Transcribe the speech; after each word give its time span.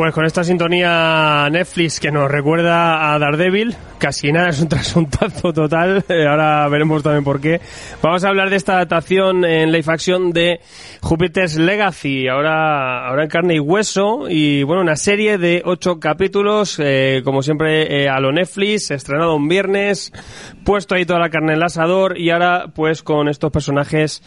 Pues 0.00 0.14
con 0.14 0.24
esta 0.24 0.44
sintonía 0.44 1.46
Netflix 1.52 2.00
que 2.00 2.10
nos 2.10 2.30
recuerda 2.30 3.12
a 3.12 3.18
Daredevil, 3.18 3.76
casi 3.98 4.32
nada 4.32 4.48
es 4.48 4.58
un 4.58 4.68
trasuntazo 4.70 5.52
total, 5.52 6.02
eh, 6.08 6.26
ahora 6.26 6.66
veremos 6.70 7.02
también 7.02 7.22
por 7.22 7.38
qué. 7.38 7.60
Vamos 8.00 8.24
a 8.24 8.28
hablar 8.28 8.48
de 8.48 8.56
esta 8.56 8.76
adaptación 8.76 9.44
en 9.44 9.70
live 9.70 9.84
action 9.88 10.32
de 10.32 10.60
Jupiter's 11.02 11.56
Legacy, 11.56 12.28
ahora, 12.28 13.08
ahora 13.08 13.24
en 13.24 13.28
carne 13.28 13.56
y 13.56 13.60
hueso, 13.60 14.24
y 14.26 14.62
bueno, 14.62 14.80
una 14.80 14.96
serie 14.96 15.36
de 15.36 15.60
ocho 15.66 16.00
capítulos, 16.00 16.78
eh, 16.82 17.20
como 17.22 17.42
siempre 17.42 18.04
eh, 18.04 18.08
a 18.08 18.20
lo 18.20 18.32
Netflix, 18.32 18.90
estrenado 18.90 19.36
un 19.36 19.48
viernes, 19.48 20.14
puesto 20.64 20.94
ahí 20.94 21.04
toda 21.04 21.20
la 21.20 21.28
carne 21.28 21.52
en 21.52 21.58
el 21.58 21.62
asador, 21.62 22.18
y 22.18 22.30
ahora 22.30 22.72
pues 22.74 23.02
con 23.02 23.28
estos 23.28 23.52
personajes 23.52 24.22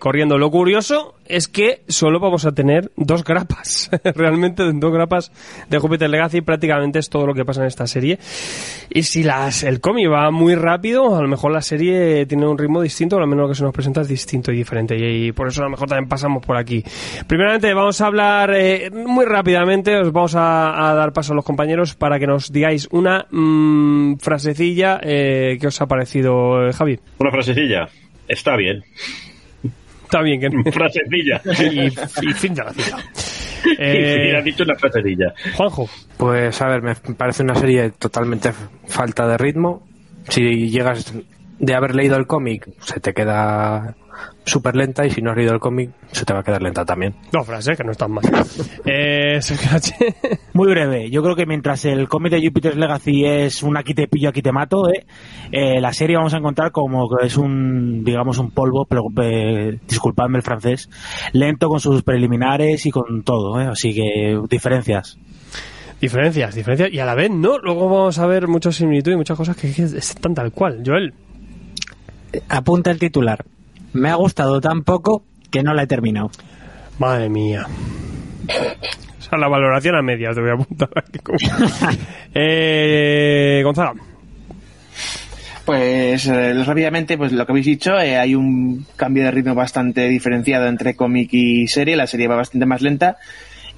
corriendo. 0.00 0.38
Lo 0.38 0.50
curioso 0.50 1.15
es 1.28 1.48
que 1.48 1.82
solo 1.88 2.20
vamos 2.20 2.46
a 2.46 2.52
tener 2.52 2.90
dos 2.96 3.24
grapas, 3.24 3.90
realmente 4.14 4.62
dos 4.74 4.92
grapas 4.92 5.32
de 5.68 5.78
Jupiter 5.78 6.10
Legacy, 6.10 6.40
prácticamente 6.40 6.98
es 6.98 7.08
todo 7.08 7.26
lo 7.26 7.34
que 7.34 7.44
pasa 7.44 7.62
en 7.62 7.68
esta 7.68 7.86
serie. 7.86 8.18
Y 8.90 9.02
si 9.02 9.22
las, 9.22 9.62
el 9.62 9.80
cómic 9.80 10.10
va 10.10 10.30
muy 10.30 10.54
rápido, 10.54 11.16
a 11.16 11.22
lo 11.22 11.28
mejor 11.28 11.52
la 11.52 11.60
serie 11.60 12.26
tiene 12.26 12.46
un 12.46 12.58
ritmo 12.58 12.80
distinto, 12.80 13.16
o 13.16 13.20
al 13.20 13.26
menos 13.26 13.44
lo 13.44 13.48
que 13.48 13.54
se 13.54 13.62
nos 13.62 13.72
presenta 13.72 14.00
es 14.00 14.08
distinto 14.08 14.52
y 14.52 14.56
diferente, 14.56 14.96
y, 14.96 15.32
por 15.32 15.48
eso 15.48 15.62
a 15.62 15.64
lo 15.64 15.70
mejor 15.70 15.88
también 15.88 16.08
pasamos 16.08 16.44
por 16.44 16.56
aquí. 16.56 16.82
Primeramente 17.26 17.72
vamos 17.74 18.00
a 18.00 18.06
hablar 18.06 18.52
eh, 18.54 18.90
muy 18.90 19.24
rápidamente, 19.24 19.96
os 19.96 20.12
vamos 20.12 20.34
a, 20.36 20.94
dar 20.96 21.12
paso 21.12 21.32
a 21.32 21.36
los 21.36 21.44
compañeros 21.44 21.94
para 21.94 22.18
que 22.18 22.26
nos 22.26 22.52
digáis 22.52 22.88
una 22.90 23.26
mm, 23.30 24.16
frasecilla 24.16 25.00
eh, 25.02 25.58
que 25.60 25.66
os 25.66 25.80
ha 25.80 25.86
parecido, 25.86 26.66
eh, 26.66 26.72
Javi. 26.72 26.98
Una 27.18 27.30
frasecilla, 27.30 27.88
está 28.28 28.56
bien. 28.56 28.84
Está 30.06 30.22
bien 30.22 30.40
que 30.40 30.48
Frasecilla. 30.72 31.40
Y, 31.72 32.28
y 32.28 32.32
fin 32.32 32.54
de 32.54 32.64
la 32.64 32.72
cita. 32.72 32.98
Eh, 33.80 34.36
ha 34.36 34.42
dicho 34.42 34.62
una 34.62 34.76
frasecilla. 34.76 35.34
Juanjo. 35.56 35.88
Pues 36.16 36.62
a 36.62 36.68
ver, 36.68 36.82
me 36.82 36.94
parece 36.94 37.42
una 37.42 37.56
serie 37.56 37.90
totalmente 37.90 38.52
falta 38.86 39.26
de 39.26 39.36
ritmo. 39.36 39.84
Si 40.28 40.70
llegas 40.70 41.12
de 41.58 41.74
haber 41.74 41.96
leído 41.96 42.16
el 42.16 42.28
cómic, 42.28 42.68
se 42.78 43.00
te 43.00 43.12
queda 43.12 43.96
súper 44.44 44.76
lenta 44.76 45.04
y 45.04 45.10
si 45.10 45.20
no 45.20 45.30
has 45.30 45.36
leído 45.36 45.52
el 45.52 45.60
cómic 45.60 45.90
se 46.12 46.24
te 46.24 46.32
va 46.32 46.40
a 46.40 46.42
quedar 46.42 46.62
lenta 46.62 46.84
también. 46.84 47.14
Dos 47.32 47.46
frases 47.46 47.76
que 47.76 47.84
no 47.84 47.92
están 47.92 48.12
mal. 48.12 48.24
eh, 48.84 49.40
Muy 50.52 50.68
breve. 50.68 51.10
Yo 51.10 51.22
creo 51.22 51.34
que 51.34 51.46
mientras 51.46 51.84
el 51.84 52.08
cómic 52.08 52.32
de 52.32 52.46
Jupiter's 52.46 52.76
Legacy 52.76 53.24
es 53.24 53.62
un 53.62 53.76
aquí 53.76 53.94
te 53.94 54.06
pillo, 54.08 54.28
aquí 54.28 54.42
te 54.42 54.52
mato, 54.52 54.88
¿eh? 54.88 55.06
Eh, 55.52 55.80
la 55.80 55.92
serie 55.92 56.16
vamos 56.16 56.34
a 56.34 56.38
encontrar 56.38 56.70
como 56.70 57.08
que 57.08 57.26
es 57.26 57.36
un, 57.36 58.04
digamos, 58.04 58.38
un 58.38 58.50
polvo, 58.50 58.86
pero 58.86 59.04
eh, 59.22 59.78
disculpadme 59.88 60.38
el 60.38 60.42
francés, 60.42 60.88
lento 61.32 61.68
con 61.68 61.80
sus 61.80 62.02
preliminares 62.02 62.86
y 62.86 62.90
con 62.90 63.22
todo, 63.22 63.60
¿eh? 63.60 63.66
así 63.66 63.94
que 63.94 64.40
diferencias. 64.48 65.18
Diferencias, 66.00 66.54
diferencias, 66.54 66.92
y 66.92 66.98
a 66.98 67.06
la 67.06 67.14
vez 67.14 67.30
no, 67.30 67.58
luego 67.58 67.88
vamos 67.88 68.18
a 68.18 68.26
ver 68.26 68.48
muchas 68.48 68.76
similitudes 68.76 69.14
y 69.14 69.16
muchas 69.16 69.36
cosas 69.36 69.56
que 69.56 69.68
están 69.68 70.34
tal 70.34 70.52
cual. 70.52 70.82
Joel. 70.84 71.14
Apunta 72.48 72.90
el 72.90 72.98
titular. 72.98 73.44
Me 73.92 74.10
ha 74.10 74.14
gustado 74.14 74.60
tan 74.60 74.82
poco 74.82 75.24
que 75.50 75.62
no 75.62 75.74
la 75.74 75.84
he 75.84 75.86
terminado. 75.86 76.30
Madre 76.98 77.28
mía. 77.28 77.66
O 79.18 79.22
sea, 79.22 79.38
la 79.38 79.48
valoración 79.48 79.96
a 79.96 80.02
medias 80.02 80.34
te 80.34 80.40
voy 80.40 80.50
a 80.50 80.54
apuntar 80.54 80.90
aquí. 80.94 81.18
eh, 82.34 83.60
Gonzalo. 83.64 83.94
Pues 85.64 86.28
eh, 86.28 86.54
rápidamente, 86.64 87.18
pues 87.18 87.32
lo 87.32 87.44
que 87.44 87.52
habéis 87.52 87.66
dicho, 87.66 87.98
eh, 87.98 88.16
hay 88.16 88.36
un 88.36 88.86
cambio 88.94 89.24
de 89.24 89.32
ritmo 89.32 89.54
bastante 89.54 90.08
diferenciado 90.08 90.66
entre 90.66 90.94
cómic 90.94 91.30
y 91.32 91.66
serie. 91.66 91.96
La 91.96 92.06
serie 92.06 92.28
va 92.28 92.36
bastante 92.36 92.66
más 92.66 92.82
lenta. 92.82 93.16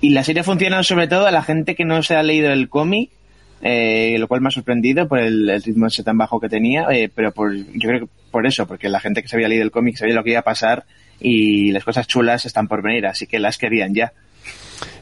Y 0.01 0.11
la 0.11 0.23
serie 0.23 0.45
funciona 0.45 0.83
sobre 0.83 1.09
todo 1.09 1.27
a 1.27 1.31
la 1.31 1.43
gente 1.43 1.75
que 1.75 1.85
no 1.85 2.03
se 2.03 2.15
ha 2.15 2.23
leído 2.23 2.53
el 2.53 2.69
cómic, 2.69 3.11
eh, 3.63 4.17
lo 4.19 4.29
cual 4.29 4.41
me 4.41 4.49
ha 4.49 4.53
sorprendido 4.53 5.09
por 5.09 5.19
el, 5.19 5.49
el 5.49 5.63
ritmo 5.63 5.87
ese 5.87 6.05
tan 6.05 6.17
bajo 6.17 6.39
que 6.39 6.49
tenía, 6.49 6.87
eh, 6.91 7.11
pero 7.13 7.33
por, 7.33 7.55
yo 7.55 7.89
creo 7.89 8.01
que 8.01 8.09
por 8.31 8.47
eso, 8.47 8.67
porque 8.67 8.89
la 8.89 9.01
gente 9.01 9.23
que 9.23 9.29
se 9.29 9.37
había 9.37 9.49
leído 9.49 9.65
el 9.65 9.71
cómic 9.71 9.97
sabía 9.97 10.15
lo 10.15 10.25
que 10.25 10.31
iba 10.31 10.41
a 10.41 10.45
pasar 10.45 10.85
y 11.21 11.73
las 11.73 11.85
cosas 11.85 12.07
chulas 12.07 12.47
están 12.47 12.69
por 12.69 12.83
venir, 12.83 13.07
así 13.07 13.27
que 13.27 13.39
las 13.39 13.59
querían 13.59 13.95
ya. 13.95 14.13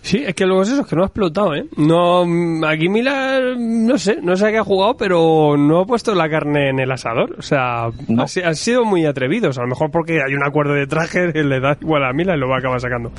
Sí, 0.07 0.23
es 0.25 0.37
que 0.37 0.47
luego 0.47 0.63
es 0.63 0.69
eso, 0.71 0.83
es 0.83 0.87
que 0.87 0.95
no 0.95 1.03
ha 1.03 1.07
explotado, 1.07 1.53
¿eh? 1.57 1.65
No, 1.77 2.23
aquí 2.65 2.89
Miller, 2.89 3.57
no 3.59 3.99
sé, 3.99 4.19
no 4.23 4.37
sé 4.37 4.47
a 4.47 4.51
qué 4.53 4.59
ha 4.59 4.63
jugado, 4.63 4.97
pero 4.97 5.57
no 5.59 5.81
ha 5.81 5.85
puesto 5.85 6.15
la 6.15 6.29
carne 6.31 6.69
en 6.71 6.79
el 6.79 6.93
asador. 6.93 7.35
O 7.37 7.43
sea, 7.43 7.89
No. 8.07 8.23
han 8.23 8.55
sido 8.55 8.85
muy 8.85 9.05
atrevidos. 9.05 9.59
A 9.59 9.63
lo 9.63 9.67
mejor 9.67 9.91
porque 9.91 10.21
hay 10.25 10.33
un 10.33 10.45
acuerdo 10.45 10.75
de 10.75 10.87
traje, 10.87 11.33
le 11.43 11.59
da 11.59 11.77
igual 11.81 12.05
a 12.05 12.13
Miller 12.13 12.37
y 12.37 12.39
lo 12.39 12.49
va 12.49 12.55
a 12.55 12.59
acabar 12.61 12.81
sacando. 12.81 13.11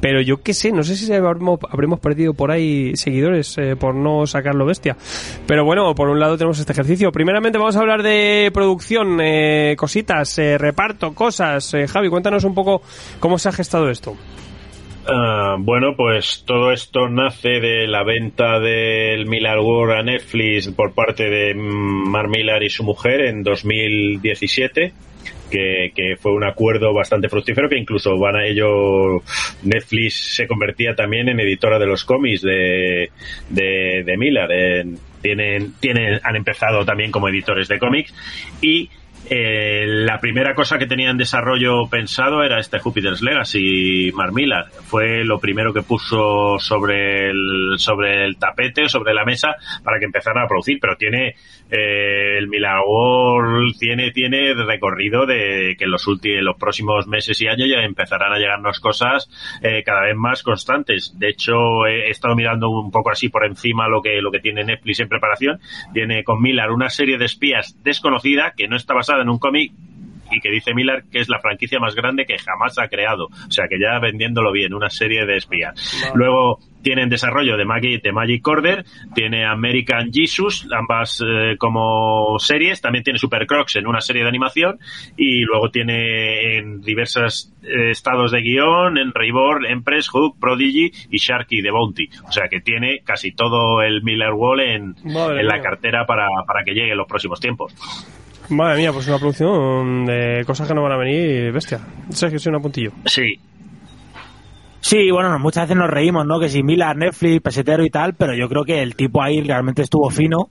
Pero 0.00 0.20
yo 0.20 0.36
qué 0.40 0.54
sé, 0.54 0.70
no 0.70 0.84
sé 0.84 0.94
si 0.94 1.12
habremos, 1.12 1.58
habremos 1.68 1.98
perdido 1.98 2.32
por 2.32 2.52
ahí 2.52 2.94
seguidores 2.94 3.58
eh, 3.58 3.74
por 3.74 3.96
no 3.96 4.24
sacarlo 4.28 4.66
bestia. 4.66 4.96
Pero 5.48 5.64
bueno, 5.64 5.96
por 5.96 6.08
un 6.08 6.20
lado 6.20 6.36
tenemos 6.38 6.60
este 6.60 6.70
ejercicio. 6.70 7.10
Primeramente 7.10 7.58
vamos 7.58 7.74
a 7.74 7.80
hablar 7.80 8.04
de 8.04 8.52
producción, 8.54 9.18
eh, 9.20 9.74
cositas, 9.76 10.38
eh, 10.38 10.58
reparto, 10.58 11.12
cosas. 11.12 11.74
Eh, 11.74 11.88
Javi, 11.88 12.08
cuéntanos 12.08 12.44
un 12.44 12.54
poco 12.54 12.82
cómo 13.18 13.36
se 13.36 13.48
ha 13.48 13.52
gestado 13.52 13.90
esto. 13.90 14.14
Ah, 15.08 15.56
bueno, 15.58 15.94
pues 15.96 16.42
todo 16.46 16.72
esto 16.72 17.08
nace 17.08 17.60
de 17.60 17.86
la 17.86 18.02
venta 18.02 18.58
del 18.58 19.26
Miller 19.26 19.58
War 19.60 19.98
a 19.98 20.02
Netflix 20.02 20.68
por 20.68 20.94
parte 20.94 21.30
de 21.30 21.54
Mark 21.54 22.28
Millar 22.28 22.62
y 22.62 22.70
su 22.70 22.82
mujer 22.82 23.20
en 23.22 23.42
2017. 23.42 24.92
Que, 25.50 25.92
que 25.94 26.16
fue 26.16 26.32
un 26.32 26.42
acuerdo 26.42 26.92
bastante 26.92 27.28
fructífero 27.28 27.68
que 27.68 27.78
incluso 27.78 28.18
van 28.18 28.34
a 28.34 28.46
ello 28.46 29.22
Netflix 29.62 30.34
se 30.34 30.48
convertía 30.48 30.96
también 30.96 31.28
en 31.28 31.38
editora 31.38 31.78
de 31.78 31.86
los 31.86 32.04
cómics 32.04 32.42
de, 32.42 33.10
de, 33.50 34.02
de 34.04 34.16
Miller 34.16 34.50
En- 34.50 34.98
tienen, 35.22 35.74
tienen 35.78 36.18
han 36.24 36.34
empezado 36.36 36.84
también 36.84 37.12
como 37.12 37.28
editores 37.28 37.68
de 37.68 37.78
cómics 37.78 38.12
y 38.60 38.90
eh, 39.28 39.84
la 39.86 40.20
primera 40.20 40.54
cosa 40.54 40.78
que 40.78 40.86
tenía 40.86 41.10
en 41.10 41.16
desarrollo 41.16 41.88
pensado 41.88 42.44
era 42.44 42.60
este 42.60 42.78
Jupiter's 42.78 43.22
Legacy 43.22 44.12
Mark 44.14 44.32
Millar. 44.32 44.66
Fue 44.70 45.24
lo 45.24 45.40
primero 45.40 45.72
que 45.72 45.82
puso 45.82 46.58
sobre 46.58 47.30
el, 47.30 47.74
sobre 47.78 48.24
el 48.24 48.36
tapete, 48.36 48.88
sobre 48.88 49.14
la 49.14 49.24
mesa, 49.24 49.56
para 49.82 49.98
que 49.98 50.04
empezaran 50.04 50.44
a 50.44 50.48
producir. 50.48 50.78
Pero 50.80 50.96
tiene 50.96 51.34
eh, 51.70 52.38
el 52.38 52.48
Millar 52.48 52.80
World, 52.86 53.76
tiene, 53.78 54.12
tiene 54.12 54.54
recorrido 54.54 55.26
de 55.26 55.74
que 55.78 55.84
en 55.84 55.90
los 55.90 56.06
últimos, 56.06 56.42
los 56.42 56.56
próximos 56.56 57.06
meses 57.08 57.40
y 57.40 57.48
años 57.48 57.68
ya 57.68 57.84
empezarán 57.84 58.32
a 58.32 58.38
llegarnos 58.38 58.78
cosas 58.80 59.28
eh, 59.62 59.82
cada 59.84 60.02
vez 60.02 60.14
más 60.16 60.42
constantes. 60.42 61.18
De 61.18 61.30
hecho, 61.30 61.86
he 61.86 62.10
estado 62.10 62.36
mirando 62.36 62.70
un 62.70 62.90
poco 62.90 63.10
así 63.10 63.28
por 63.28 63.44
encima 63.44 63.88
lo 63.88 64.02
que, 64.02 64.20
lo 64.20 64.30
que 64.30 64.40
tiene 64.40 64.62
Netflix 64.62 65.00
en 65.00 65.08
preparación. 65.08 65.58
Tiene 65.92 66.22
con 66.22 66.40
Millar 66.40 66.70
una 66.70 66.90
serie 66.90 67.18
de 67.18 67.24
espías 67.24 67.76
desconocida 67.82 68.52
que 68.56 68.68
no 68.68 68.76
está 68.76 68.94
basada 68.94 69.15
en 69.22 69.28
un 69.28 69.38
cómic 69.38 69.72
y 70.30 70.40
que 70.40 70.50
dice 70.50 70.74
Miller 70.74 71.04
que 71.10 71.20
es 71.20 71.28
la 71.28 71.40
franquicia 71.40 71.78
más 71.78 71.94
grande 71.94 72.24
que 72.26 72.38
jamás 72.38 72.78
ha 72.78 72.88
creado. 72.88 73.26
O 73.26 73.50
sea 73.50 73.66
que 73.68 73.78
ya 73.78 73.98
vendiéndolo 73.98 74.52
bien, 74.52 74.74
una 74.74 74.90
serie 74.90 75.24
de 75.26 75.36
espías. 75.36 76.12
Luego 76.14 76.58
tiene 76.82 77.02
en 77.02 77.08
desarrollo 77.08 77.56
de 77.56 77.64
Magic, 77.64 78.02
de 78.02 78.12
Magic 78.12 78.46
Order, 78.46 78.84
tiene 79.12 79.44
American 79.44 80.12
Jesus, 80.12 80.68
ambas 80.72 81.20
eh, 81.20 81.56
como 81.58 82.38
series, 82.38 82.80
también 82.80 83.02
tiene 83.02 83.18
Super 83.18 83.44
Crocs 83.46 83.76
en 83.76 83.88
una 83.88 84.00
serie 84.00 84.22
de 84.22 84.28
animación 84.28 84.78
y 85.16 85.40
luego 85.40 85.70
tiene 85.70 86.58
en 86.58 86.80
diversos 86.82 87.52
eh, 87.64 87.90
estados 87.90 88.30
de 88.30 88.40
guion, 88.40 88.98
en 88.98 89.12
Reborn, 89.12 89.66
Empress, 89.66 90.08
Hook, 90.10 90.38
Prodigy 90.38 90.92
y 91.10 91.18
Sharky 91.18 91.60
de 91.60 91.72
Bounty. 91.72 92.08
O 92.28 92.30
sea 92.30 92.46
que 92.48 92.60
tiene 92.60 93.00
casi 93.04 93.32
todo 93.32 93.82
el 93.82 94.02
Miller 94.04 94.32
Wall 94.32 94.60
en, 94.60 94.94
en 95.04 95.46
la 95.46 95.60
cartera 95.60 96.06
para, 96.06 96.28
para 96.46 96.62
que 96.62 96.72
llegue 96.72 96.92
en 96.92 96.98
los 96.98 97.08
próximos 97.08 97.40
tiempos. 97.40 97.74
Madre 98.50 98.78
mía, 98.78 98.92
pues 98.92 99.08
una 99.08 99.18
producción 99.18 100.06
de 100.06 100.44
cosas 100.46 100.68
que 100.68 100.74
no 100.74 100.82
van 100.82 100.92
a 100.92 100.96
venir, 100.96 101.52
bestia. 101.52 101.80
Sergio, 102.10 102.38
soy 102.38 102.50
un 102.50 102.56
apuntillo. 102.56 102.92
Sí, 103.04 103.40
Sí, 104.88 105.10
bueno, 105.10 105.36
muchas 105.40 105.64
veces 105.64 105.76
nos 105.76 105.90
reímos, 105.90 106.24
¿no? 106.26 106.38
Que 106.38 106.48
si 106.48 106.62
Miller, 106.62 106.96
Netflix, 106.96 107.40
pesetero 107.42 107.84
y 107.84 107.90
tal, 107.90 108.14
pero 108.14 108.36
yo 108.36 108.48
creo 108.48 108.62
que 108.62 108.82
el 108.82 108.94
tipo 108.94 109.20
ahí 109.20 109.40
realmente 109.40 109.82
estuvo 109.82 110.08
fino, 110.10 110.48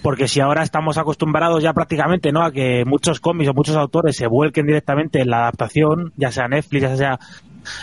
porque 0.00 0.26
si 0.26 0.40
ahora 0.40 0.62
estamos 0.62 0.96
acostumbrados 0.96 1.62
ya 1.62 1.74
prácticamente, 1.74 2.32
¿no? 2.32 2.42
A 2.42 2.50
que 2.50 2.84
muchos 2.86 3.20
cómics 3.20 3.50
o 3.50 3.52
muchos 3.52 3.76
autores 3.76 4.16
se 4.16 4.26
vuelquen 4.26 4.64
directamente 4.64 5.20
en 5.20 5.28
la 5.28 5.40
adaptación, 5.40 6.14
ya 6.16 6.30
sea 6.32 6.48
Netflix, 6.48 6.80
ya 6.80 6.96
sea 6.96 7.18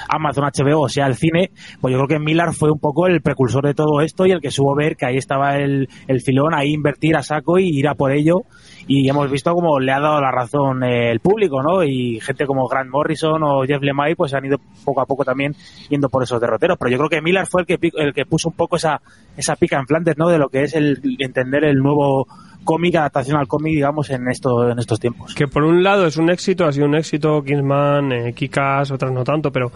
Amazon 0.08 0.46
HBO 0.46 0.82
o 0.82 0.90
sea 0.90 1.06
el 1.06 1.16
cine, 1.18 1.52
pues 1.80 1.92
yo 1.92 2.00
creo 2.00 2.08
que 2.08 2.20
Miller 2.20 2.52
fue 2.54 2.72
un 2.72 2.80
poco 2.80 3.06
el 3.06 3.22
precursor 3.22 3.68
de 3.68 3.76
todo 3.76 4.02
esto 4.02 4.26
y 4.26 4.32
el 4.32 4.42
que 4.42 4.50
supo 4.50 4.76
ver 4.76 4.96
que 4.96 5.06
ahí 5.06 5.18
estaba 5.18 5.58
el, 5.58 5.88
el 6.08 6.22
filón, 6.22 6.56
ahí 6.56 6.74
invertir 6.74 7.16
a 7.16 7.22
saco 7.22 7.60
y 7.60 7.70
ir 7.70 7.88
a 7.88 7.94
por 7.94 8.12
ello. 8.12 8.42
Y 8.88 9.08
hemos 9.10 9.30
visto 9.30 9.54
como 9.54 9.80
le 9.80 9.92
ha 9.92 10.00
dado 10.00 10.22
la 10.22 10.32
razón 10.32 10.84
eh, 10.84 11.12
el 11.12 11.20
público, 11.20 11.62
¿no? 11.62 11.84
Y 11.84 12.20
gente 12.20 12.46
como 12.46 12.68
Grant 12.68 12.90
Morrison 12.90 13.42
o 13.44 13.64
Jeff 13.64 13.82
Lemay 13.82 14.16
pues 14.16 14.34
han 14.34 14.46
ido 14.46 14.58
poco 14.84 15.02
a 15.02 15.06
poco 15.06 15.24
también 15.24 15.56
yendo 15.90 16.10
por 16.10 16.24
esos 16.24 16.40
derroteros. 16.42 16.78
Pero 16.78 16.92
yo 16.92 16.98
creo 16.98 17.10
que 17.10 17.22
Miller 17.22 17.46
fue 17.48 17.62
el 17.62 17.68
que, 17.68 17.78
el 17.98 18.14
que 18.14 18.26
puso 18.26 18.50
un 18.50 18.56
poco 18.56 18.76
esa, 18.76 19.02
esa 19.38 19.56
pica 19.56 19.78
en 19.78 19.88
Flanders, 19.88 20.18
¿no? 20.18 20.30
De 20.30 20.38
lo 20.38 20.50
que 20.50 20.64
es 20.64 20.76
el 20.76 21.00
entender 21.20 21.64
el 21.64 21.78
nuevo 21.78 22.28
cómic, 22.64 22.96
adaptación 22.96 23.38
al 23.38 23.48
cómic, 23.48 23.74
digamos, 23.74 24.10
en, 24.10 24.28
esto, 24.30 24.70
en 24.70 24.80
estos 24.80 25.00
tiempos. 25.00 25.34
Que 25.34 25.48
por 25.48 25.64
un 25.64 25.84
lado 25.84 26.06
es 26.06 26.18
un 26.18 26.30
éxito, 26.30 26.66
ha 26.66 26.72
sido 26.72 26.86
un 26.86 26.96
éxito, 26.96 27.44
Kingsman, 27.44 28.12
eh, 28.12 28.34
Kikas, 28.34 28.92
otras 28.92 29.12
no 29.12 29.24
tanto, 29.24 29.52
pero, 29.52 29.72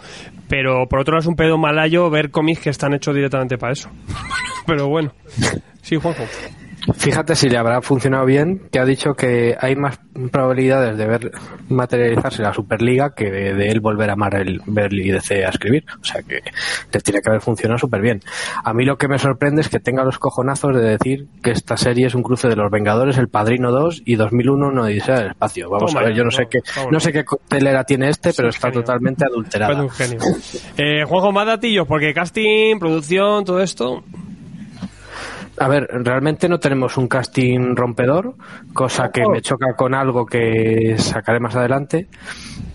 pero 0.48 0.88
por 0.88 1.00
otro 1.00 1.14
lado 1.14 1.22
es 1.22 1.28
un 1.28 1.36
pedo 1.36 1.58
malayo 1.58 2.10
ver 2.10 2.32
cómics 2.32 2.62
que 2.62 2.70
están 2.70 2.94
hechos 2.94 3.16
directamente 3.16 3.58
para 3.58 3.74
eso. 3.74 3.90
pero 4.68 4.88
bueno. 4.88 5.12
Sí, 5.82 5.96
Juanjo. 5.98 6.24
Fíjate 6.94 7.36
si 7.36 7.50
le 7.50 7.58
habrá 7.58 7.82
funcionado 7.82 8.26
bien, 8.26 8.68
que 8.72 8.80
ha 8.80 8.86
dicho 8.86 9.14
que 9.14 9.56
hay 9.60 9.76
más 9.76 10.00
probabilidades 10.32 10.98
de 10.98 11.06
ver 11.08 11.32
materializarse 11.70 12.42
la 12.42 12.54
Superliga 12.54 13.14
que 13.14 13.32
de, 13.32 13.54
de 13.54 13.70
él 13.70 13.80
volver 13.80 14.10
a 14.10 14.16
Marvel 14.16 14.62
ver 14.66 14.94
y 14.94 15.12
DC 15.12 15.46
a 15.46 15.50
escribir. 15.50 15.86
O 16.00 16.04
sea 16.04 16.22
que 16.22 16.42
les 16.92 17.04
tiene 17.04 17.22
que 17.22 17.30
haber 17.30 17.42
funcionado 17.42 17.78
súper 17.78 18.02
bien. 18.02 18.22
A 18.64 18.74
mí 18.74 18.86
lo 18.86 18.98
que 18.98 19.08
me 19.08 19.18
sorprende 19.18 19.62
es 19.62 19.70
que 19.70 19.80
tenga 19.80 20.04
los 20.04 20.20
cojonazos 20.20 20.76
de 20.76 20.82
decir 20.82 21.28
que 21.42 21.52
esta 21.52 21.78
serie 21.78 22.08
es 22.08 22.16
un 22.16 22.24
cruce 22.24 22.48
de 22.48 22.56
Los 22.56 22.72
Vengadores, 22.72 23.18
El 23.18 23.30
Padrino 23.30 23.72
2 23.72 24.04
y 24.06 24.16
2001 24.16 24.72
no 24.72 24.84
Odisea 24.84 25.20
del 25.20 25.28
Espacio. 25.30 25.70
Vamos 25.70 25.96
a 25.96 26.02
ver, 26.02 26.14
yo 26.14 26.24
no 26.24 26.32
sé 26.32 26.48
qué, 26.50 26.60
no 26.92 27.00
sé 27.00 27.12
qué 27.12 27.26
coctelera 27.26 27.84
tiene 27.84 28.10
este, 28.10 28.34
pero 28.34 28.50
está 28.50 28.68
genio. 28.68 28.82
totalmente 28.82 29.26
adulterada. 29.26 29.74
Parece 29.74 29.84
un 29.84 29.90
genio. 29.90 30.20
Eh, 30.78 31.04
Juanjo, 31.06 31.32
más 31.32 31.48
datillos, 31.48 31.88
porque 31.88 32.14
casting, 32.14 32.80
producción, 32.80 33.44
todo 33.46 33.62
esto. 33.62 34.04
A 35.58 35.70
ver, 35.70 35.88
realmente 35.90 36.50
no 36.50 36.60
tenemos 36.60 36.98
un 36.98 37.08
casting 37.08 37.76
rompedor, 37.76 38.36
cosa 38.74 39.10
que 39.10 39.26
me 39.26 39.42
choca 39.42 39.74
con 39.76 39.94
algo 39.94 40.26
que 40.26 40.96
sacaré 40.98 41.40
más 41.40 41.56
adelante. 41.56 42.10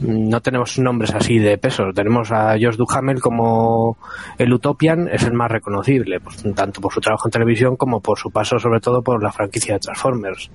No 0.01 0.41
tenemos 0.41 0.79
nombres 0.79 1.15
así 1.15 1.39
de 1.39 1.59
peso. 1.59 1.93
Tenemos 1.95 2.33
a 2.33 2.53
Josh 2.53 2.77
Duhamel 2.77 3.21
como 3.21 3.99
el 4.39 4.53
Utopian, 4.53 5.09
es 5.09 5.25
el 5.25 5.35
más 5.35 5.51
reconocible, 5.51 6.21
pues, 6.21 6.43
tanto 6.55 6.81
por 6.81 6.93
su 6.93 7.01
trabajo 7.01 7.29
en 7.29 7.33
televisión 7.33 7.77
como 7.77 8.01
por 8.01 8.19
su 8.19 8.31
paso 8.31 8.59
sobre 8.59 8.81
todo 8.81 9.03
por 9.03 9.23
la 9.23 9.31
franquicia 9.31 9.75
de 9.75 9.81
Transformers. 9.81 10.51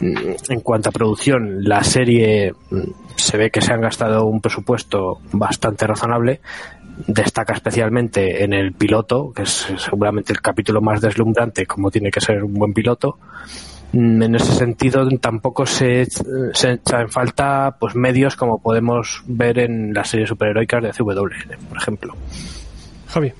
En 0.00 0.60
cuanto 0.60 0.88
a 0.88 0.92
producción, 0.92 1.64
la 1.64 1.82
serie 1.84 2.52
mm, 2.70 2.80
se 3.16 3.36
ve 3.38 3.50
que 3.50 3.60
se 3.60 3.72
han 3.72 3.80
gastado 3.80 4.26
un 4.26 4.40
presupuesto 4.40 5.20
bastante 5.32 5.86
razonable. 5.86 6.40
Destaca 7.06 7.54
especialmente 7.54 8.44
en 8.44 8.52
el 8.52 8.72
piloto, 8.72 9.32
que 9.32 9.42
es 9.42 9.68
seguramente 9.76 10.32
el 10.32 10.40
capítulo 10.40 10.80
más 10.80 11.00
deslumbrante, 11.00 11.66
como 11.66 11.90
tiene 11.90 12.10
que 12.10 12.20
ser 12.20 12.44
un 12.44 12.54
buen 12.54 12.72
piloto. 12.72 13.18
Mm, 13.92 14.22
En 14.22 14.34
ese 14.34 14.52
sentido, 14.52 15.08
tampoco 15.20 15.66
se, 15.66 16.06
se 16.52 16.68
en 16.70 17.08
falta 17.08 17.76
pues 17.78 17.94
medios 17.94 18.36
como 18.36 18.60
podemos 18.60 19.22
ver 19.26 19.58
en 19.58 19.92
las 19.92 20.08
series 20.08 20.28
superheroicas 20.28 20.82
de 20.82 20.90
CW, 20.90 21.68
por 21.68 21.78
ejemplo. 21.78 22.14
Javi. 23.08 23.32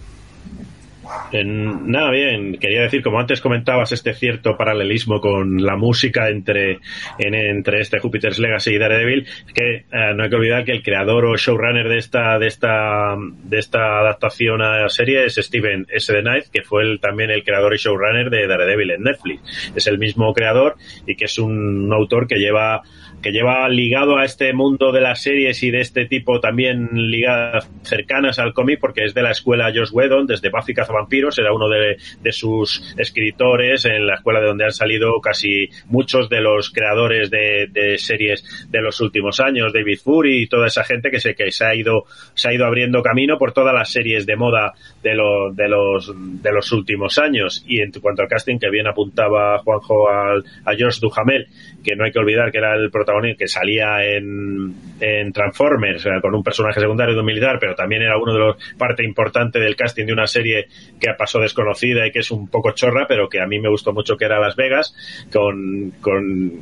En- 1.33 1.91
nada 1.91 2.11
bien, 2.11 2.59
quería 2.59 2.83
decir, 2.83 3.03
como 3.03 3.19
antes 3.19 3.41
comentabas, 3.41 3.93
este 3.93 4.15
cierto 4.15 4.57
paralelismo 4.57 5.21
con 5.21 5.63
la 5.63 5.77
música 5.77 6.29
entre, 6.29 6.79
en- 7.19 7.35
entre 7.35 7.81
este 7.81 7.99
Jupiter's 7.99 8.39
Legacy 8.39 8.75
y 8.75 8.79
Daredevil, 8.79 9.27
que 9.55 9.77
eh, 9.77 10.15
no 10.15 10.25
hay 10.25 10.31
que 10.31 10.37
olvidar 10.37 10.65
que 10.65 10.73
el 10.73 10.83
creador 10.83 11.25
o 11.27 11.37
showrunner 11.37 11.89
de 11.89 11.99
esta, 11.99 12.39
de 12.39 12.47
esta, 12.47 13.17
de 13.45 13.59
esta 13.59 14.01
adaptación 14.01 14.63
a 14.63 14.83
la 14.83 14.89
serie 14.89 15.25
es 15.25 15.35
Steven 15.35 15.87
S. 15.91 16.13
The 16.13 16.23
Knight, 16.23 16.45
que 16.53 16.63
fue 16.63 16.83
el- 16.83 17.01
también 17.01 17.31
el 17.31 17.43
creador 17.45 17.75
y 17.75 17.79
showrunner 17.79 18.31
de 18.31 18.47
Daredevil 18.47 18.91
en 18.93 19.03
Netflix. 19.03 19.73
Es 19.75 19.87
el 19.87 19.99
mismo 19.99 20.33
creador 20.33 20.77
y 21.07 21.17
que 21.17 21.25
es 21.27 21.39
un, 21.39 21.93
autor 21.93 22.27
que 22.27 22.37
lleva 22.37 22.83
que 23.23 23.31
lleva 23.33 23.67
ligado 23.71 24.19
a 24.19 24.25
este 24.27 24.53
mundo 24.53 24.93
de 24.93 25.01
las 25.01 25.23
series 25.23 25.63
y 25.63 25.71
de 25.71 25.81
este 25.81 26.05
tipo 26.05 26.41
también 26.41 26.91
ligadas 26.93 27.71
cercanas 27.83 28.39
al 28.39 28.53
cómic 28.53 28.79
porque 28.81 29.05
es 29.05 29.15
de 29.15 29.23
la 29.23 29.31
escuela 29.31 29.73
Josh 29.75 29.91
Whedon 29.93 30.27
desde 30.27 30.51
Buffy 30.51 30.75
Cazavampiros 30.95 31.39
era 31.39 31.53
uno 31.53 31.69
de, 31.69 31.97
de 32.21 32.33
sus 32.33 32.95
escritores 32.99 33.85
en 33.85 34.07
la 34.07 34.15
escuela 34.17 34.41
de 34.41 34.47
donde 34.47 34.65
han 34.65 34.73
salido 34.73 35.21
casi 35.21 35.69
muchos 35.87 36.29
de 36.29 36.41
los 36.41 36.71
creadores 36.71 37.31
de, 37.31 37.67
de 37.71 37.99
series 37.99 38.67
de 38.71 38.81
los 38.81 39.01
últimos 39.01 39.41
años 39.41 39.73
David 39.73 39.99
Fury 40.03 40.43
y 40.43 40.47
toda 40.47 40.67
esa 40.67 40.85
gente 40.85 41.11
que 41.11 41.21
se, 41.21 41.35
que 41.35 41.51
se 41.51 41.65
ha 41.65 41.75
ido 41.75 42.05
se 42.35 42.49
ha 42.49 42.53
ido 42.55 42.67
abriendo 42.67 43.03
camino 43.03 43.39
por 43.39 43.53
todas 43.53 43.75
las 43.75 43.91
series 43.91 44.27
de 44.27 44.37
moda 44.37 44.73
de, 45.03 45.15
lo- 45.15 45.53
de 45.53 45.69
los 45.69 46.13
de 46.43 46.53
los 46.53 46.71
últimos 46.73 47.19
años. 47.19 47.65
Y 47.67 47.81
en 47.81 47.91
cuanto 47.93 48.23
al 48.23 48.29
casting 48.29 48.59
que 48.59 48.71
bien 48.71 48.87
apuntaba 48.87 49.59
Juanjo 49.59 50.09
al, 50.09 50.45
a 50.65 50.73
Josh 50.79 51.01
Duhamel 51.01 51.47
que 51.85 51.97
no 51.97 52.05
hay 52.05 52.13
que 52.13 52.19
olvidar 52.19 52.51
que 52.51 52.59
era 52.59 52.75
el 52.75 52.91
protagonista 52.91 53.39
que 53.39 53.49
salía 53.49 54.05
en, 54.05 54.75
en 55.01 55.33
Transformers 55.33 56.07
eh, 56.07 56.11
con 56.23 56.35
un 56.35 56.43
personaje 56.43 56.81
secundario 56.81 57.15
de 57.15 57.21
un 57.21 57.27
militar, 57.27 57.59
pero 57.61 57.75
también 57.75 58.03
era 58.03 58.17
uno 58.19 58.33
de 58.33 58.39
los 58.39 58.57
parte 58.79 59.05
importante 59.05 59.59
del 59.59 59.77
casting 59.77 60.07
de 60.07 60.13
una 60.13 60.27
serie 60.27 60.67
que 61.01 61.13
pasó 61.19 61.41
desconocida 61.41 62.07
y 62.07 62.13
que 62.13 62.21
es 62.21 62.31
un 62.31 62.49
poco 62.49 62.73
chorra, 62.73 63.07
pero 63.07 63.29
que 63.29 63.41
a 63.41 63.47
mí 63.47 63.59
me 63.59 63.69
gustó 63.69 63.93
mucho 63.93 64.17
que 64.17 64.25
era 64.25 64.41
Las 64.41 64.57
Vegas, 64.57 64.95
con, 65.33 65.93
con 66.01 66.53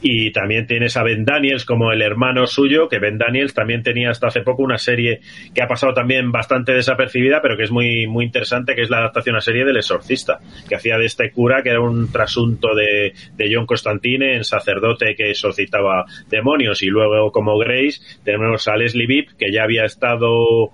y 0.00 0.30
también 0.32 0.66
tienes 0.66 0.96
a 0.96 1.02
Ben 1.02 1.24
Daniels 1.24 1.64
como 1.64 1.92
el 1.92 2.02
hermano 2.02 2.46
suyo, 2.46 2.88
que 2.88 2.98
Ben 2.98 3.18
Daniels 3.18 3.54
también 3.54 3.82
tenía 3.82 4.10
hasta 4.10 4.28
hace 4.28 4.42
poco 4.42 4.62
una 4.62 4.78
serie 4.78 5.20
que 5.54 5.62
ha 5.62 5.68
pasado 5.68 5.92
también 5.92 6.32
bastante 6.32 6.72
desapercibida, 6.72 7.42
pero 7.42 7.56
que 7.56 7.64
es 7.64 7.70
muy, 7.70 8.06
muy 8.06 8.24
interesante, 8.24 8.74
que 8.74 8.82
es 8.82 8.90
la 8.90 8.98
adaptación 8.98 9.36
a 9.36 9.40
serie 9.40 9.64
del 9.64 9.76
Exorcista, 9.76 10.40
que 10.68 10.76
hacía 10.76 10.98
de 10.98 11.06
este 11.06 11.30
cura, 11.30 11.62
que 11.62 11.70
era 11.70 11.80
un 11.80 12.10
trasunto 12.10 12.74
de, 12.74 13.14
de 13.36 13.54
John 13.54 13.66
Constantine 13.66 14.36
en 14.36 14.44
sacerdote 14.44 15.14
que 15.16 15.30
exorcitaba 15.30 16.04
demonios, 16.28 16.82
y 16.82 16.86
luego 16.86 17.32
como 17.32 17.58
Grace 17.58 18.00
tenemos 18.24 18.68
a 18.68 18.76
Leslie 18.76 19.06
Bibb, 19.06 19.36
que 19.36 19.52
ya 19.52 19.64
había 19.64 19.84
estado 19.84 20.70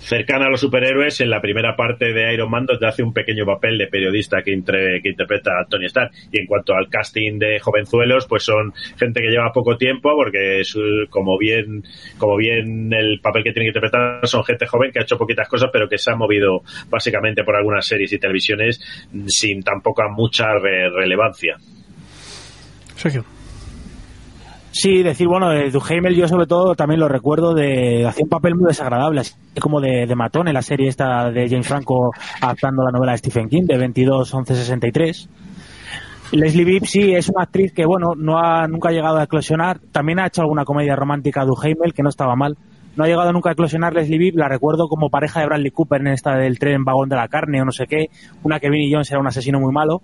cercana 0.00 0.46
a 0.46 0.50
los 0.50 0.60
superhéroes 0.60 1.20
en 1.20 1.30
la 1.30 1.40
primera 1.40 1.76
parte 1.76 2.12
de 2.12 2.32
Iron 2.34 2.50
Man 2.50 2.66
donde 2.66 2.86
hace 2.86 3.02
un 3.02 3.12
pequeño 3.12 3.44
papel 3.44 3.78
de 3.78 3.86
periodista 3.86 4.42
que, 4.42 4.52
interpreta 4.52 5.60
a 5.60 5.66
Tony 5.66 5.86
Stark 5.86 6.10
y 6.32 6.40
en 6.40 6.46
cuanto 6.46 6.74
al 6.74 6.88
casting 6.88 7.38
de 7.38 7.60
jovenzuelos 7.60 8.26
pues 8.26 8.42
son 8.42 8.72
gente 8.98 9.20
que 9.20 9.28
lleva 9.28 9.52
poco 9.52 9.76
tiempo 9.76 10.10
porque 10.16 10.60
es, 10.60 10.74
como 11.10 11.38
bien 11.38 11.84
como 12.18 12.36
bien 12.36 12.92
el 12.92 13.20
papel 13.20 13.44
que 13.44 13.52
tiene 13.52 13.66
que 13.66 13.78
interpretar 13.78 14.26
son 14.26 14.42
gente 14.44 14.66
joven 14.66 14.90
que 14.90 15.00
ha 15.00 15.02
hecho 15.02 15.18
poquitas 15.18 15.48
cosas 15.48 15.70
pero 15.72 15.88
que 15.88 15.98
se 15.98 16.10
ha 16.10 16.16
movido 16.16 16.62
básicamente 16.88 17.44
por 17.44 17.54
algunas 17.54 17.86
series 17.86 18.12
y 18.12 18.18
televisiones 18.18 18.80
mm, 19.12 19.26
sin 19.28 19.62
tampoco 19.62 20.02
mucha 20.10 20.54
re- 20.54 20.90
relevancia 20.90 21.56
Sergio. 22.96 23.24
Sí, 24.72 25.02
decir, 25.02 25.26
bueno, 25.26 25.50
de 25.50 25.70
Duhamel 25.70 26.14
yo 26.14 26.28
sobre 26.28 26.46
todo 26.46 26.74
también 26.76 27.00
lo 27.00 27.08
recuerdo 27.08 27.54
de 27.54 28.06
hacía 28.06 28.22
un 28.24 28.30
papel 28.30 28.54
muy 28.54 28.68
desagradable, 28.68 29.22
así 29.22 29.34
como 29.60 29.80
de, 29.80 30.06
de 30.06 30.14
matón 30.14 30.46
en 30.46 30.54
la 30.54 30.62
serie 30.62 30.88
esta 30.88 31.30
de 31.30 31.48
James 31.48 31.66
Franco 31.66 32.12
adaptando 32.40 32.84
la 32.84 32.92
novela 32.92 33.12
de 33.12 33.18
Stephen 33.18 33.48
King 33.48 33.64
de 33.64 33.76
22 33.76 34.32
11 34.32 34.54
63. 34.54 35.28
Leslie 36.32 36.64
Bibb 36.64 36.86
sí 36.86 37.12
es 37.12 37.28
una 37.28 37.42
actriz 37.42 37.72
que 37.72 37.84
bueno 37.84 38.14
no 38.16 38.38
ha 38.38 38.68
nunca 38.68 38.90
ha 38.90 38.92
llegado 38.92 39.18
a 39.18 39.24
eclosionar. 39.24 39.80
También 39.90 40.20
ha 40.20 40.28
hecho 40.28 40.42
alguna 40.42 40.64
comedia 40.64 40.94
romántica 40.94 41.44
Duhamel 41.44 41.92
que 41.92 42.02
no 42.02 42.08
estaba 42.08 42.36
mal. 42.36 42.56
No 42.96 43.04
ha 43.04 43.06
llegado 43.06 43.32
nunca 43.32 43.50
a 43.50 43.52
eclosionar 43.52 43.94
Leslie 43.94 44.18
Bibb, 44.18 44.36
la 44.36 44.48
recuerdo 44.48 44.88
como 44.88 45.10
pareja 45.10 45.40
de 45.40 45.46
Bradley 45.46 45.70
Cooper 45.70 46.00
en 46.00 46.08
esta 46.08 46.36
del 46.36 46.58
tren 46.58 46.84
vagón 46.84 47.08
de 47.08 47.16
la 47.16 47.28
carne 47.28 47.62
o 47.62 47.64
no 47.64 47.72
sé 47.72 47.86
qué, 47.86 48.10
una 48.42 48.60
que 48.60 48.70
Vinnie 48.70 48.92
Jones 48.92 49.10
era 49.10 49.20
un 49.20 49.26
asesino 49.26 49.60
muy 49.60 49.72
malo. 49.72 50.02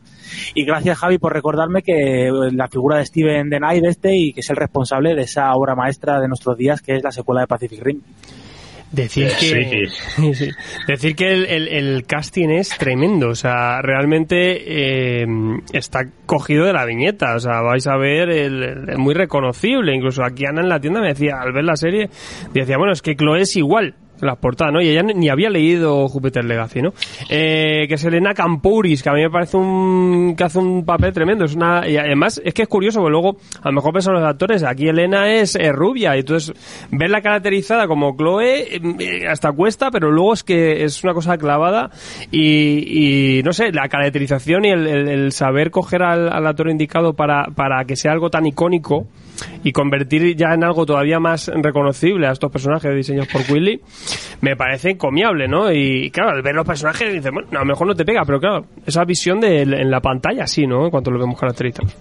Y 0.54 0.64
gracias 0.64 0.98
Javi 0.98 1.18
por 1.18 1.32
recordarme 1.32 1.82
que 1.82 2.30
la 2.52 2.68
figura 2.68 2.98
de 2.98 3.06
Steven 3.06 3.48
Knight 3.48 3.84
este 3.84 4.16
y 4.16 4.32
que 4.32 4.40
es 4.40 4.50
el 4.50 4.56
responsable 4.56 5.14
de 5.14 5.22
esa 5.22 5.52
obra 5.54 5.74
maestra 5.74 6.20
de 6.20 6.28
nuestros 6.28 6.56
días 6.56 6.80
que 6.82 6.96
es 6.96 7.02
la 7.02 7.12
secuela 7.12 7.42
de 7.42 7.46
Pacific 7.46 7.82
Rim. 7.82 8.00
Decir 8.92 9.28
que, 9.40 9.88
sí. 10.34 10.50
decir 10.86 11.16
que 11.16 11.32
el, 11.32 11.68
el, 11.68 12.06
casting 12.06 12.50
es 12.50 12.68
tremendo, 12.78 13.30
o 13.30 13.34
sea, 13.34 13.82
realmente 13.82 15.22
eh, 15.22 15.26
está 15.72 16.04
cogido 16.24 16.66
de 16.66 16.72
la 16.72 16.84
viñeta, 16.84 17.34
o 17.34 17.40
sea, 17.40 17.62
vais 17.62 17.86
a 17.88 17.96
ver, 17.96 18.30
el, 18.30 18.96
muy 18.96 19.12
reconocible, 19.14 19.92
incluso 19.92 20.22
aquí 20.24 20.46
Ana 20.46 20.62
en 20.62 20.68
la 20.68 20.78
tienda 20.78 21.00
me 21.00 21.08
decía, 21.08 21.40
al 21.40 21.52
ver 21.52 21.64
la 21.64 21.76
serie, 21.76 22.08
decía, 22.54 22.78
bueno, 22.78 22.92
es 22.92 23.02
que 23.02 23.16
Chloe 23.16 23.40
es 23.40 23.56
igual, 23.56 23.96
las 24.20 24.38
portadas, 24.38 24.72
¿no? 24.72 24.80
Y 24.80 24.88
ella 24.88 25.02
ni 25.02 25.28
había 25.28 25.50
leído 25.50 26.08
Júpiter 26.08 26.44
Legacy, 26.44 26.82
¿no? 26.82 26.92
Eh, 27.28 27.86
que 27.88 27.94
es 27.94 28.04
Elena 28.04 28.34
Campouris, 28.34 29.02
que 29.02 29.10
a 29.10 29.12
mí 29.12 29.22
me 29.22 29.30
parece 29.30 29.56
un 29.56 30.34
que 30.36 30.44
hace 30.44 30.58
un 30.58 30.84
papel 30.84 31.12
tremendo. 31.12 31.44
Es 31.44 31.54
una 31.54 31.88
y 31.88 31.96
además 31.96 32.40
es 32.44 32.54
que 32.54 32.62
es 32.62 32.68
curioso, 32.68 33.00
porque 33.00 33.12
luego 33.12 33.36
a 33.62 33.68
lo 33.68 33.74
mejor 33.74 33.92
pensan 33.92 34.14
los 34.14 34.24
actores, 34.24 34.62
aquí 34.62 34.88
Elena 34.88 35.32
es, 35.32 35.56
rubia 35.72 36.16
y 36.16 36.20
entonces 36.20 36.54
verla 36.90 37.20
caracterizada 37.20 37.86
como 37.86 38.16
Chloe 38.16 38.76
eh, 38.76 39.26
hasta 39.28 39.52
cuesta, 39.52 39.90
pero 39.90 40.10
luego 40.10 40.32
es 40.32 40.42
que 40.42 40.84
es 40.84 41.02
una 41.04 41.14
cosa 41.14 41.36
clavada 41.38 41.90
y, 42.30 43.38
y 43.38 43.42
no 43.42 43.52
sé, 43.52 43.72
la 43.72 43.88
caracterización 43.88 44.64
y 44.64 44.70
el, 44.70 45.32
saber 45.32 45.70
coger 45.70 46.02
al, 46.02 46.32
al, 46.32 46.46
actor 46.46 46.70
indicado 46.70 47.14
para, 47.14 47.46
para 47.54 47.84
que 47.84 47.96
sea 47.96 48.12
algo 48.12 48.30
tan 48.30 48.46
icónico 48.46 49.06
y 49.62 49.72
convertir 49.72 50.36
ya 50.36 50.54
en 50.54 50.64
algo 50.64 50.86
todavía 50.86 51.18
más 51.18 51.48
reconocible 51.48 52.26
a 52.26 52.32
estos 52.32 52.50
personajes 52.50 52.94
diseñados 52.94 53.28
por 53.28 53.42
Willy 53.50 53.80
me 54.40 54.56
parece 54.56 54.90
encomiable, 54.90 55.48
¿no? 55.48 55.72
Y 55.72 56.10
claro, 56.10 56.30
al 56.30 56.42
ver 56.42 56.54
los 56.54 56.66
personajes 56.66 57.12
dices, 57.12 57.32
bueno, 57.32 57.48
a 57.52 57.60
lo 57.60 57.66
mejor 57.66 57.86
no 57.86 57.94
te 57.94 58.04
pega, 58.04 58.24
pero 58.24 58.40
claro, 58.40 58.66
esa 58.86 59.04
visión 59.04 59.40
de, 59.40 59.62
en 59.62 59.90
la 59.90 60.00
pantalla 60.00 60.46
sí, 60.46 60.66
¿no? 60.66 60.84
En 60.84 60.90
cuanto 60.90 61.10
lo 61.10 61.18
vemos 61.18 61.38
caracterizados. 61.38 61.94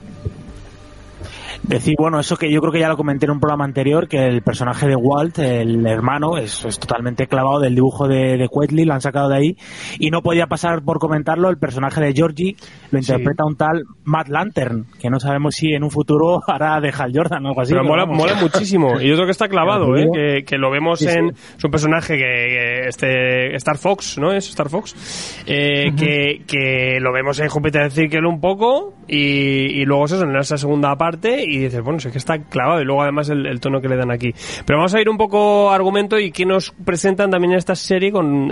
Decir, 1.68 1.96
bueno, 1.98 2.20
eso 2.20 2.38
que 2.38 2.52
yo 2.52 2.62
creo 2.62 2.72
que 2.72 2.80
ya 2.80 2.90
lo 2.90 2.96
comenté 2.96 3.26
en 3.26 3.32
un 3.32 3.40
programa 3.40 3.66
anterior, 3.66 4.08
que 4.08 4.28
el 4.28 4.44
personaje 4.44 4.88
de 4.88 4.96
Walt, 4.96 5.40
el 5.40 5.86
hermano, 5.88 6.38
es, 6.38 6.62
totalmente 6.80 7.26
clavado 7.26 7.60
del 7.60 7.74
dibujo 7.74 8.08
de, 8.08 8.38
de 8.38 8.48
Quetley, 8.48 8.86
lo 8.86 8.94
han 8.94 9.02
sacado 9.02 9.30
de 9.30 9.38
ahí, 9.38 9.58
y 9.98 10.12
no 10.12 10.22
podía 10.22 10.46
pasar 10.46 10.84
por 10.84 11.00
comentarlo, 11.00 11.50
el 11.50 11.58
personaje 11.58 12.02
de 12.02 12.14
Georgie 12.14 12.56
lo 12.92 13.00
interpreta 13.00 13.46
un 13.46 13.56
tal 13.56 13.84
Matt 14.04 14.28
Lantern, 14.28 14.86
que 15.02 15.10
no 15.10 15.20
sabemos 15.20 15.56
si 15.56 15.74
en 15.74 15.84
un 15.84 15.90
futuro 15.90 16.40
hará 16.48 16.80
de 16.80 16.94
Hal 16.96 17.12
Jordan 17.14 17.44
o 17.46 17.50
algo 17.50 17.62
así. 17.62 17.74
Pero, 17.74 17.84
mola, 17.84 18.06
muchísimo, 18.06 19.00
y 19.02 19.08
yo 19.08 19.16
creo 19.16 19.26
que 19.26 19.32
está 19.32 19.48
clavado, 19.48 19.96
¿eh? 19.98 20.44
que, 20.46 20.58
lo 20.58 20.70
vemos 20.70 21.02
en 21.02 21.34
su 21.58 21.70
personaje, 21.70 22.16
que, 22.16 22.88
este 22.88 23.56
Star 23.56 23.78
Fox, 23.78 24.20
¿no? 24.20 24.32
Es 24.32 24.50
Star 24.50 24.70
Fox, 24.70 25.44
eh, 25.48 25.92
que, 25.98 26.44
que 26.46 27.00
lo 27.00 27.12
vemos 27.12 27.40
en 27.40 27.50
Júpiter 27.50 27.92
Circle 27.92 28.28
un 28.28 28.40
poco, 28.40 28.94
y, 29.08 29.82
y 29.82 29.86
luego 29.86 30.06
eso 30.06 30.22
en 30.22 30.36
esa 30.36 30.58
segunda 30.58 30.96
parte, 30.96 31.44
y 31.44 31.55
dices, 31.60 31.82
bueno, 31.82 31.98
es 31.98 32.08
que 32.08 32.18
está 32.18 32.40
clavado 32.40 32.82
y 32.82 32.86
luego 32.86 33.02
además 33.02 33.30
el, 33.30 33.60
tono 33.60 33.82
que 33.82 33.90
le 33.90 33.98
dan 33.98 34.12
aquí. 34.12 34.34
Pero 34.66 34.80
vamos 34.80 34.94
a 34.94 35.02
ir 35.02 35.10
un 35.10 35.18
poco 35.18 35.72
argumento 35.72 36.20
y 36.20 36.32
que 36.32 36.46
nos 36.46 36.72
presentan 36.72 37.30
también 37.30 37.54
en 37.54 37.58
esta 37.58 37.76
serie 37.76 38.12
con, 38.12 38.50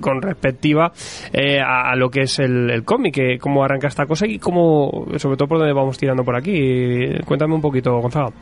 con 0.00 0.22
respectiva 0.22 0.92
eh, 1.32 1.60
a, 1.60 1.94
lo 1.96 2.10
que 2.10 2.22
es 2.22 2.38
el, 2.38 2.82
cómic, 2.84 3.40
cómo 3.40 3.64
arranca 3.64 3.88
esta 3.88 4.06
cosa 4.06 4.26
y 4.26 4.38
cómo, 4.38 5.06
sobre 5.16 5.36
todo 5.36 5.48
por 5.48 5.58
dónde 5.58 5.72
vamos 5.72 5.98
tirando 5.98 6.24
por 6.24 6.36
aquí. 6.36 7.10
Cuéntame 7.24 7.54
un 7.54 7.60
poquito, 7.60 7.98
Gonzalo. 8.00 8.32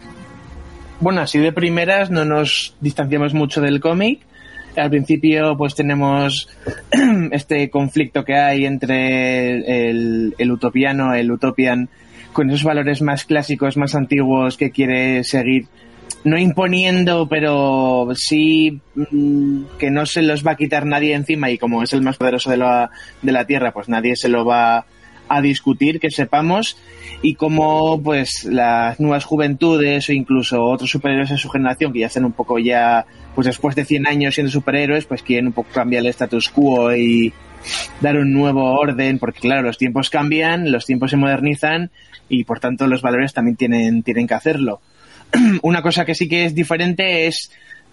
Bueno, 1.01 1.23
así 1.23 1.41
de 1.41 1.53
primeras 1.53 2.11
no 2.11 2.25
nos 2.25 2.77
distanciamos 2.81 3.35
mucho 3.35 3.61
del 3.61 3.81
cómic. 3.81 4.21
Al 4.77 4.89
principio 4.89 5.57
pues 5.57 5.75
tenemos 5.75 6.49
este 7.33 7.69
conflicto 7.71 8.25
que 8.25 8.37
hay 8.37 8.65
entre 8.65 9.91
el, 9.91 10.35
el 10.39 10.53
utopiano, 10.53 11.13
el 11.13 11.31
utopian 11.31 11.89
con 12.33 12.51
esos 12.51 12.65
valores 12.65 13.03
más 13.03 13.25
clásicos, 13.25 13.77
más 13.77 13.95
antiguos 13.95 14.57
que 14.57 14.71
quiere 14.71 15.25
seguir, 15.25 15.67
no 16.25 16.39
imponiendo, 16.39 17.29
pero 17.29 18.09
sí 18.15 18.81
mm, 18.95 19.65
que 19.79 19.91
no 19.91 20.07
se 20.07 20.23
los 20.23 20.47
va 20.47 20.53
a 20.53 20.57
quitar 20.57 20.87
nadie 20.87 21.15
encima 21.15 21.51
y 21.51 21.59
como 21.59 21.83
es 21.83 21.93
el 21.93 22.03
más 22.03 22.17
poderoso 22.17 22.51
de 22.51 22.59
la, 22.59 22.91
de 23.23 23.33
la 23.33 23.47
Tierra, 23.47 23.73
pues 23.73 23.89
nadie 23.89 24.17
se 24.17 24.29
lo 24.29 24.45
va 24.45 24.87
a 25.29 25.41
discutir, 25.41 25.99
que 25.99 26.11
sepamos, 26.11 26.77
y 27.23 27.35
como 27.37 28.01
pues 28.03 28.45
las 28.45 29.01
nuevas 29.01 29.25
juventudes 29.25 30.09
o 30.09 30.13
incluso 30.13 30.63
otros 30.63 30.91
superhéroes 30.91 31.31
de 31.31 31.39
su 31.39 31.49
generación 31.49 31.93
que 31.93 32.01
ya 32.01 32.07
están 32.07 32.25
un 32.25 32.33
poco 32.33 32.59
ya, 32.59 33.07
pues 33.35 33.47
después 33.47 33.75
de 33.75 33.85
100 33.85 34.07
años 34.07 34.35
siendo 34.35 34.51
superhéroes, 34.51 35.07
pues 35.07 35.23
quieren 35.23 35.47
un 35.49 35.53
poco 35.53 35.71
cambiar 35.73 36.03
el 36.03 36.11
status 36.11 36.51
quo 36.51 36.95
y 36.95 37.33
dar 38.01 38.17
un 38.17 38.33
nuevo 38.33 38.79
orden, 38.79 39.19
porque 39.19 39.41
claro, 39.41 39.63
los 39.63 39.79
tiempos 39.79 40.11
cambian, 40.11 40.71
los 40.71 40.87
tiempos 40.87 41.11
se 41.11 41.17
modernizan 41.17 41.91
y 42.29 42.45
por 42.45 42.61
tanto 42.61 42.87
los 42.87 43.03
valores 43.03 43.33
también 43.33 43.57
tienen, 43.57 44.03
tienen 44.03 44.27
que 44.27 44.35
hacerlo. 44.35 44.81
Una 45.63 45.83
cosa 45.83 46.05
que 46.05 46.15
sí 46.15 46.29
que 46.29 46.45
es 46.45 46.55
diferente 46.55 47.27
es 47.27 47.51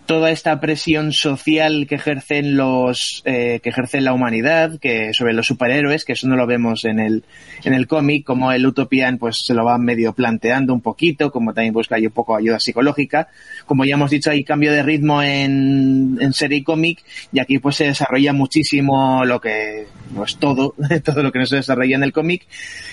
toda 0.09 0.31
esta 0.31 0.59
presión 0.59 1.13
social 1.13 1.85
que 1.87 1.93
ejercen 1.93 2.57
los 2.57 3.21
eh, 3.25 3.59
que 3.61 3.69
ejerce 3.69 4.01
la 4.01 4.11
humanidad 4.11 4.79
que 4.79 5.13
sobre 5.13 5.33
los 5.33 5.45
superhéroes 5.45 6.03
que 6.03 6.13
eso 6.13 6.27
no 6.27 6.35
lo 6.35 6.47
vemos 6.47 6.83
en 6.85 6.99
el 6.99 7.23
en 7.63 7.75
el 7.75 7.85
cómic 7.85 8.25
como 8.25 8.51
el 8.51 8.65
Utopian 8.65 9.19
pues 9.19 9.37
se 9.45 9.53
lo 9.53 9.63
va 9.63 9.77
medio 9.77 10.13
planteando 10.13 10.73
un 10.73 10.81
poquito 10.81 11.29
como 11.31 11.53
también 11.53 11.75
busca 11.75 11.97
ahí 11.97 12.07
un 12.07 12.11
poco 12.11 12.35
ayuda 12.35 12.59
psicológica. 12.59 13.27
Como 13.67 13.85
ya 13.85 13.93
hemos 13.93 14.09
dicho 14.09 14.31
hay 14.31 14.43
cambio 14.43 14.71
de 14.71 14.81
ritmo 14.81 15.21
en, 15.21 16.17
en 16.19 16.33
serie 16.33 16.57
y 16.57 16.63
cómic 16.63 17.03
y 17.31 17.39
aquí 17.39 17.59
pues 17.59 17.75
se 17.75 17.85
desarrolla 17.85 18.33
muchísimo 18.33 19.23
lo 19.25 19.39
que 19.39 19.85
pues 20.15 20.37
todo 20.37 20.73
todo 21.03 21.21
lo 21.21 21.31
que 21.31 21.37
no 21.37 21.45
se 21.45 21.57
desarrolla 21.57 21.97
en 21.97 22.03
el 22.03 22.13
cómic. 22.13 22.47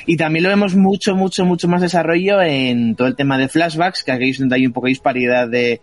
Y 0.04 0.18
también 0.18 0.42
lo 0.42 0.50
vemos 0.50 0.76
mucho 0.76 1.16
mucho 1.16 1.46
mucho 1.46 1.66
más 1.66 1.80
desarrollo 1.80 2.42
en 2.42 2.94
todo 2.94 3.08
el 3.08 3.16
tema 3.16 3.38
de 3.38 3.48
flashbacks 3.48 4.04
que 4.04 4.12
aquí 4.12 4.28
es 4.28 4.38
donde 4.38 4.56
hay 4.56 4.66
un 4.66 4.74
poco 4.74 4.88
de 4.88 4.90
disparidad 4.90 5.48
de 5.48 5.80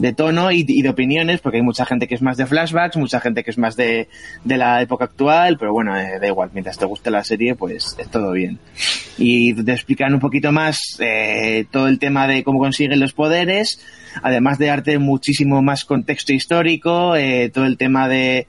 de 0.00 0.14
tono 0.14 0.50
y, 0.50 0.64
de 0.64 0.88
opiniones, 0.88 1.40
porque 1.40 1.58
hay 1.58 1.62
mucha 1.62 1.84
gente 1.84 2.08
que 2.08 2.14
es 2.14 2.22
más 2.22 2.38
de 2.38 2.46
flashbacks, 2.46 2.96
mucha 2.96 3.20
gente 3.20 3.44
que 3.44 3.50
es 3.50 3.58
más 3.58 3.76
de, 3.76 4.08
de 4.44 4.56
la 4.56 4.80
época 4.80 5.04
actual, 5.04 5.58
pero 5.58 5.74
bueno, 5.74 5.94
eh, 5.94 6.18
da 6.18 6.26
igual, 6.26 6.48
mientras 6.54 6.78
te 6.78 6.86
guste 6.86 7.10
la 7.10 7.22
serie, 7.22 7.54
pues 7.54 7.96
es 7.98 8.08
todo 8.08 8.32
bien. 8.32 8.58
Y 9.18 9.52
te 9.52 9.72
explican 9.72 10.14
un 10.14 10.20
poquito 10.20 10.52
más 10.52 10.96
eh, 11.00 11.66
todo 11.70 11.86
el 11.86 11.98
tema 11.98 12.26
de 12.26 12.42
cómo 12.42 12.58
consiguen 12.58 12.98
los 12.98 13.12
poderes, 13.12 13.84
además 14.22 14.58
de 14.58 14.66
darte 14.66 14.98
muchísimo 14.98 15.60
más 15.60 15.84
contexto 15.84 16.32
histórico, 16.32 17.14
eh, 17.14 17.50
todo 17.52 17.66
el 17.66 17.76
tema 17.76 18.08
de, 18.08 18.46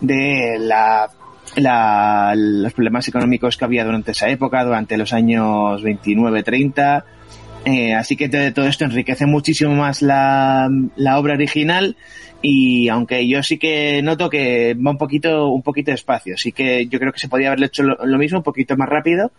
de 0.00 0.56
la 0.60 1.10
la, 1.56 2.32
los 2.34 2.72
problemas 2.72 3.06
económicos 3.08 3.56
que 3.56 3.64
había 3.64 3.84
durante 3.84 4.12
esa 4.12 4.28
época, 4.28 4.64
durante 4.64 4.96
los 4.96 5.12
años 5.12 5.82
29-30, 5.82 7.04
eh, 7.64 7.94
así 7.94 8.16
que 8.16 8.28
todo 8.28 8.66
esto 8.66 8.84
enriquece 8.84 9.26
muchísimo 9.26 9.74
más 9.74 10.02
la, 10.02 10.68
obra 11.16 11.34
original 11.34 11.96
y 12.40 12.88
aunque 12.88 13.28
yo 13.28 13.40
sí 13.42 13.56
que 13.56 14.02
noto 14.02 14.28
que 14.28 14.74
va 14.74 14.90
un 14.90 14.98
poquito 14.98 15.48
un 15.48 15.62
poquito 15.62 15.92
despacio, 15.92 16.36
sí 16.36 16.50
que 16.50 16.86
yo 16.88 16.98
creo 16.98 17.12
que 17.12 17.20
se 17.20 17.28
podía 17.28 17.48
haberle 17.48 17.66
hecho 17.66 17.84
lo, 17.84 18.18
mismo 18.18 18.38
un 18.38 18.44
poquito 18.44 18.76
más 18.76 18.88
rápido, 18.88 19.30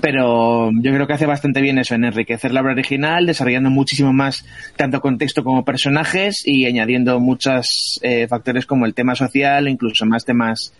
pero 0.00 0.70
yo 0.72 0.92
creo 0.92 1.06
que 1.06 1.12
hace 1.12 1.26
bastante 1.26 1.60
bien 1.60 1.78
eso 1.78 1.94
en 1.94 2.04
enriquecer 2.04 2.52
la 2.52 2.62
obra 2.62 2.72
original, 2.72 3.26
desarrollando 3.26 3.68
muchísimo 3.68 4.14
más 4.14 4.46
tanto 4.76 5.02
contexto 5.02 5.44
como 5.44 5.66
personajes 5.66 6.46
y 6.46 6.64
añadiendo 6.64 7.20
muchos 7.20 8.00
eh, 8.02 8.26
factores 8.26 8.64
como 8.64 8.86
el 8.86 8.94
tema 8.94 9.14
social, 9.14 9.68
incluso 9.68 10.06
más 10.06 10.24
temas 10.24 10.72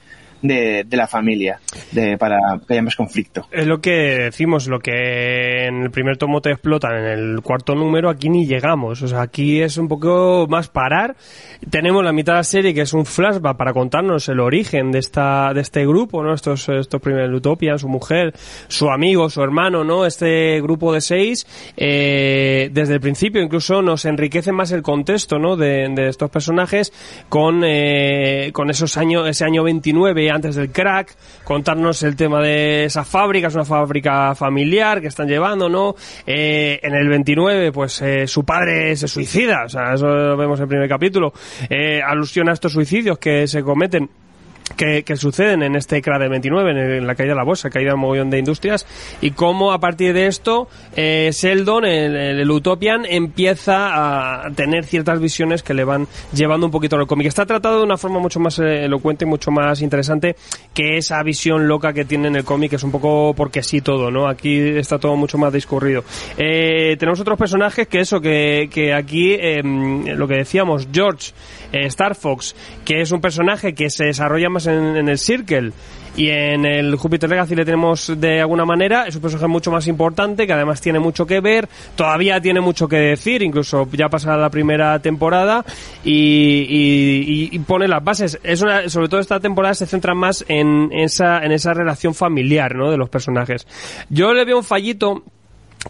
de, 0.42 0.86
la 0.90 1.06
familia 1.06 1.60
de, 1.92 2.16
para 2.18 2.38
que 2.66 2.74
haya 2.74 2.82
más 2.82 2.96
conflicto. 2.96 3.46
Es 3.50 3.66
lo 3.66 3.80
que 3.80 3.90
decimos, 3.90 4.68
lo 4.68 4.80
que 4.80 5.66
en 5.66 5.82
el 5.82 5.90
primer 5.90 6.16
tomo 6.16 6.40
te 6.40 6.50
explotan, 6.50 6.96
en 6.96 7.04
el 7.04 7.40
cuarto 7.42 7.74
número 7.74 8.10
aquí 8.10 8.28
ni 8.28 8.46
llegamos. 8.46 9.02
O 9.02 9.08
sea, 9.08 9.22
aquí 9.22 9.60
es 9.60 9.76
un 9.76 9.88
poco 9.88 10.46
más 10.48 10.68
parar. 10.68 11.16
Tenemos 11.70 12.04
la 12.04 12.12
mitad 12.12 12.34
de 12.34 12.38
la 12.38 12.44
serie 12.44 12.74
que 12.74 12.82
es 12.82 12.92
un 12.92 13.06
flashback 13.06 13.56
para 13.56 13.72
contarnos 13.72 14.28
el 14.28 14.40
origen 14.40 14.92
de 14.92 14.98
esta 14.98 15.52
de 15.52 15.60
este 15.60 15.86
grupo, 15.86 16.22
¿no? 16.22 16.34
Estos, 16.34 16.68
estos 16.68 17.00
primeros 17.00 17.40
Utopia, 17.40 17.78
su 17.78 17.88
mujer, 17.88 18.34
su 18.68 18.90
amigo, 18.90 19.28
su 19.30 19.42
hermano, 19.42 19.84
¿no? 19.84 20.06
Este 20.06 20.60
grupo 20.60 20.92
de 20.92 21.00
seis, 21.00 21.46
eh, 21.76 22.70
desde 22.72 22.94
el 22.94 23.00
principio 23.00 23.42
incluso 23.42 23.82
nos 23.82 24.04
enriquece 24.04 24.52
más 24.52 24.72
el 24.72 24.82
contexto, 24.82 25.38
¿no? 25.38 25.56
De, 25.56 25.88
de 25.94 26.08
estos 26.08 26.30
personajes 26.30 26.92
con, 27.28 27.62
eh, 27.64 28.50
con 28.52 28.70
esos 28.70 28.96
años, 28.96 29.28
ese 29.28 29.44
año 29.44 29.62
29 29.62 30.29
antes 30.30 30.54
del 30.56 30.70
crack, 30.70 31.14
contarnos 31.44 32.02
el 32.02 32.16
tema 32.16 32.40
de 32.40 32.84
esa 32.84 33.04
fábrica, 33.04 33.48
es 33.48 33.54
una 33.54 33.64
fábrica 33.64 34.34
familiar 34.34 35.00
que 35.00 35.08
están 35.08 35.28
llevando, 35.28 35.68
¿no? 35.68 35.94
Eh, 36.26 36.80
en 36.82 36.94
el 36.94 37.08
29, 37.08 37.72
pues 37.72 38.00
eh, 38.02 38.26
su 38.26 38.44
padre 38.44 38.96
se 38.96 39.08
suicida, 39.08 39.64
o 39.64 39.68
sea, 39.68 39.94
eso 39.94 40.06
lo 40.06 40.36
vemos 40.36 40.58
en 40.58 40.64
el 40.64 40.68
primer 40.68 40.88
capítulo, 40.88 41.32
eh, 41.68 42.00
alusión 42.02 42.48
a 42.48 42.52
estos 42.52 42.72
suicidios 42.72 43.18
que 43.18 43.46
se 43.46 43.62
cometen 43.62 44.08
que, 44.76 45.02
que 45.02 45.16
suceden 45.16 45.62
en 45.62 45.76
este 45.76 46.00
CRA 46.02 46.18
de 46.18 46.28
29, 46.28 46.70
en, 46.70 46.78
en 46.78 47.06
la 47.06 47.14
caída 47.14 47.32
de 47.32 47.36
la 47.36 47.44
bolsa, 47.44 47.70
caída 47.70 47.90
de 47.90 47.94
un 47.94 48.00
mogollón 48.00 48.30
de 48.30 48.38
industrias, 48.38 48.86
y 49.20 49.32
cómo 49.32 49.72
a 49.72 49.78
partir 49.80 50.12
de 50.14 50.26
esto 50.26 50.68
eh, 50.96 51.30
Sheldon, 51.32 51.84
el, 51.84 52.16
el 52.16 52.50
Utopian, 52.50 53.04
empieza 53.04 54.44
a 54.44 54.50
tener 54.50 54.84
ciertas 54.84 55.20
visiones 55.20 55.62
que 55.62 55.74
le 55.74 55.84
van 55.84 56.06
llevando 56.32 56.66
un 56.66 56.72
poquito 56.72 56.96
al 56.96 57.06
cómic. 57.06 57.26
Está 57.26 57.46
tratado 57.46 57.78
de 57.78 57.84
una 57.84 57.96
forma 57.96 58.18
mucho 58.18 58.40
más 58.40 58.58
eh, 58.58 58.84
elocuente 58.84 59.24
y 59.24 59.28
mucho 59.28 59.50
más 59.50 59.80
interesante 59.80 60.36
que 60.74 60.96
esa 60.96 61.22
visión 61.22 61.68
loca 61.68 61.92
que 61.92 62.04
tiene 62.04 62.28
en 62.28 62.36
el 62.36 62.44
cómic, 62.44 62.70
que 62.70 62.76
es 62.76 62.82
un 62.82 62.90
poco 62.90 63.34
porque 63.34 63.62
sí 63.62 63.80
todo, 63.80 64.10
¿no? 64.10 64.28
Aquí 64.28 64.58
está 64.58 64.98
todo 64.98 65.16
mucho 65.16 65.38
más 65.38 65.52
discurrido. 65.52 66.04
Eh, 66.36 66.96
tenemos 66.98 67.20
otros 67.20 67.38
personajes 67.38 67.88
que 67.88 68.00
eso, 68.00 68.20
que, 68.20 68.68
que 68.72 68.92
aquí, 68.92 69.32
eh, 69.32 69.62
lo 69.62 70.26
que 70.28 70.34
decíamos, 70.34 70.88
George, 70.92 71.32
eh, 71.72 71.86
Star 71.86 72.14
Fox, 72.14 72.56
que 72.84 73.00
es 73.00 73.12
un 73.12 73.20
personaje 73.20 73.74
que 73.74 73.90
se 73.90 74.06
desarrolla 74.06 74.48
más 74.48 74.59
en, 74.66 74.96
en 74.96 75.08
el 75.08 75.18
Circle 75.18 75.72
y 76.16 76.28
en 76.28 76.64
el 76.66 76.96
Jupiter 76.96 77.30
Legacy 77.30 77.54
le 77.54 77.64
tenemos 77.64 78.12
de 78.16 78.40
alguna 78.40 78.64
manera, 78.64 79.06
es 79.06 79.14
un 79.14 79.22
personaje 79.22 79.46
mucho 79.46 79.70
más 79.70 79.86
importante, 79.86 80.46
que 80.46 80.52
además 80.52 80.80
tiene 80.80 80.98
mucho 80.98 81.26
que 81.26 81.40
ver, 81.40 81.68
todavía 81.94 82.40
tiene 82.40 82.60
mucho 82.60 82.88
que 82.88 82.96
decir, 82.96 83.42
incluso 83.42 83.88
ya 83.92 84.08
pasada 84.08 84.36
la 84.36 84.50
primera 84.50 84.98
temporada 85.00 85.64
y, 86.04 87.58
pone 87.60 87.86
las 87.86 88.02
bases. 88.02 88.38
Es 88.42 88.58
sobre 88.58 89.08
todo 89.08 89.20
esta 89.20 89.38
temporada 89.40 89.74
se 89.74 89.86
centra 89.86 90.14
más 90.14 90.44
en 90.48 90.90
esa, 90.92 91.44
en 91.44 91.52
esa 91.52 91.72
relación 91.72 92.14
familiar, 92.14 92.74
¿no? 92.74 92.90
De 92.90 92.96
los 92.96 93.08
personajes. 93.08 93.66
Yo 94.08 94.34
le 94.34 94.44
veo 94.44 94.58
un 94.58 94.64
fallito 94.64 95.22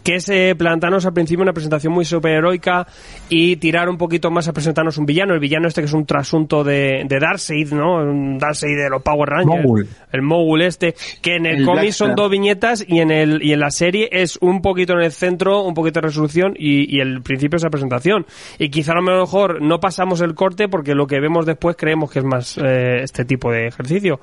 que 0.03 0.15
es 0.15 0.29
eh, 0.29 0.55
plantarnos 0.57 1.05
al 1.05 1.13
principio 1.13 1.43
una 1.43 1.51
presentación 1.53 1.91
muy 1.93 2.05
superheroica 2.05 2.87
y 3.29 3.57
tirar 3.57 3.89
un 3.89 3.97
poquito 3.97 4.31
más 4.31 4.47
a 4.47 4.53
presentarnos 4.53 4.97
un 4.97 5.05
villano. 5.05 5.33
El 5.33 5.39
villano 5.39 5.67
este 5.67 5.81
que 5.81 5.85
es 5.87 5.93
un 5.93 6.05
trasunto 6.05 6.63
de, 6.63 7.03
de 7.07 7.19
Darkseid, 7.19 7.73
¿no? 7.73 7.95
Un 7.97 8.37
Darkseid 8.37 8.77
de 8.77 8.89
los 8.89 9.01
Power 9.01 9.29
Rangers. 9.29 9.63
Mogul. 9.63 9.87
El 10.11 10.21
Mogul 10.21 10.61
este, 10.61 10.95
que 11.21 11.35
en 11.35 11.45
el, 11.45 11.59
El 11.59 11.65
cómic 11.65 11.91
son 11.91 12.15
dos 12.15 12.31
viñetas 12.31 12.85
y 12.87 12.99
en 12.99 13.11
el 13.11 13.43
y 13.43 13.51
en 13.53 13.59
la 13.59 13.69
serie 13.69 14.07
es 14.11 14.37
un 14.41 14.61
poquito 14.61 14.93
en 14.93 15.01
el 15.01 15.11
centro, 15.11 15.61
un 15.63 15.73
poquito 15.73 15.99
de 15.99 16.07
resolución 16.07 16.53
y, 16.57 16.95
y 16.95 16.99
el 17.01 17.21
principio 17.21 17.57
es 17.57 17.63
la 17.63 17.69
presentación. 17.69 18.25
Y 18.59 18.69
quizá 18.69 18.93
a 18.93 18.95
lo 18.95 19.01
mejor 19.01 19.61
no 19.61 19.79
pasamos 19.79 20.21
el 20.21 20.35
corte 20.35 20.67
porque 20.69 20.95
lo 20.95 21.05
que 21.07 21.19
vemos 21.19 21.45
después 21.45 21.75
creemos 21.77 22.11
que 22.11 22.19
es 22.19 22.25
más 22.25 22.57
eh, 22.57 23.01
este 23.03 23.25
tipo 23.25 23.51
de 23.51 23.67
ejercicio. 23.67 24.19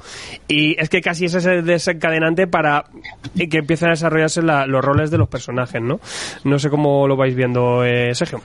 Y 0.48 0.80
es 0.80 0.88
que 0.88 1.00
casi 1.02 1.26
ese 1.26 1.38
es 1.38 1.46
el 1.46 1.64
desencadenante 1.64 2.46
para 2.46 2.84
que 3.36 3.58
empiecen 3.58 3.88
a 3.88 3.90
desarrollarse 3.92 4.40
la- 4.42 4.66
los 4.66 4.84
roles 4.84 5.10
de 5.10 5.18
los 5.18 5.28
personajes, 5.28 5.57
¿no? 5.86 6.00
No 6.44 6.58
sé 6.58 6.70
cómo 6.70 7.06
lo 7.08 7.16
vais 7.16 7.34
viendo, 7.34 7.84
eh, 7.84 8.14
Sergio. 8.14 8.40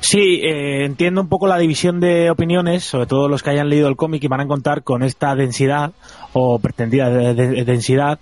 Sí, 0.00 0.40
eh, 0.42 0.84
entiendo 0.86 1.20
un 1.20 1.28
poco 1.28 1.46
la 1.46 1.58
división 1.58 2.00
de 2.00 2.30
opiniones, 2.30 2.84
sobre 2.84 3.06
todo 3.06 3.28
los 3.28 3.42
que 3.42 3.50
hayan 3.50 3.68
leído 3.68 3.86
el 3.86 3.96
cómic 3.96 4.24
y 4.24 4.28
van 4.28 4.40
a 4.40 4.46
contar 4.46 4.82
con 4.82 5.02
esta 5.02 5.34
densidad 5.36 5.92
o 6.32 6.58
pretendida 6.58 7.10
de- 7.10 7.34
de- 7.34 7.64
densidad. 7.64 8.18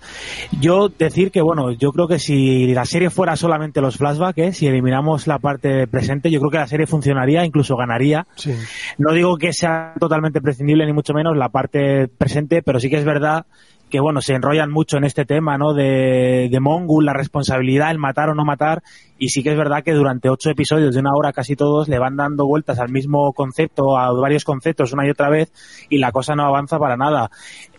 Yo 0.60 0.88
decir 0.88 1.30
que, 1.30 1.40
bueno, 1.40 1.70
yo 1.72 1.92
creo 1.92 2.08
que 2.08 2.18
si 2.18 2.66
la 2.74 2.84
serie 2.84 3.10
fuera 3.10 3.36
solamente 3.36 3.80
los 3.80 3.96
flashbacks, 3.96 4.38
¿eh? 4.38 4.52
si 4.52 4.66
eliminamos 4.66 5.26
la 5.26 5.38
parte 5.38 5.86
presente, 5.86 6.30
yo 6.30 6.40
creo 6.40 6.50
que 6.50 6.58
la 6.58 6.66
serie 6.66 6.86
funcionaría, 6.86 7.44
incluso 7.44 7.76
ganaría. 7.76 8.26
Sí. 8.34 8.54
No 8.98 9.12
digo 9.14 9.36
que 9.36 9.52
sea 9.52 9.94
totalmente 10.00 10.40
prescindible, 10.40 10.84
ni 10.84 10.92
mucho 10.92 11.14
menos 11.14 11.36
la 11.36 11.48
parte 11.48 12.08
presente, 12.08 12.60
pero 12.62 12.80
sí 12.80 12.90
que 12.90 12.96
es 12.98 13.04
verdad 13.04 13.46
que, 13.88 14.00
bueno, 14.00 14.20
se 14.20 14.34
enrollan 14.34 14.70
mucho 14.70 14.96
en 14.96 15.04
este 15.04 15.24
tema, 15.24 15.58
¿no? 15.58 15.74
De, 15.74 16.48
de 16.50 16.60
Mongul, 16.60 17.06
la 17.06 17.12
responsabilidad, 17.12 17.90
el 17.90 17.98
matar 17.98 18.30
o 18.30 18.34
no 18.34 18.44
matar, 18.44 18.82
y 19.18 19.28
sí 19.30 19.42
que 19.42 19.50
es 19.50 19.56
verdad 19.56 19.82
que 19.82 19.92
durante 19.92 20.28
ocho 20.30 20.50
episodios 20.50 20.94
de 20.94 21.00
una 21.00 21.10
hora 21.14 21.32
casi 21.32 21.56
todos 21.56 21.88
le 21.88 21.98
van 21.98 22.16
dando 22.16 22.46
vueltas 22.46 22.78
al 22.78 22.90
mismo 22.90 23.32
concepto, 23.32 23.98
a 23.98 24.12
varios 24.12 24.44
conceptos 24.44 24.92
una 24.92 25.06
y 25.06 25.10
otra 25.10 25.28
vez, 25.28 25.52
y 25.88 25.98
la 25.98 26.12
cosa 26.12 26.34
no 26.34 26.44
avanza 26.44 26.78
para 26.78 26.96
nada. 26.96 27.30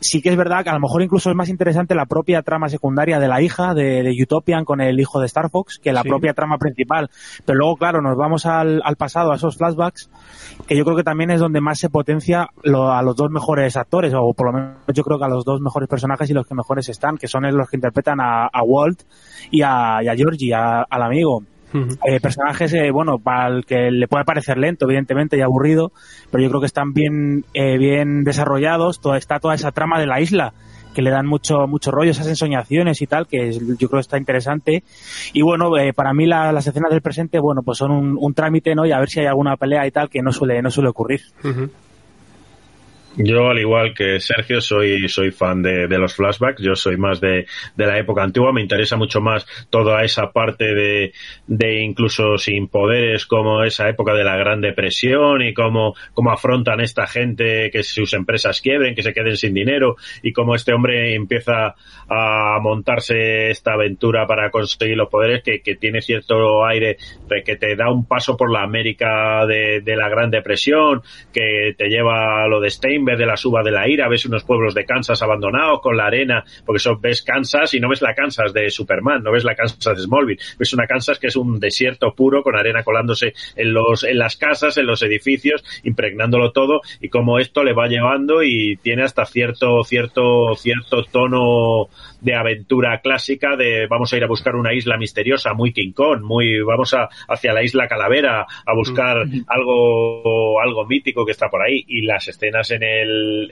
Sí 0.01 0.22
que 0.22 0.29
es 0.29 0.38
verdad 0.38 0.63
que 0.63 0.69
a 0.69 0.74
lo 0.74 0.79
mejor 0.79 1.01
incluso 1.01 1.29
es 1.29 1.36
más 1.36 1.50
interesante 1.50 1.96
la 1.96 2.05
propia 2.05 2.41
trama 2.41 2.69
secundaria 2.69 3.19
de 3.19 3.27
la 3.27 3.41
hija 3.41 3.74
de, 3.74 4.03
de 4.03 4.15
Utopian 4.24 4.65
con 4.65 4.81
el 4.81 5.00
hijo 5.00 5.19
de 5.19 5.25
Star 5.27 5.50
Fox 5.50 5.79
que 5.81 5.93
la 5.93 6.03
Sí. 6.03 6.10
propia 6.10 6.34
trama 6.34 6.58
principal. 6.58 7.10
Pero 7.46 7.58
luego, 7.58 7.75
claro, 7.77 8.01
nos 8.01 8.17
vamos 8.17 8.46
al, 8.46 8.81
al 8.84 8.96
pasado, 8.96 9.31
a 9.31 9.36
esos 9.36 9.58
flashbacks, 9.58 10.10
que 10.67 10.75
yo 10.77 10.84
creo 10.84 10.96
que 10.98 11.03
también 11.03 11.31
es 11.31 11.39
donde 11.39 11.62
más 11.62 11.79
se 11.79 11.89
potencia 11.89 12.48
lo- 12.63 12.91
a 12.91 13.01
los 13.01 13.15
dos 13.15 13.29
mejores 13.31 13.77
actores, 13.77 14.13
o 14.15 14.34
por 14.34 14.48
lo 14.48 14.53
menos 14.53 14.75
yo 14.93 15.03
creo 15.03 15.17
que 15.17 15.25
a 15.25 15.29
los 15.29 15.46
dos 15.46 15.62
mejores 15.62 15.88
personajes 15.89 16.29
y 16.29 16.34
los 16.34 16.46
que 16.48 16.55
mejores 16.55 16.89
están, 16.89 17.17
que 17.17 17.27
son 17.27 17.43
los 17.55 17.69
que 17.69 17.77
interpretan 17.77 18.19
a, 18.22 18.48
a 18.48 18.63
Walt 18.63 19.01
y 19.51 19.62
a, 19.62 20.00
y 20.03 20.08
a 20.08 20.15
Georgie, 20.15 20.53
a- 20.53 20.84
al 20.89 21.01
amigo. 21.03 21.28
Eh, 22.05 22.19
personajes, 22.19 22.73
eh, 22.73 22.89
bueno, 22.91 23.19
para 23.19 23.47
el 23.47 23.65
que 23.65 23.91
le 23.91 24.07
puede 24.07 24.25
parecer 24.25 24.57
lento, 24.57 24.85
evidentemente, 24.85 25.38
y 25.38 25.41
aburrido, 25.41 25.91
pero 26.31 26.43
yo 26.43 26.49
creo 26.49 26.61
que 26.61 26.65
están 26.67 26.93
bien, 26.93 27.45
eh, 27.53 27.77
bien 27.77 28.23
desarrollados. 28.23 28.99
Toda, 29.01 29.17
está 29.17 29.39
toda 29.39 29.53
esa 29.55 29.71
trama 29.71 29.99
de 29.99 30.07
la 30.07 30.19
isla 30.21 30.53
que 30.95 31.03
le 31.03 31.11
dan 31.11 31.27
mucho 31.27 31.67
mucho 31.67 31.91
rollo, 31.91 32.09
esas 32.09 32.27
ensoñaciones 32.27 33.01
y 33.03 33.07
tal, 33.07 33.27
que 33.27 33.49
es- 33.49 33.59
yo 33.59 33.88
creo 33.88 33.99
que 33.99 33.99
está 33.99 34.17
interesante. 34.17 34.83
Y 35.33 35.43
bueno, 35.43 35.77
eh, 35.77 35.93
para 35.93 36.13
mí 36.13 36.25
la- 36.25 36.51
las 36.51 36.65
escenas 36.65 36.89
del 36.91 37.01
presente, 37.03 37.39
bueno, 37.39 37.61
pues 37.63 37.77
son 37.77 37.91
un, 37.91 38.17
un 38.19 38.33
trámite, 38.33 38.73
¿no? 38.73 38.85
Y 38.88 38.91
a 38.91 38.99
ver 38.99 39.07
si 39.09 39.19
hay 39.19 39.27
alguna 39.27 39.55
pelea 39.55 39.85
y 39.85 39.91
tal 39.91 40.09
que 40.09 40.23
no 40.23 40.31
suele, 40.31 40.61
no 40.63 40.71
suele 40.71 40.89
ocurrir. 40.89 41.21
Yo, 43.18 43.50
al 43.50 43.60
igual 43.60 43.94
que 43.94 44.20
Sergio, 44.20 44.62
soy, 44.62 45.10
soy 45.10 45.32
fan 45.32 45.62
de, 45.62 45.88
de 45.88 45.98
los 45.98 46.13
flashbacks. 46.15 46.62
Yo 46.62 46.76
soy 46.76 46.98
más 46.98 47.19
de, 47.19 47.45
de 47.76 47.86
la 47.86 47.98
época 47.98 48.24
antigua. 48.24 48.54
Me 48.54 48.62
interesa 48.62 48.95
mucho 48.95 49.19
más 49.19 49.45
toda 49.69 50.04
esa 50.04 50.32
parte 50.32 50.74
de, 50.74 51.13
de 51.48 51.82
incluso 51.82 52.38
sin 52.38 52.67
poderes, 52.67 53.26
como 53.26 53.63
esa 53.63 53.89
época 53.89 54.13
de 54.13 54.24
la 54.24 54.38
Gran 54.38 54.62
Depresión 54.62 55.41
y 55.41 55.54
cómo, 55.54 55.95
cómo 56.13 56.32
afrontan 56.32 56.82
esta 56.82 57.08
gente 57.08 57.69
que 57.72 57.84
sus 57.84 58.13
empresas 58.13 58.62
quiebren, 58.62 58.95
que 58.95 59.04
se 59.04 59.13
queden 59.13 59.38
sin 59.38 59.54
dinero 59.54 59.95
y 60.24 60.32
cómo 60.32 60.56
este 60.56 60.74
hombre 60.74 61.13
empieza 61.15 61.76
a 62.08 62.60
montarse 62.62 63.50
esta 63.50 63.74
aventura 63.74 64.26
para 64.28 64.50
conseguir 64.50 64.98
los 64.98 65.10
poderes 65.10 65.43
que, 65.43 65.62
que 65.62 65.76
tiene 65.76 66.02
cierto 66.02 66.65
aire 66.65 66.98
que 67.45 67.56
te 67.56 67.76
da 67.76 67.91
un 67.91 68.06
paso 68.06 68.36
por 68.36 68.52
la 68.52 68.63
América 68.63 69.45
de, 69.45 69.82
de 69.82 69.95
la 69.95 70.10
Gran 70.10 70.32
Depresión, 70.32 71.02
que 71.34 71.76
te 71.78 71.89
lleva 71.89 72.43
a 72.43 72.48
lo 72.48 72.60
de 72.60 72.69
Steinberg, 72.99 73.17
de 73.17 73.25
la 73.25 73.38
suba 73.38 73.63
de 73.63 73.71
la 73.71 73.88
ira, 73.88 74.07
ves 74.07 74.25
unos 74.25 74.43
pueblos 74.43 74.73
de 74.73 74.85
Kansas 74.85 75.21
abandonados 75.21 75.81
con 75.81 75.95
la 75.95 76.07
arena, 76.07 76.43
porque 76.65 76.77
eso 76.77 76.97
ves 76.97 77.21
Kansas 77.21 77.73
y 77.73 77.79
no 77.79 77.89
ves 77.89 78.01
la 78.01 78.13
Kansas 78.13 78.53
de 78.53 78.69
Superman, 78.69 79.23
no 79.23 79.31
ves 79.31 79.43
la 79.43 79.55
Kansas 79.55 79.95
de 79.95 80.03
Smallville, 80.03 80.39
ves 80.57 80.73
una 80.73 80.88
Kansas 80.88 81.19
que 81.19 81.27
es 81.27 81.35
un 81.35 81.59
desierto 81.59 82.13
puro 82.13 82.43
con 82.43 82.55
arena 82.55 82.83
colándose 82.83 83.33
en 83.55 83.73
los 83.73 84.03
en 84.03 84.17
las 84.17 84.35
casas, 84.35 84.77
en 84.77 84.85
los 84.85 85.01
edificios, 85.01 85.63
impregnándolo 85.83 86.51
todo 86.51 86.81
y 86.99 87.09
como 87.09 87.39
esto 87.39 87.63
le 87.63 87.73
va 87.73 87.88
llevando 87.88 88.43
y 88.43 88.77
tiene 88.77 89.03
hasta 89.03 89.25
cierto 89.25 89.83
cierto 89.83 90.55
cierto 90.55 91.03
tono 91.05 91.89
de 92.21 92.35
aventura 92.35 92.99
clásica 93.01 93.55
de 93.55 93.88
vamos 93.88 94.12
a 94.12 94.17
ir 94.17 94.23
a 94.23 94.27
buscar 94.27 94.55
una 94.55 94.73
isla 94.73 94.97
misteriosa, 94.97 95.53
muy 95.53 95.71
King 95.71 95.93
Kong, 95.93 96.21
muy 96.21 96.59
vamos 96.62 96.93
a 96.93 97.09
hacia 97.27 97.53
la 97.53 97.63
isla 97.63 97.88
Calavera 97.88 98.45
a 98.65 98.73
buscar 98.73 99.25
algo 99.47 100.59
algo 100.59 100.85
mítico 100.85 101.25
que 101.25 101.31
está 101.31 101.49
por 101.49 101.62
ahí 101.62 101.85
y 101.88 102.01
las 102.01 102.27
escenas 102.27 102.71
en 102.71 102.83
el 102.83 102.88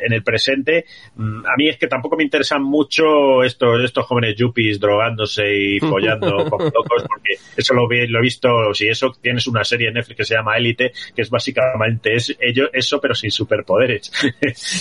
en 0.05 0.13
el 0.13 0.23
presente. 0.23 0.85
Mm, 1.15 1.45
a 1.45 1.55
mí 1.57 1.69
es 1.69 1.77
que 1.77 1.87
tampoco 1.87 2.15
me 2.17 2.23
interesan 2.23 2.63
mucho 2.63 3.43
estos 3.43 3.83
estos 3.83 4.05
jóvenes 4.05 4.35
yuppies 4.35 4.79
drogándose 4.79 5.43
y 5.55 5.79
follando 5.81 6.45
como 6.49 6.65
locos 6.65 7.03
porque 7.07 7.33
eso 7.55 7.73
lo, 7.73 7.87
vi- 7.87 8.07
lo 8.07 8.19
he 8.19 8.21
visto 8.21 8.73
si 8.73 8.87
eso 8.87 9.11
tienes 9.21 9.47
una 9.47 9.63
serie 9.63 9.87
en 9.89 9.95
Netflix 9.95 10.17
que 10.17 10.25
se 10.25 10.35
llama 10.35 10.57
Élite 10.57 10.91
que 11.15 11.21
es 11.21 11.29
básicamente 11.29 12.13
es 12.15 12.35
ello, 12.39 12.69
eso 12.73 12.99
pero 13.01 13.13
sin 13.15 13.31
superpoderes. 13.31 14.11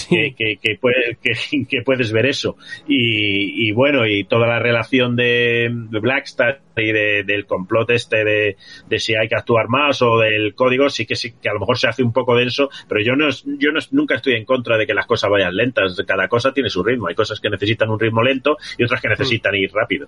Que, 0.09 0.35
que, 0.37 0.57
que, 0.63 0.77
puede- 0.81 1.17
que- 1.23 1.67
que 1.69 1.83
puedes 1.83 2.13
ver 2.13 2.27
eso. 2.27 2.57
Y, 2.87 3.69
y 3.69 3.73
bueno 3.73 4.07
y 4.07 4.25
toda 4.25 4.47
la 4.47 4.59
relación 4.59 5.17
de, 5.17 5.69
Blackstar 5.73 6.61
y 6.77 6.93
de- 6.93 7.23
del 7.25 7.47
complot 7.47 7.91
este 7.91 8.25
de, 8.25 8.57
de 8.89 8.99
si 8.99 9.15
hay 9.15 9.29
que 9.29 9.35
actuar 9.37 9.69
más 9.69 10.03
o 10.03 10.19
del 10.19 10.55
código 10.55 10.89
sí 10.91 11.07
que 11.07 11.17
sí 11.17 11.33
que 11.43 11.49
a 11.49 11.55
lo 11.55 11.61
mejor 11.61 11.79
se 11.79 11.89
hace 11.89 12.03
un 12.03 12.13
poco 12.13 12.37
denso 12.37 12.69
pero 12.89 13.01
yo 13.03 13.17
no 13.17 13.29
yo 13.59 13.73
no 13.73 13.81
nunca 13.93 14.17
estoy 14.17 14.35
en 14.35 14.45
contra 14.47 14.79
de 14.79 14.87
que 14.87 14.95
las 14.95 15.05
cosas 15.05 15.29
vayan 15.31 15.55
lentas 15.55 16.01
cada 16.07 16.29
cosa 16.29 16.53
tiene 16.53 16.71
su 16.71 16.83
ritmo 16.83 17.09
hay 17.09 17.15
cosas 17.15 17.39
que 17.41 17.51
necesitan 17.51 17.91
un 17.91 18.01
ritmo 18.01 18.23
lento 18.23 18.57
y 18.79 18.85
otras 18.85 19.03
que 19.03 19.09
necesitan 19.09 19.55
ir 19.55 19.71
rápido 19.75 20.07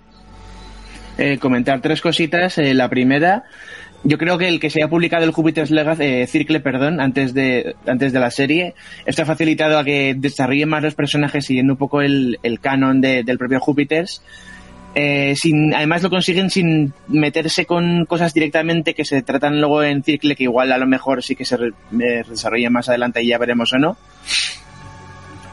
eh, 1.17 1.37
comentar 1.37 1.81
tres 1.81 1.99
cositas. 2.01 2.57
Eh, 2.59 2.73
la 2.73 2.89
primera, 2.89 3.43
yo 4.05 4.17
creo 4.17 4.37
que 4.37 4.47
el 4.47 4.59
que 4.61 4.69
se 4.69 4.79
haya 4.81 4.89
publicado 4.89 5.25
el 5.25 5.31
Jupiter's 5.31 5.69
Legacy, 5.69 6.03
eh, 6.05 6.27
Circle, 6.27 6.61
perdón, 6.61 7.01
antes 7.01 7.33
de, 7.33 7.75
antes 7.85 8.13
de 8.13 8.19
la 8.21 8.31
serie, 8.31 8.73
esto 9.05 9.23
ha 9.23 9.25
facilitado 9.25 9.77
a 9.77 9.83
que 9.83 10.15
desarrollen 10.17 10.69
más 10.69 10.81
los 10.81 10.95
personajes 10.95 11.45
siguiendo 11.45 11.73
un 11.73 11.77
poco 11.77 12.01
el, 12.01 12.39
el 12.41 12.61
canon 12.61 13.01
de- 13.01 13.23
del 13.25 13.37
propio 13.37 13.59
Jupiter's. 13.59 14.23
Eh, 14.95 15.35
sin, 15.35 15.73
además 15.75 16.01
lo 16.01 16.09
consiguen 16.09 16.49
sin 16.49 16.93
meterse 17.07 17.65
con 17.65 18.05
cosas 18.05 18.33
directamente 18.33 18.95
que 18.95 19.05
se 19.05 19.21
tratan 19.21 19.59
luego 19.61 19.83
en 19.83 20.03
Circle, 20.03 20.35
que 20.35 20.43
igual 20.43 20.71
a 20.71 20.77
lo 20.79 20.87
mejor 20.87 21.21
sí 21.23 21.35
que 21.35 21.45
se 21.45 21.57
re- 21.57 21.73
eh, 21.99 22.23
desarrollen 22.27 22.73
más 22.73 22.89
adelante 22.89 23.21
y 23.21 23.27
ya 23.27 23.37
veremos 23.37 23.71
o 23.73 23.77
no. 23.77 23.97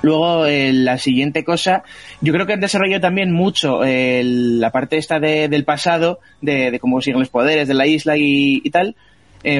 Luego, 0.02 0.46
eh, 0.46 0.72
la 0.72 0.98
siguiente 0.98 1.44
cosa, 1.44 1.82
yo 2.20 2.32
creo 2.32 2.46
que 2.46 2.52
han 2.52 2.60
desarrollado 2.60 3.00
también 3.00 3.32
mucho 3.32 3.82
eh, 3.84 4.22
la 4.24 4.70
parte 4.70 4.96
esta 4.98 5.18
de- 5.18 5.48
del 5.48 5.64
pasado, 5.64 6.20
de, 6.40 6.78
cómo 6.80 7.00
siguen 7.00 7.20
los 7.20 7.28
poderes 7.28 7.66
de 7.68 7.74
la 7.74 7.86
isla 7.86 8.16
y, 8.16 8.60
y 8.64 8.70
tal, 8.70 8.94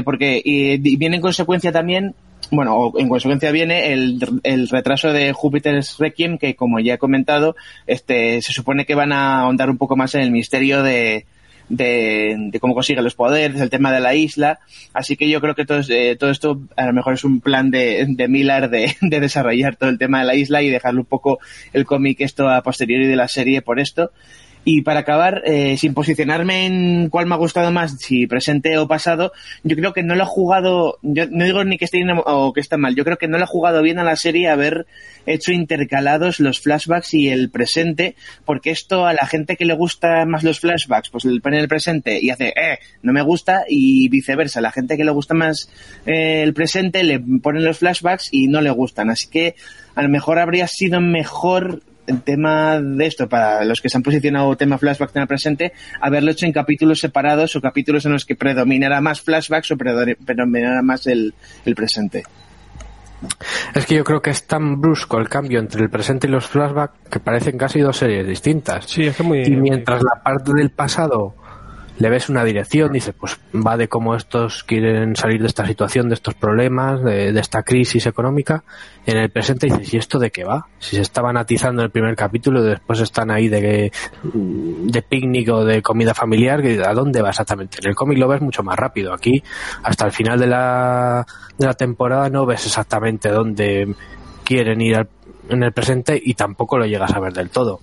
porque 0.04 0.42
viene 0.80 1.16
en 1.16 1.22
consecuencia 1.22 1.70
también 1.70 2.14
bueno, 2.50 2.92
en 2.96 3.08
consecuencia 3.08 3.50
viene 3.50 3.92
el, 3.92 4.18
el, 4.42 4.68
retraso 4.68 5.12
de 5.12 5.32
Júpiter's 5.32 5.96
Requiem, 5.98 6.38
que 6.38 6.54
como 6.54 6.80
ya 6.80 6.94
he 6.94 6.98
comentado, 6.98 7.56
este, 7.86 8.40
se 8.42 8.52
supone 8.52 8.86
que 8.86 8.94
van 8.94 9.12
a 9.12 9.40
ahondar 9.40 9.70
un 9.70 9.78
poco 9.78 9.96
más 9.96 10.14
en 10.14 10.22
el 10.22 10.30
misterio 10.30 10.82
de, 10.82 11.26
de, 11.68 12.58
cómo 12.60 12.74
consigue 12.74 13.02
los 13.02 13.14
poderes, 13.14 13.60
el 13.60 13.70
tema 13.70 13.92
de 13.92 14.00
la 14.00 14.14
isla. 14.14 14.60
Así 14.92 15.16
que 15.16 15.28
yo 15.28 15.40
creo 15.40 15.54
que 15.54 15.64
todo, 15.64 15.80
eh, 15.88 16.16
esto 16.20 16.60
a 16.76 16.86
lo 16.86 16.92
mejor 16.92 17.14
es 17.14 17.24
un 17.24 17.40
plan 17.40 17.70
de, 17.70 18.06
de 18.08 18.28
Miller 18.28 18.70
de, 18.70 18.94
de, 19.00 19.20
desarrollar 19.20 19.76
todo 19.76 19.90
el 19.90 19.98
tema 19.98 20.20
de 20.20 20.26
la 20.26 20.34
isla 20.34 20.62
y 20.62 20.70
dejarle 20.70 21.00
un 21.00 21.06
poco 21.06 21.38
el 21.72 21.84
cómic 21.84 22.20
esto 22.20 22.48
a 22.48 22.62
posteriori 22.62 23.06
de 23.06 23.16
la 23.16 23.28
serie 23.28 23.62
por 23.62 23.80
esto. 23.80 24.10
Y 24.68 24.82
para 24.82 24.98
acabar, 24.98 25.42
eh, 25.44 25.76
sin 25.76 25.94
posicionarme 25.94 26.66
en 26.66 27.08
cuál 27.08 27.26
me 27.26 27.36
ha 27.36 27.38
gustado 27.38 27.70
más, 27.70 28.00
si 28.00 28.26
presente 28.26 28.76
o 28.78 28.88
pasado, 28.88 29.30
yo 29.62 29.76
creo 29.76 29.92
que 29.92 30.02
no 30.02 30.16
lo 30.16 30.24
ha 30.24 30.26
jugado, 30.26 30.98
yo 31.02 31.28
no 31.30 31.44
digo 31.44 31.62
ni 31.62 31.78
que 31.78 31.84
esté 31.84 31.98
bien 31.98 32.10
o 32.24 32.52
que 32.52 32.62
está 32.62 32.76
mal, 32.76 32.96
yo 32.96 33.04
creo 33.04 33.16
que 33.16 33.28
no 33.28 33.38
lo 33.38 33.44
ha 33.44 33.46
jugado 33.46 33.80
bien 33.80 34.00
a 34.00 34.02
la 34.02 34.16
serie 34.16 34.48
haber 34.48 34.88
hecho 35.24 35.52
intercalados 35.52 36.40
los 36.40 36.58
flashbacks 36.58 37.14
y 37.14 37.28
el 37.28 37.48
presente, 37.48 38.16
porque 38.44 38.70
esto 38.70 39.06
a 39.06 39.12
la 39.12 39.28
gente 39.28 39.54
que 39.54 39.66
le 39.66 39.74
gusta 39.74 40.26
más 40.26 40.42
los 40.42 40.58
flashbacks, 40.58 41.10
pues 41.10 41.24
le 41.24 41.40
pone 41.40 41.60
el 41.60 41.68
presente 41.68 42.18
y 42.20 42.30
hace, 42.30 42.48
eh, 42.48 42.80
no 43.02 43.12
me 43.12 43.22
gusta, 43.22 43.62
y 43.68 44.08
viceversa, 44.08 44.60
la 44.60 44.72
gente 44.72 44.96
que 44.96 45.04
le 45.04 45.12
gusta 45.12 45.32
más 45.32 45.70
eh, 46.06 46.42
el 46.42 46.54
presente 46.54 47.04
le 47.04 47.20
ponen 47.20 47.64
los 47.64 47.78
flashbacks 47.78 48.30
y 48.32 48.48
no 48.48 48.60
le 48.60 48.70
gustan. 48.70 49.10
Así 49.10 49.28
que 49.28 49.54
a 49.94 50.02
lo 50.02 50.08
mejor 50.08 50.40
habría 50.40 50.66
sido 50.66 51.00
mejor 51.00 51.82
el 52.06 52.22
tema 52.22 52.80
de 52.80 53.06
esto, 53.06 53.28
para 53.28 53.64
los 53.64 53.80
que 53.80 53.88
se 53.88 53.96
han 53.96 54.02
posicionado 54.02 54.56
tema 54.56 54.78
flashback 54.78 55.14
en 55.16 55.22
el 55.22 55.28
presente, 55.28 55.72
haberlo 56.00 56.30
hecho 56.30 56.46
en 56.46 56.52
capítulos 56.52 57.00
separados 57.00 57.56
o 57.56 57.60
capítulos 57.60 58.06
en 58.06 58.12
los 58.12 58.24
que 58.24 58.36
predominara 58.36 59.00
más 59.00 59.20
flashbacks 59.20 59.70
o 59.72 59.76
predominara 59.76 60.82
más 60.82 61.06
el, 61.06 61.34
el 61.64 61.74
presente. 61.74 62.24
Es 63.74 63.86
que 63.86 63.94
yo 63.94 64.04
creo 64.04 64.20
que 64.20 64.30
es 64.30 64.46
tan 64.46 64.80
brusco 64.80 65.18
el 65.18 65.28
cambio 65.28 65.58
entre 65.58 65.82
el 65.82 65.90
presente 65.90 66.26
y 66.26 66.30
los 66.30 66.46
flashbacks 66.46 67.08
que 67.10 67.20
parecen 67.20 67.56
casi 67.56 67.80
dos 67.80 67.96
series 67.96 68.26
distintas. 68.26 68.86
Sí, 68.86 69.06
es 69.06 69.16
que 69.16 69.22
muy. 69.22 69.42
Y 69.42 69.56
mientras 69.56 70.02
la 70.02 70.22
parte 70.22 70.52
del 70.54 70.70
pasado 70.70 71.34
le 71.98 72.10
ves 72.10 72.28
una 72.28 72.44
dirección, 72.44 72.92
dices, 72.92 73.14
pues 73.18 73.38
va 73.54 73.76
de 73.76 73.88
cómo 73.88 74.14
estos 74.14 74.64
quieren 74.64 75.16
salir 75.16 75.40
de 75.40 75.46
esta 75.46 75.66
situación, 75.66 76.08
de 76.08 76.14
estos 76.14 76.34
problemas, 76.34 77.02
de, 77.02 77.28
esta 77.38 77.62
crisis 77.62 78.06
económica. 78.06 78.64
En 79.06 79.16
el 79.16 79.30
presente 79.30 79.66
dices, 79.66 79.94
¿y 79.94 79.96
esto 79.96 80.18
de 80.18 80.30
qué 80.30 80.44
va? 80.44 80.66
Si 80.78 80.96
se 80.96 81.02
estaban 81.02 81.36
atizando 81.36 81.82
en 81.82 81.86
el 81.86 81.90
primer 81.90 82.14
capítulo 82.16 82.62
y 82.62 82.68
después 82.68 83.00
están 83.00 83.30
ahí 83.30 83.48
de, 83.48 83.92
de 84.22 85.02
picnic 85.02 85.48
o 85.50 85.64
de 85.64 85.80
comida 85.80 86.12
familiar, 86.12 86.62
¿a 86.84 86.92
dónde 86.92 87.22
va 87.22 87.30
exactamente? 87.30 87.78
En 87.82 87.88
el 87.88 87.94
cómic 87.94 88.18
lo 88.18 88.28
ves 88.28 88.40
mucho 88.40 88.62
más 88.62 88.76
rápido. 88.76 89.14
Aquí, 89.14 89.42
hasta 89.82 90.06
el 90.06 90.12
final 90.12 90.38
de 90.38 90.46
la, 90.48 91.26
de 91.56 91.66
la 91.66 91.74
temporada, 91.74 92.28
no 92.28 92.44
ves 92.44 92.66
exactamente 92.66 93.30
dónde 93.30 93.94
quieren 94.44 94.80
ir 94.80 94.96
al 94.96 95.08
en 95.48 95.62
el 95.62 95.72
presente 95.72 96.20
y 96.22 96.34
tampoco 96.34 96.78
lo 96.78 96.86
llegas 96.86 97.12
a 97.12 97.20
ver 97.20 97.32
del 97.32 97.50
todo. 97.50 97.80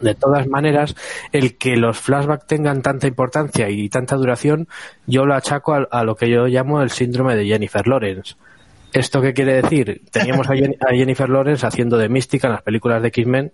De 0.00 0.14
todas 0.14 0.46
maneras, 0.46 0.94
el 1.32 1.56
que 1.56 1.76
los 1.76 1.98
flashbacks 1.98 2.46
tengan 2.46 2.82
tanta 2.82 3.06
importancia 3.06 3.68
y 3.68 3.88
tanta 3.88 4.16
duración, 4.16 4.68
yo 5.06 5.24
lo 5.26 5.34
achaco 5.34 5.74
a, 5.74 6.04
lo 6.04 6.14
que 6.14 6.30
yo 6.30 6.46
llamo 6.46 6.82
el 6.82 6.90
síndrome 6.90 7.36
de 7.36 7.46
Jennifer 7.46 7.86
Lawrence. 7.86 8.36
¿Esto 8.92 9.20
qué 9.20 9.34
quiere 9.34 9.60
decir? 9.60 10.02
Teníamos 10.10 10.48
a, 10.48 10.52
a 10.52 10.94
Jennifer 10.94 11.28
Lawrence 11.28 11.66
haciendo 11.66 11.98
de 11.98 12.08
mística 12.08 12.46
en 12.46 12.54
las 12.54 12.62
películas 12.62 13.02
de 13.02 13.08
X-Men 13.08 13.52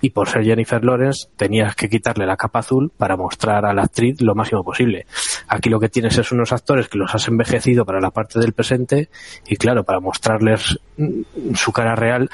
y 0.00 0.10
por 0.10 0.28
ser 0.28 0.44
Jennifer 0.44 0.84
Lawrence 0.84 1.28
tenías 1.36 1.74
que 1.74 1.88
quitarle 1.88 2.26
la 2.26 2.36
capa 2.36 2.58
azul 2.58 2.92
para 2.96 3.16
mostrar 3.16 3.64
a 3.64 3.72
la 3.72 3.84
actriz 3.84 4.20
lo 4.20 4.34
máximo 4.34 4.62
posible. 4.62 5.06
Aquí 5.48 5.70
lo 5.70 5.80
que 5.80 5.88
tienes 5.88 6.18
es 6.18 6.32
unos 6.32 6.52
actores 6.52 6.88
que 6.88 6.98
los 6.98 7.14
has 7.14 7.26
envejecido 7.28 7.84
para 7.84 8.00
la 8.00 8.10
parte 8.10 8.38
del 8.38 8.52
presente 8.52 9.08
y 9.46 9.56
claro, 9.56 9.84
para 9.84 10.00
mostrarles 10.00 10.78
mm, 10.96 11.54
su 11.54 11.72
cara 11.72 11.94
real 11.94 12.28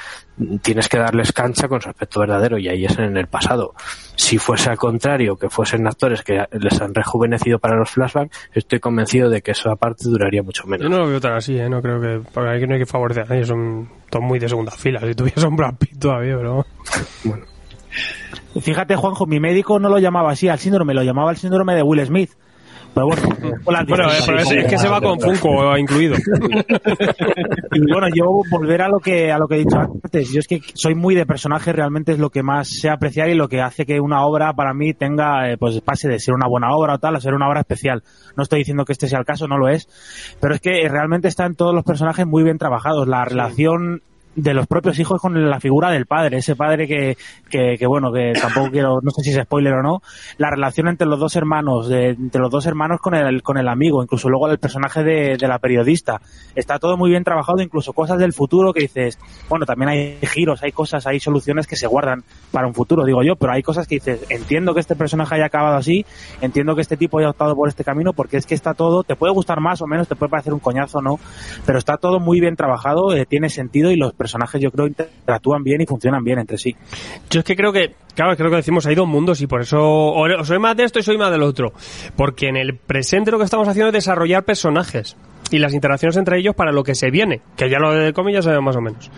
tienes 0.61 0.89
que 0.89 0.97
darles 0.97 1.31
cancha 1.33 1.67
con 1.67 1.81
su 1.81 1.89
aspecto 1.89 2.19
verdadero 2.19 2.57
y 2.57 2.67
ahí 2.67 2.85
es 2.85 2.97
en 2.97 3.17
el 3.17 3.27
pasado. 3.27 3.73
Si 4.15 4.37
fuese 4.37 4.69
al 4.69 4.77
contrario, 4.77 5.35
que 5.35 5.49
fuesen 5.49 5.87
actores 5.87 6.23
que 6.23 6.45
les 6.51 6.81
han 6.81 6.93
rejuvenecido 6.93 7.59
para 7.59 7.75
los 7.75 7.89
flashbacks, 7.89 8.49
estoy 8.53 8.79
convencido 8.79 9.29
de 9.29 9.41
que 9.41 9.51
esa 9.51 9.75
parte 9.75 10.09
duraría 10.09 10.43
mucho 10.43 10.65
menos. 10.67 10.83
Yo 10.83 10.89
no 10.89 10.99
lo 10.99 11.07
veo 11.07 11.19
tan 11.19 11.33
así, 11.33 11.57
¿eh? 11.57 11.69
no 11.69 11.81
creo 11.81 11.99
que 11.99 12.21
porque 12.33 12.67
no 12.67 12.73
hay 12.73 12.79
que 12.79 12.85
favorecer 12.85 13.23
a 13.23 13.27
nadie, 13.27 13.45
son 13.45 13.89
todos 14.09 14.25
muy 14.25 14.39
de 14.39 14.49
segunda 14.49 14.71
fila. 14.71 14.99
Si 15.01 15.13
tuviese 15.13 15.45
un 15.45 15.55
Brad 15.55 15.75
Pitt 15.75 15.99
todavía, 15.99 16.37
pero 16.37 16.65
bueno. 17.23 17.45
Fíjate, 18.59 18.95
Juanjo, 18.95 19.25
mi 19.25 19.39
médico 19.39 19.79
no 19.79 19.89
lo 19.89 19.99
llamaba 19.99 20.31
así 20.31 20.47
al 20.47 20.59
síndrome, 20.59 20.93
lo 20.93 21.03
llamaba 21.03 21.31
el 21.31 21.37
síndrome 21.37 21.75
de 21.75 21.83
Will 21.83 22.05
Smith. 22.05 22.31
Pero 22.93 23.07
bueno, 23.07 23.21
bueno 23.87 24.11
es, 24.11 24.65
que 24.67 24.77
se 24.77 24.89
va 24.89 24.99
con 24.99 25.19
Funko 25.19 25.77
incluido. 25.77 26.15
y 27.71 27.91
bueno, 27.91 28.07
yo 28.13 28.25
volver 28.49 28.81
a 28.81 28.89
lo 28.89 28.99
que 28.99 29.31
a 29.31 29.37
lo 29.37 29.47
que 29.47 29.55
he 29.55 29.59
dicho 29.59 29.77
antes, 29.77 30.31
yo 30.31 30.39
es 30.39 30.47
que 30.47 30.61
soy 30.73 30.95
muy 30.95 31.15
de 31.15 31.25
personaje, 31.25 31.71
realmente 31.71 32.11
es 32.11 32.19
lo 32.19 32.29
que 32.29 32.43
más 32.43 32.67
sé 32.67 32.89
apreciar 32.89 33.29
y 33.29 33.35
lo 33.35 33.47
que 33.47 33.61
hace 33.61 33.85
que 33.85 33.99
una 33.99 34.25
obra 34.25 34.53
para 34.53 34.73
mí 34.73 34.93
tenga, 34.93 35.49
eh, 35.49 35.57
pues 35.57 35.79
pase 35.81 36.09
de 36.09 36.19
ser 36.19 36.33
una 36.33 36.47
buena 36.47 36.75
obra 36.75 36.95
o 36.95 36.99
tal 36.99 37.15
a 37.15 37.21
ser 37.21 37.33
una 37.33 37.47
obra 37.47 37.61
especial. 37.61 38.03
No 38.35 38.43
estoy 38.43 38.59
diciendo 38.59 38.85
que 38.85 38.93
este 38.93 39.07
sea 39.07 39.19
el 39.19 39.25
caso, 39.25 39.47
no 39.47 39.57
lo 39.57 39.69
es, 39.69 39.87
pero 40.39 40.55
es 40.55 40.61
que 40.61 40.87
realmente 40.89 41.27
están 41.27 41.55
todos 41.55 41.73
los 41.73 41.85
personajes 41.85 42.25
muy 42.27 42.43
bien 42.43 42.57
trabajados. 42.57 43.07
La 43.07 43.23
relación 43.23 44.01
de 44.35 44.53
los 44.53 44.67
propios 44.67 44.97
hijos 44.99 45.19
con 45.19 45.49
la 45.49 45.59
figura 45.59 45.91
del 45.91 46.05
padre, 46.05 46.37
ese 46.37 46.55
padre 46.55 46.87
que, 46.87 47.17
que, 47.49 47.85
bueno, 47.85 48.11
que 48.11 48.33
tampoco 48.39 48.71
quiero, 48.71 48.99
no 49.01 49.11
sé 49.11 49.23
si 49.23 49.31
es 49.31 49.43
spoiler 49.43 49.73
o 49.73 49.83
no, 49.83 50.01
la 50.37 50.49
relación 50.49 50.87
entre 50.87 51.07
los 51.07 51.19
dos 51.19 51.35
hermanos, 51.35 51.89
de, 51.89 52.09
entre 52.09 52.41
los 52.41 52.49
dos 52.49 52.65
hermanos 52.65 52.99
con 53.01 53.13
el, 53.13 53.43
con 53.43 53.57
el 53.57 53.67
amigo, 53.67 54.01
incluso 54.01 54.29
luego 54.29 54.49
el 54.49 54.57
personaje 54.57 55.03
de, 55.03 55.37
de, 55.37 55.47
la 55.47 55.59
periodista, 55.59 56.21
está 56.55 56.79
todo 56.79 56.97
muy 56.97 57.09
bien 57.09 57.23
trabajado, 57.23 57.61
incluso 57.61 57.93
cosas 57.93 58.19
del 58.19 58.33
futuro 58.33 58.73
que 58.73 58.81
dices, 58.81 59.19
bueno, 59.49 59.65
también 59.65 59.89
hay 59.89 60.17
giros, 60.21 60.63
hay 60.63 60.71
cosas, 60.71 61.05
hay 61.07 61.19
soluciones 61.19 61.67
que 61.67 61.75
se 61.75 61.87
guardan 61.87 62.23
para 62.51 62.67
un 62.67 62.73
futuro, 62.73 63.03
digo 63.03 63.23
yo, 63.23 63.35
pero 63.35 63.53
hay 63.53 63.63
cosas 63.63 63.87
que 63.87 63.95
dices, 63.95 64.25
entiendo 64.29 64.73
que 64.73 64.79
este 64.79 64.95
personaje 64.95 65.35
haya 65.35 65.45
acabado 65.45 65.75
así, 65.75 66.05
entiendo 66.39 66.75
que 66.75 66.81
este 66.81 66.95
tipo 66.95 67.19
haya 67.19 67.29
optado 67.29 67.55
por 67.55 67.67
este 67.67 67.83
camino, 67.83 68.13
porque 68.13 68.37
es 68.37 68.45
que 68.45 68.55
está 68.55 68.73
todo, 68.73 69.03
te 69.03 69.15
puede 69.15 69.33
gustar 69.33 69.59
más 69.59 69.81
o 69.81 69.87
menos, 69.87 70.07
te 70.07 70.15
puede 70.15 70.29
parecer 70.29 70.53
un 70.53 70.59
coñazo 70.59 71.01
no, 71.01 71.19
pero 71.65 71.77
está 71.77 71.97
todo 71.97 72.19
muy 72.19 72.39
bien 72.39 72.55
trabajado, 72.55 73.13
eh, 73.13 73.25
tiene 73.25 73.49
sentido 73.49 73.91
y 73.91 73.97
los 73.97 74.13
personajes 74.21 74.61
yo 74.61 74.69
creo 74.69 74.85
interactúan 74.85 75.63
bien 75.63 75.81
y 75.81 75.87
funcionan 75.87 76.23
bien 76.23 76.37
entre 76.37 76.59
sí. 76.59 76.75
Yo 77.31 77.39
es 77.39 77.45
que 77.45 77.55
creo 77.55 77.73
que, 77.73 77.95
claro, 78.13 78.37
creo 78.37 78.51
que 78.51 78.57
decimos 78.57 78.85
hay 78.85 78.93
dos 78.93 79.07
mundos 79.07 79.41
y 79.41 79.47
por 79.47 79.61
eso 79.61 79.81
o 79.81 80.45
soy 80.45 80.59
más 80.59 80.77
de 80.77 80.83
esto 80.83 80.99
y 80.99 81.03
soy 81.03 81.17
más 81.17 81.31
del 81.31 81.41
otro. 81.41 81.73
Porque 82.15 82.47
en 82.47 82.57
el 82.57 82.77
presente 82.77 83.31
lo 83.31 83.39
que 83.39 83.45
estamos 83.45 83.67
haciendo 83.67 83.87
es 83.87 83.93
desarrollar 83.93 84.43
personajes 84.43 85.17
y 85.51 85.59
las 85.59 85.73
interacciones 85.73 86.17
entre 86.17 86.39
ellos 86.39 86.55
para 86.55 86.71
lo 86.71 86.83
que 86.83 86.95
se 86.95 87.11
viene, 87.11 87.41
que 87.55 87.69
ya 87.69 87.77
lo 87.77 87.93
de 87.93 88.13
cómic 88.13 88.35
ya 88.35 88.41
sabemos 88.41 88.63
más 88.63 88.75
o 88.77 88.81
menos, 88.81 89.11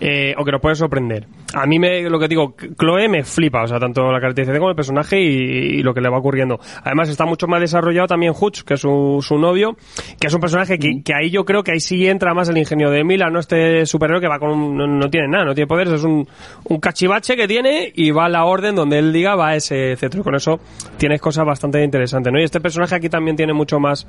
eh, 0.00 0.34
o 0.38 0.44
que 0.44 0.52
nos 0.52 0.60
puede 0.60 0.76
sorprender. 0.76 1.26
A 1.54 1.66
mí 1.66 1.78
me, 1.78 2.08
lo 2.08 2.18
que 2.18 2.28
digo, 2.28 2.54
Chloe 2.78 3.08
me 3.08 3.24
flipa, 3.24 3.62
o 3.62 3.66
sea, 3.66 3.78
tanto 3.78 4.10
la 4.12 4.20
caracterización 4.20 4.60
como 4.60 4.70
el 4.70 4.76
personaje 4.76 5.20
y, 5.20 5.82
lo 5.82 5.94
que 5.94 6.00
le 6.00 6.10
va 6.10 6.18
ocurriendo. 6.18 6.60
Además 6.84 7.08
está 7.08 7.24
mucho 7.24 7.46
más 7.46 7.60
desarrollado 7.60 8.06
también 8.06 8.34
Hutch, 8.38 8.62
que 8.62 8.74
es 8.74 8.80
su, 8.80 9.18
su 9.20 9.38
novio, 9.38 9.76
que 10.20 10.28
es 10.28 10.34
un 10.34 10.40
personaje 10.40 10.78
que, 10.78 11.02
que, 11.02 11.14
ahí 11.14 11.30
yo 11.30 11.44
creo 11.44 11.62
que 11.62 11.72
ahí 11.72 11.80
sí 11.80 12.06
entra 12.06 12.34
más 12.34 12.48
el 12.48 12.58
ingenio 12.58 12.90
de 12.90 13.02
Mila, 13.02 13.30
no 13.30 13.40
este 13.40 13.86
superhéroe 13.86 14.20
que 14.20 14.28
va 14.28 14.38
con, 14.38 14.76
no, 14.76 15.10
tiene 15.10 15.28
nada, 15.28 15.46
no 15.46 15.54
tiene 15.54 15.66
poderes, 15.66 15.94
es 15.94 16.04
un, 16.04 16.28
un 16.64 16.78
cachivache 16.78 17.34
que 17.34 17.48
tiene 17.48 17.90
y 17.94 18.10
va 18.10 18.26
a 18.26 18.28
la 18.28 18.44
orden 18.44 18.74
donde 18.76 18.98
él 18.98 19.12
diga 19.12 19.34
va 19.34 19.56
ese 19.56 19.96
cetro. 19.96 20.22
Con 20.22 20.34
eso 20.34 20.60
tienes 20.98 21.20
cosas 21.20 21.44
bastante 21.44 21.82
interesantes, 21.82 22.32
¿no? 22.32 22.38
Y 22.38 22.44
este 22.44 22.60
personaje 22.60 22.94
aquí 22.94 23.08
también 23.08 23.36
tiene 23.36 23.52
mucho 23.52 23.80
más, 23.80 24.06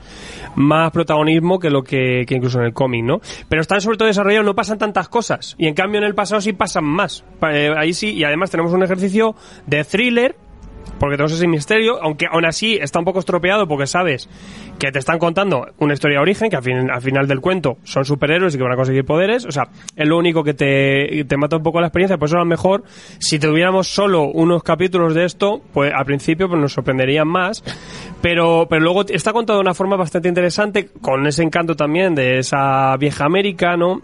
más 0.56 0.92
protagonismo 0.92 1.60
que 1.60 1.70
lo 1.72 1.84
que, 1.84 2.26
incluso 2.30 2.60
en 2.60 2.66
el 2.66 2.74
cómic, 2.74 3.04
¿no? 3.04 3.22
Pero 3.50 3.62
están 3.62 3.82
sobre 3.82 3.98
todo 3.98 4.08
desarrollados, 4.08 4.46
no 4.46 4.56
pasan 4.56 4.78
tantas 4.78 5.10
cosas. 5.10 5.56
Y 5.58 5.68
en 5.68 5.74
cambio 5.74 6.00
en 6.00 6.06
el 6.06 6.16
pasado 6.16 6.42
sí 6.42 6.54
pasan 6.54 6.86
más. 6.86 7.24
Eh, 7.52 7.74
ahí 7.78 7.94
sí, 7.94 8.14
y 8.14 8.24
además 8.24 8.52
tenemos 8.52 8.74
un 8.74 8.84
ejercicio 8.84 9.36
de 9.66 9.84
thriller 9.84 10.36
porque 11.00 11.16
tenemos 11.16 11.34
ese 11.34 11.48
misterio, 11.48 12.02
aunque 12.02 12.28
aún 12.32 12.46
así 12.46 12.78
está 12.82 13.00
un 13.00 13.06
poco 13.06 13.20
estropeado 13.20 13.68
porque 13.68 13.88
sabes 13.88 14.30
que 14.80 14.92
te 14.92 15.00
están 15.00 15.20
contando 15.20 15.68
una 15.80 15.94
historia 15.94 16.18
de 16.18 16.22
origen, 16.22 16.50
que 16.50 16.56
al, 16.56 17.02
final 17.02 17.28
del 17.28 17.40
cuento 17.40 17.78
son 17.84 18.06
superhéroes 18.06 18.56
y 18.56 18.58
que 18.58 18.64
van 18.64 18.74
a 18.74 18.76
conseguir 18.76 19.06
poderes, 19.06 19.46
o 19.46 19.52
sea, 19.52 19.70
es 19.96 20.08
lo 20.08 20.18
único 20.18 20.44
que 20.44 20.54
te, 20.54 21.24
te 21.26 21.38
mata 21.38 21.58
un 21.58 21.64
poco 21.64 21.80
la 21.82 21.88
experiencia, 21.88 22.18
por 22.18 22.28
eso 22.28 22.38
a 22.38 22.40
lo 22.40 22.46
mejor 22.46 22.84
si 23.20 23.40
tuviéramos 23.40 23.88
solo 23.88 24.24
unos 24.24 24.64
capítulos 24.64 25.14
de 25.14 25.26
esto, 25.26 25.62
pues 25.74 25.92
al 25.94 26.06
principio 26.06 26.48
pues 26.48 26.60
nos 26.60 26.74
sorprenderían 26.74 27.28
más, 27.28 27.64
pero, 28.22 28.68
pero 28.70 28.82
luego 28.82 29.06
está 29.08 29.34
contado 29.34 29.60
de 29.60 29.62
una 29.62 29.74
forma 29.74 29.96
bastante 29.96 30.28
interesante, 30.28 30.90
con 31.02 31.26
ese 31.28 31.44
encanto 31.44 31.76
también 31.76 32.16
de 32.16 32.40
esa 32.40 32.96
vieja 32.98 33.26
América, 33.26 33.78
¿no? 33.78 34.02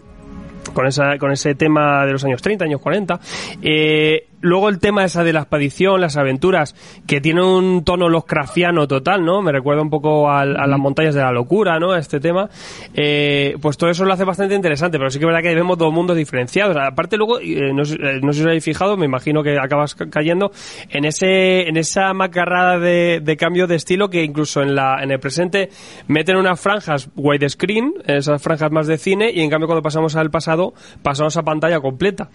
Con, 0.74 0.86
esa, 0.86 1.16
con 1.18 1.32
ese 1.32 1.54
tema 1.54 2.04
de 2.04 2.12
los 2.12 2.24
años 2.24 2.42
30, 2.42 2.64
años 2.64 2.80
40. 2.80 3.18
Eh, 3.62 4.28
luego 4.40 4.68
el 4.68 4.78
tema 4.78 5.04
esa 5.04 5.24
de 5.24 5.32
la 5.32 5.40
expedición, 5.40 6.00
las 6.00 6.16
aventuras, 6.16 6.74
que 7.06 7.20
tiene 7.20 7.42
un 7.42 7.84
tono 7.84 8.08
loscrafiano 8.08 8.86
total, 8.86 9.24
¿no? 9.24 9.42
Me 9.42 9.52
recuerda 9.52 9.82
un 9.82 9.90
poco 9.90 10.30
a, 10.30 10.44
las 10.44 10.78
montañas 10.78 11.14
de 11.14 11.20
la 11.22 11.32
locura, 11.32 11.78
¿no? 11.78 11.92
A 11.92 11.98
este 11.98 12.20
tema. 12.20 12.48
Eh, 12.94 13.56
pues 13.60 13.76
todo 13.76 13.90
eso 13.90 14.04
lo 14.04 14.12
hace 14.12 14.24
bastante 14.24 14.54
interesante, 14.54 14.98
pero 14.98 15.10
sí 15.10 15.18
que 15.18 15.24
es 15.24 15.26
verdad 15.26 15.42
que 15.42 15.54
vemos 15.54 15.78
dos 15.78 15.92
mundos 15.92 16.16
diferenciados. 16.16 16.76
Aparte 16.76 17.16
luego, 17.16 17.40
eh, 17.40 17.72
no, 17.74 17.84
sé, 17.84 17.96
eh, 17.96 18.20
no 18.22 18.32
sé 18.32 18.38
si 18.38 18.40
os 18.42 18.46
habéis 18.46 18.64
fijado, 18.64 18.96
me 18.96 19.06
imagino 19.06 19.42
que 19.42 19.58
acabas 19.58 19.94
ca- 19.94 20.08
cayendo 20.10 20.50
en 20.90 21.04
ese 21.04 21.68
en 21.68 21.76
esa 21.76 22.12
macarrada 22.14 22.78
de, 22.78 23.20
de 23.22 23.36
cambio 23.36 23.66
de 23.66 23.74
estilo 23.76 24.08
que 24.10 24.22
incluso 24.22 24.62
en 24.62 24.74
la 24.74 25.02
en 25.02 25.10
el 25.10 25.18
presente 25.20 25.70
meten 26.06 26.36
unas 26.36 26.60
franjas 26.60 27.10
widescreen, 27.16 27.94
esas 28.06 28.40
franjas 28.42 28.70
más 28.70 28.86
de 28.86 28.98
cine, 28.98 29.30
y 29.32 29.40
en 29.40 29.50
cambio 29.50 29.66
cuando 29.66 29.82
pasamos 29.82 30.16
al 30.16 30.30
pasado 30.30 30.74
pasamos 31.02 31.36
a 31.36 31.42
pantalla 31.42 31.80
completa, 31.80 32.28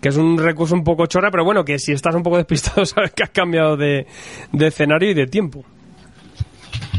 que 0.00 0.08
es 0.08 0.16
un 0.16 0.38
recurso 0.38 0.74
un 0.74 0.84
poco 0.84 1.06
chorra, 1.06 1.30
pero 1.30 1.44
bueno, 1.46 1.64
que 1.64 1.78
si 1.78 1.92
estás 1.92 2.14
un 2.14 2.22
poco 2.22 2.36
despistado 2.36 2.84
sabes 2.86 3.12
que 3.12 3.22
has 3.22 3.30
cambiado 3.30 3.76
de, 3.78 4.06
de 4.52 4.66
escenario 4.66 5.10
y 5.10 5.14
de 5.14 5.26
tiempo. 5.26 5.64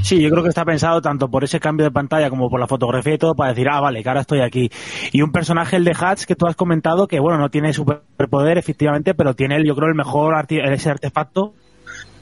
Sí, 0.02 0.22
yo 0.22 0.30
creo 0.30 0.42
que 0.42 0.50
está 0.50 0.64
pensado 0.64 1.02
tanto 1.02 1.28
por 1.28 1.44
ese 1.44 1.60
cambio 1.60 1.84
de 1.86 1.92
pantalla 1.92 2.30
como 2.30 2.50
por 2.50 2.60
la 2.62 2.68
fotografía 2.68 3.16
y 3.16 3.18
todo 3.18 3.36
para 3.36 3.50
decir, 3.50 3.68
ah, 3.70 3.82
vale, 3.82 4.02
que 4.02 4.08
ahora 4.10 4.22
estoy 4.22 4.40
aquí. 4.42 4.70
Y 5.12 5.22
un 5.22 5.32
personaje, 5.32 5.76
el 5.76 5.84
de 5.84 5.94
Hatch, 6.00 6.24
que 6.24 6.36
tú 6.36 6.48
has 6.48 6.56
comentado, 6.56 7.08
que 7.08 7.20
bueno, 7.20 7.38
no 7.38 7.50
tiene 7.50 7.74
superpoder 7.74 8.58
efectivamente, 8.58 9.14
pero 9.16 9.34
tiene, 9.34 9.58
el, 9.58 9.66
yo 9.66 9.76
creo, 9.76 9.90
el 9.90 9.96
mejor 9.96 10.34
arti- 10.36 10.62
ese 10.66 10.90
artefacto. 10.92 11.54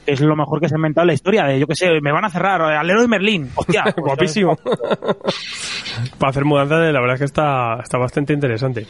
que 0.04 0.12
Es 0.12 0.20
lo 0.20 0.34
mejor 0.34 0.60
que 0.60 0.68
se 0.68 0.74
ha 0.74 0.78
inventado 0.78 1.04
en 1.04 1.08
la 1.08 1.14
historia. 1.14 1.44
De, 1.44 1.60
yo 1.60 1.66
que 1.68 1.76
sé, 1.76 1.88
me 2.02 2.10
van 2.10 2.24
a 2.24 2.30
cerrar, 2.30 2.60
al 2.60 2.90
héroe 2.90 3.02
de 3.02 3.08
Merlín. 3.08 3.50
Hostia, 3.54 3.82
pues, 3.94 3.94
Guapísimo. 3.96 4.56
Para 6.18 6.30
hacer 6.30 6.44
mudanzas, 6.44 6.92
la 6.92 7.00
verdad 7.00 7.14
es 7.14 7.20
que 7.20 7.24
está, 7.26 7.78
está 7.82 7.98
bastante 7.98 8.32
interesante. 8.32 8.86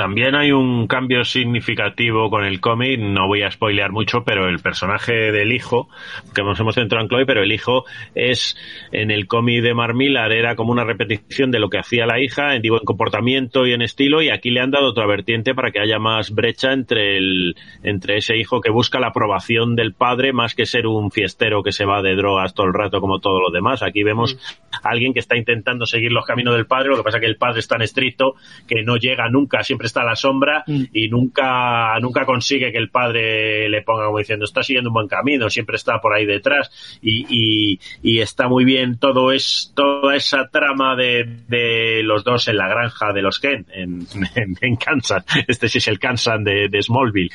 También 0.00 0.34
hay 0.34 0.50
un 0.50 0.86
cambio 0.86 1.26
significativo 1.26 2.30
con 2.30 2.46
el 2.46 2.58
cómic, 2.58 2.98
no 2.98 3.26
voy 3.26 3.42
a 3.42 3.50
spoilear 3.50 3.92
mucho, 3.92 4.24
pero 4.24 4.48
el 4.48 4.58
personaje 4.60 5.30
del 5.30 5.52
hijo, 5.52 5.90
que 6.34 6.42
nos 6.42 6.58
hemos 6.58 6.76
centrado 6.76 7.02
en 7.04 7.10
Chloe, 7.10 7.26
pero 7.26 7.42
el 7.42 7.52
hijo 7.52 7.84
es, 8.14 8.56
en 8.92 9.10
el 9.10 9.26
cómic 9.26 9.62
de 9.62 9.74
Mark 9.74 9.94
Millar 9.94 10.32
era 10.32 10.56
como 10.56 10.72
una 10.72 10.84
repetición 10.84 11.50
de 11.50 11.58
lo 11.58 11.68
que 11.68 11.76
hacía 11.76 12.06
la 12.06 12.18
hija, 12.18 12.54
en, 12.54 12.62
digo, 12.62 12.78
en 12.78 12.86
comportamiento 12.86 13.66
y 13.66 13.74
en 13.74 13.82
estilo, 13.82 14.22
y 14.22 14.30
aquí 14.30 14.48
le 14.48 14.60
han 14.60 14.70
dado 14.70 14.86
otra 14.86 15.04
vertiente 15.04 15.54
para 15.54 15.70
que 15.70 15.80
haya 15.80 15.98
más 15.98 16.30
brecha 16.30 16.72
entre 16.72 17.18
el, 17.18 17.54
entre 17.82 18.16
ese 18.16 18.38
hijo 18.38 18.62
que 18.62 18.70
busca 18.70 19.00
la 19.00 19.08
aprobación 19.08 19.76
del 19.76 19.92
padre 19.92 20.32
más 20.32 20.54
que 20.54 20.64
ser 20.64 20.86
un 20.86 21.10
fiestero 21.10 21.62
que 21.62 21.72
se 21.72 21.84
va 21.84 22.00
de 22.00 22.16
drogas 22.16 22.54
todo 22.54 22.68
el 22.68 22.72
rato 22.72 23.02
como 23.02 23.18
todos 23.18 23.42
los 23.42 23.52
demás. 23.52 23.82
Aquí 23.82 24.02
vemos 24.02 24.38
a 24.82 24.88
alguien 24.88 25.12
que 25.12 25.20
está 25.20 25.36
intentando 25.36 25.84
seguir 25.84 26.10
los 26.10 26.24
caminos 26.24 26.54
del 26.54 26.64
padre, 26.64 26.88
lo 26.88 26.96
que 26.96 27.02
pasa 27.02 27.18
es 27.18 27.20
que 27.20 27.28
el 27.28 27.36
padre 27.36 27.60
es 27.60 27.68
tan 27.68 27.82
estricto 27.82 28.36
que 28.66 28.82
no 28.82 28.96
llega 28.96 29.28
nunca, 29.28 29.62
siempre 29.62 29.89
está 29.90 30.02
a 30.02 30.06
la 30.06 30.16
sombra 30.16 30.64
y 30.66 31.08
nunca, 31.08 31.98
nunca 32.00 32.24
consigue 32.24 32.72
que 32.72 32.78
el 32.78 32.90
padre 32.90 33.68
le 33.68 33.82
ponga 33.82 34.06
como 34.06 34.18
diciendo 34.18 34.44
está 34.44 34.62
siguiendo 34.62 34.90
un 34.90 34.94
buen 34.94 35.08
camino, 35.08 35.50
siempre 35.50 35.76
está 35.76 36.00
por 36.00 36.14
ahí 36.14 36.26
detrás 36.26 36.70
y, 37.02 37.26
y, 37.28 37.80
y 38.02 38.20
está 38.20 38.48
muy 38.48 38.64
bien 38.64 38.98
todo 38.98 39.32
es, 39.32 39.72
toda 39.74 40.16
esa 40.16 40.48
trama 40.48 40.96
de, 40.96 41.24
de 41.48 42.02
los 42.04 42.24
dos 42.24 42.48
en 42.48 42.56
la 42.56 42.68
granja 42.68 43.12
de 43.12 43.22
los 43.22 43.38
Ken 43.38 43.66
en, 43.72 44.06
en, 44.34 44.56
en 44.60 44.76
Kansas. 44.76 45.24
Este 45.46 45.68
sí 45.68 45.78
es 45.78 45.88
el 45.88 45.98
Kansas 45.98 46.42
de, 46.44 46.68
de 46.68 46.82
Smallville. 46.82 47.30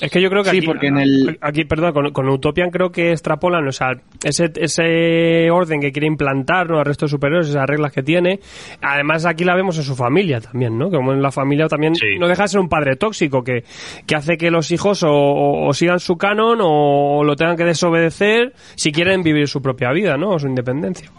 Es 0.00 0.12
que 0.12 0.20
yo 0.22 0.30
creo 0.30 0.44
que 0.44 0.50
Sí, 0.50 0.58
aquí, 0.58 0.66
porque 0.66 0.86
en 0.86 0.98
el- 0.98 1.38
aquí, 1.40 1.64
perdón, 1.64 1.92
con, 1.92 2.12
con 2.12 2.28
Utopian 2.28 2.70
creo 2.70 2.90
que 2.92 3.10
extrapolan, 3.10 3.66
o 3.66 3.72
sea, 3.72 3.92
ese, 4.22 4.52
ese 4.54 5.50
orden 5.50 5.80
que 5.80 5.90
quiere 5.90 6.06
implantar, 6.06 6.70
¿no? 6.70 6.78
Al 6.78 6.84
resto 6.84 7.06
de 7.06 7.10
superiores, 7.10 7.48
esas 7.48 7.66
reglas 7.66 7.92
que 7.92 8.02
tiene. 8.04 8.38
Además, 8.80 9.26
aquí 9.26 9.44
la 9.44 9.56
vemos 9.56 9.76
en 9.76 9.82
su 9.82 9.96
familia 9.96 10.40
también, 10.40 10.78
¿no? 10.78 10.88
Como 10.90 11.12
en 11.12 11.20
la 11.20 11.32
familia 11.32 11.66
también 11.66 11.96
Sí. 11.96 12.16
no 12.18 12.28
deja 12.28 12.42
de 12.44 12.48
ser 12.48 12.60
un 12.60 12.68
padre 12.68 12.94
tóxico 12.94 13.42
que, 13.42 13.64
que 14.06 14.14
hace 14.14 14.36
que 14.36 14.50
los 14.52 14.70
hijos 14.70 15.02
o, 15.02 15.10
o- 15.10 15.66
o 15.68 15.72
sigan 15.74 15.98
su 15.98 16.16
canon 16.16 16.58
o, 16.62 17.24
lo 17.24 17.34
tengan 17.34 17.56
que 17.56 17.64
desobedecer 17.64 18.52
si 18.76 18.92
quieren 18.92 19.22
vivir 19.24 19.48
su 19.48 19.60
propia 19.60 19.90
vida, 19.92 20.16
¿no? 20.16 20.30
O 20.30 20.38
su 20.38 20.46
independencia. 20.46 21.10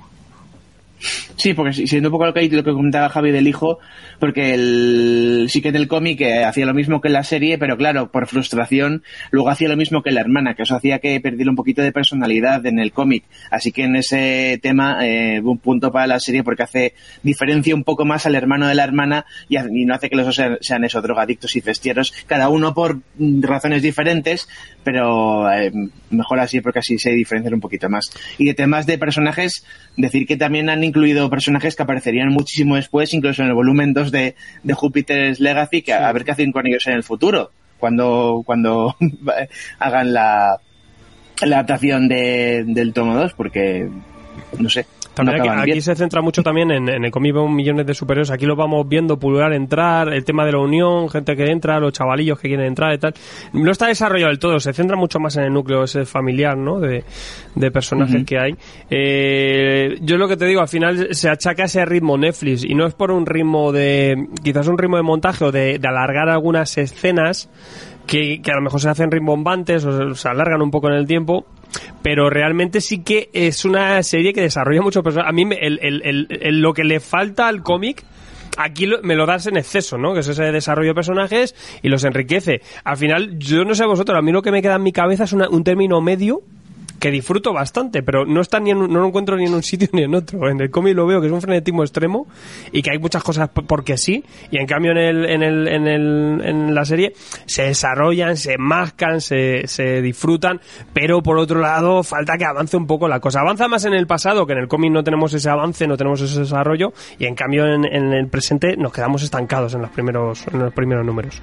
Sí, 1.37 1.53
porque 1.53 1.73
si- 1.73 1.87
siendo 1.87 2.09
un 2.09 2.11
poco 2.11 2.25
lo 2.25 2.33
que, 2.33 2.49
lo 2.49 2.63
que 2.63 2.73
comentaba 2.73 3.07
Javi 3.09 3.31
del 3.31 3.47
hijo, 3.47 3.79
porque 4.19 4.53
el, 4.53 5.45
sí 5.49 5.61
que 5.61 5.69
en 5.69 5.77
el 5.77 5.87
cómic 5.87 6.19
eh, 6.21 6.43
hacía 6.43 6.65
lo 6.65 6.73
mismo 6.73 6.99
que 6.99 7.07
en 7.07 7.13
la 7.13 7.23
serie, 7.23 7.57
pero 7.57 7.77
claro, 7.77 8.11
por 8.11 8.27
frustración, 8.27 9.03
luego 9.31 9.49
hacía 9.49 9.69
lo 9.69 9.77
mismo 9.77 10.03
que 10.03 10.11
la 10.11 10.19
hermana, 10.21 10.55
que 10.55 10.63
eso 10.63 10.75
hacía 10.75 10.99
que 10.99 11.19
perdiera 11.21 11.49
un 11.49 11.55
poquito 11.55 11.81
de 11.81 11.93
personalidad 11.93 12.65
en 12.65 12.79
el 12.79 12.91
cómic. 12.91 13.23
Así 13.49 13.71
que 13.71 13.83
en 13.85 13.95
ese 13.95 14.59
tema, 14.61 14.97
eh, 15.07 15.39
un 15.41 15.57
punto 15.59 15.91
para 15.91 16.07
la 16.07 16.19
serie 16.19 16.43
porque 16.43 16.63
hace, 16.63 16.93
diferencia 17.23 17.73
un 17.73 17.83
poco 17.85 18.03
más 18.03 18.25
al 18.25 18.35
hermano 18.35 18.67
de 18.67 18.75
la 18.75 18.83
hermana 18.83 19.25
y, 19.47 19.57
y 19.57 19.85
no 19.85 19.95
hace 19.95 20.09
que 20.09 20.17
los 20.17 20.25
dos 20.25 20.35
sean, 20.35 20.57
sean 20.59 20.83
eso, 20.83 21.01
drogadictos 21.01 21.55
y 21.55 21.61
festieros, 21.61 22.13
cada 22.27 22.49
uno 22.49 22.73
por 22.73 22.97
mm, 23.17 23.41
razones 23.43 23.81
diferentes, 23.81 24.49
pero 24.83 25.49
eh, 25.51 25.71
mejor 26.11 26.39
así 26.39 26.61
porque 26.61 26.79
así 26.79 26.97
se 26.97 27.11
diferencian 27.11 27.53
un 27.53 27.61
poquito 27.61 27.89
más. 27.89 28.11
Y 28.37 28.45
de 28.45 28.53
temas 28.53 28.85
de 28.85 28.97
personajes, 28.97 29.65
decir 29.97 30.25
que 30.25 30.37
también 30.37 30.69
han 30.69 30.83
incluido 30.83 31.29
personajes 31.29 31.75
que 31.75 31.83
aparecerían 31.83 32.29
muchísimo 32.29 32.75
después, 32.75 33.13
incluso 33.13 33.41
en 33.41 33.49
el 33.49 33.53
volumen 33.53 33.93
2 33.93 34.11
de, 34.11 34.35
de 34.63 34.73
Júpiter's 34.73 35.39
Legacy, 35.39 35.81
que 35.81 35.93
a, 35.93 36.09
a 36.09 36.13
ver 36.13 36.25
qué 36.25 36.31
hacen 36.31 36.51
con 36.51 36.67
ellos 36.67 36.85
en 36.87 36.93
el 36.93 37.03
futuro, 37.03 37.51
cuando, 37.77 38.43
cuando 38.45 38.95
hagan 39.79 40.13
la, 40.13 40.59
la 41.41 41.55
adaptación 41.57 42.07
de, 42.07 42.63
del 42.65 42.93
tomo 42.93 43.15
2, 43.15 43.33
porque 43.33 43.89
no 44.57 44.69
sé. 44.69 44.85
También 45.13 45.43
no 45.43 45.61
aquí, 45.61 45.81
se 45.81 45.95
centra 45.95 46.21
mucho 46.21 46.43
también 46.43 46.71
en, 46.71 46.87
en 46.87 47.03
el 47.03 47.11
cómic 47.11 47.33
vemos 47.33 47.51
millones 47.51 47.85
de 47.85 47.93
superiores. 47.93 48.31
Aquí 48.31 48.45
lo 48.45 48.55
vamos 48.55 48.87
viendo 48.87 49.19
pulular, 49.19 49.51
entrar, 49.53 50.13
el 50.13 50.23
tema 50.23 50.45
de 50.45 50.53
la 50.53 50.59
unión, 50.59 51.09
gente 51.09 51.35
que 51.35 51.45
entra, 51.45 51.79
los 51.79 51.93
chavalillos 51.93 52.39
que 52.39 52.47
quieren 52.47 52.65
entrar 52.65 52.93
y 52.93 52.97
tal. 52.99 53.13
No 53.53 53.71
está 53.71 53.87
desarrollado 53.87 54.29
del 54.29 54.39
todo, 54.39 54.59
se 54.59 54.73
centra 54.73 54.95
mucho 54.95 55.19
más 55.19 55.35
en 55.37 55.43
el 55.43 55.53
núcleo 55.53 55.83
ese 55.83 56.05
familiar, 56.05 56.57
¿no? 56.57 56.79
De, 56.79 57.03
de 57.55 57.71
personajes 57.71 58.23
que 58.25 58.39
hay. 58.39 58.55
Eh, 58.89 59.97
yo 60.01 60.17
lo 60.17 60.27
que 60.27 60.37
te 60.37 60.45
digo, 60.45 60.61
al 60.61 60.67
final 60.67 61.09
se 61.11 61.29
achaca 61.29 61.65
ese 61.65 61.83
ritmo 61.85 62.17
Netflix 62.17 62.63
y 62.63 62.75
no 62.75 62.85
es 62.85 62.93
por 62.93 63.11
un 63.11 63.25
ritmo 63.25 63.71
de, 63.71 64.27
quizás 64.43 64.67
un 64.67 64.77
ritmo 64.77 64.97
de 64.97 65.03
montaje 65.03 65.43
o 65.43 65.51
de, 65.51 65.79
de 65.79 65.87
alargar 65.87 66.29
algunas 66.29 66.77
escenas 66.77 67.49
que, 68.07 68.41
que 68.41 68.51
a 68.51 68.55
lo 68.55 68.61
mejor 68.61 68.79
se 68.79 68.89
hacen 68.89 69.11
rimbombantes 69.11 69.85
o 69.85 70.15
se, 70.15 70.21
se 70.21 70.29
alargan 70.29 70.61
un 70.61 70.71
poco 70.71 70.87
en 70.87 70.95
el 70.95 71.05
tiempo, 71.05 71.45
pero 72.01 72.29
realmente 72.29 72.81
sí 72.81 73.03
que 73.03 73.29
es 73.33 73.65
una 73.65 74.01
serie 74.03 74.33
que 74.33 74.41
desarrolla 74.41 74.81
mucho 74.81 75.03
personaje. 75.03 75.29
A 75.29 75.33
mí 75.33 75.43
el- 75.59 75.79
el- 75.81 76.27
el- 76.29 76.61
lo 76.61 76.73
que 76.73 76.83
le 76.83 76.99
falta 76.99 77.47
al 77.47 77.61
cómic 77.63 78.03
aquí 78.57 78.85
lo- 78.87 79.01
me 79.03 79.15
lo 79.15 79.25
das 79.25 79.47
en 79.47 79.57
exceso, 79.57 79.97
¿no? 79.97 80.13
Que 80.13 80.19
es 80.19 80.27
ese 80.27 80.43
desarrollo 80.51 80.89
de 80.89 80.95
personajes 80.95 81.55
y 81.81 81.89
los 81.89 82.03
enriquece. 82.03 82.61
Al 82.83 82.97
final, 82.97 83.37
yo 83.39 83.63
no 83.63 83.73
sé 83.75 83.85
vosotros, 83.85 84.17
a 84.17 84.21
mí 84.21 84.31
lo 84.31 84.41
que 84.41 84.51
me 84.51 84.61
queda 84.61 84.75
en 84.75 84.83
mi 84.83 84.91
cabeza 84.91 85.23
es 85.23 85.33
una- 85.33 85.47
un 85.49 85.63
término 85.63 86.01
medio 86.01 86.41
que 86.99 87.11
disfruto 87.11 87.53
bastante, 87.53 88.03
pero 88.03 88.25
no 88.25 88.41
está 88.41 88.59
ni 88.59 88.71
en 88.71 88.79
no 88.79 88.99
lo 88.99 89.07
encuentro 89.07 89.35
ni 89.35 89.45
en 89.45 89.53
un 89.53 89.63
sitio 89.63 89.87
ni 89.93 90.03
en 90.03 90.15
otro. 90.15 90.49
En 90.49 90.59
el 90.61 90.69
cómic 90.69 90.95
lo 90.95 91.05
veo 91.07 91.21
que 91.21 91.27
es 91.27 91.33
un 91.33 91.41
frenetismo 91.41 91.83
extremo 91.83 92.27
y 92.71 92.81
que 92.81 92.91
hay 92.91 92.99
muchas 92.99 93.23
cosas 93.23 93.49
porque 93.49 93.97
sí, 93.97 94.23
y 94.51 94.57
en 94.57 94.67
cambio 94.67 94.91
en 94.91 94.97
el, 94.97 95.25
en 95.25 95.43
el, 95.43 95.67
en 95.67 95.87
el, 95.87 96.41
en 96.43 96.75
la 96.75 96.85
serie 96.85 97.13
se 97.45 97.63
desarrollan, 97.63 98.37
se 98.37 98.57
mascan, 98.57 99.21
se, 99.21 99.67
se 99.67 100.01
disfrutan, 100.01 100.61
pero 100.93 101.21
por 101.21 101.37
otro 101.37 101.59
lado 101.59 102.03
falta 102.03 102.37
que 102.37 102.45
avance 102.45 102.77
un 102.77 102.87
poco 102.87 103.07
la 103.07 103.19
cosa. 103.19 103.41
Avanza 103.41 103.67
más 103.67 103.85
en 103.85 103.93
el 103.93 104.07
pasado, 104.07 104.45
que 104.45 104.53
en 104.53 104.59
el 104.59 104.67
cómic 104.67 104.91
no 104.91 105.03
tenemos 105.03 105.33
ese 105.33 105.49
avance, 105.49 105.87
no 105.87 105.97
tenemos 105.97 106.21
ese 106.21 106.39
desarrollo, 106.39 106.93
y 107.17 107.25
en 107.25 107.35
cambio 107.35 107.65
en, 107.65 107.85
en 107.85 108.13
el 108.13 108.27
presente 108.27 108.75
nos 108.77 108.91
quedamos 108.91 109.23
estancados 109.23 109.73
en 109.73 109.81
los 109.81 109.91
primeros, 109.91 110.45
en 110.51 110.59
los 110.59 110.73
primeros 110.73 111.05
números. 111.05 111.41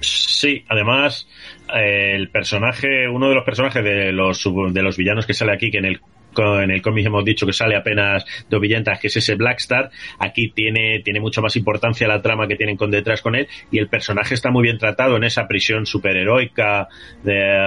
Sí, 0.00 0.64
además 0.68 1.28
eh, 1.74 2.12
el 2.14 2.28
personaje, 2.28 3.08
uno 3.08 3.28
de 3.28 3.34
los 3.34 3.44
personajes 3.44 3.82
de 3.82 4.12
los 4.12 4.44
de 4.72 4.82
los 4.82 4.96
villanos 4.96 5.26
que 5.26 5.34
sale 5.34 5.52
aquí, 5.52 5.70
que 5.70 5.78
en 5.78 5.86
el 5.86 6.00
en 6.42 6.70
el 6.70 6.82
cómic 6.82 7.06
hemos 7.06 7.24
dicho 7.24 7.46
que 7.46 7.52
sale 7.52 7.76
apenas 7.76 8.24
dos 8.48 8.60
villentas, 8.60 8.98
que 8.98 9.08
es 9.08 9.16
ese 9.16 9.34
Blackstar, 9.34 9.90
aquí 10.18 10.50
tiene, 10.50 11.00
tiene 11.04 11.20
mucho 11.20 11.42
más 11.42 11.56
importancia 11.56 12.08
la 12.08 12.22
trama 12.22 12.46
que 12.48 12.56
tienen 12.56 12.76
con 12.76 12.90
detrás 12.90 13.22
con 13.22 13.34
él, 13.34 13.48
y 13.70 13.78
el 13.78 13.88
personaje 13.88 14.34
está 14.34 14.50
muy 14.50 14.62
bien 14.62 14.78
tratado 14.78 15.16
en 15.16 15.24
esa 15.24 15.46
prisión 15.46 15.86
superheroica 15.86 16.88
de, 17.22 17.66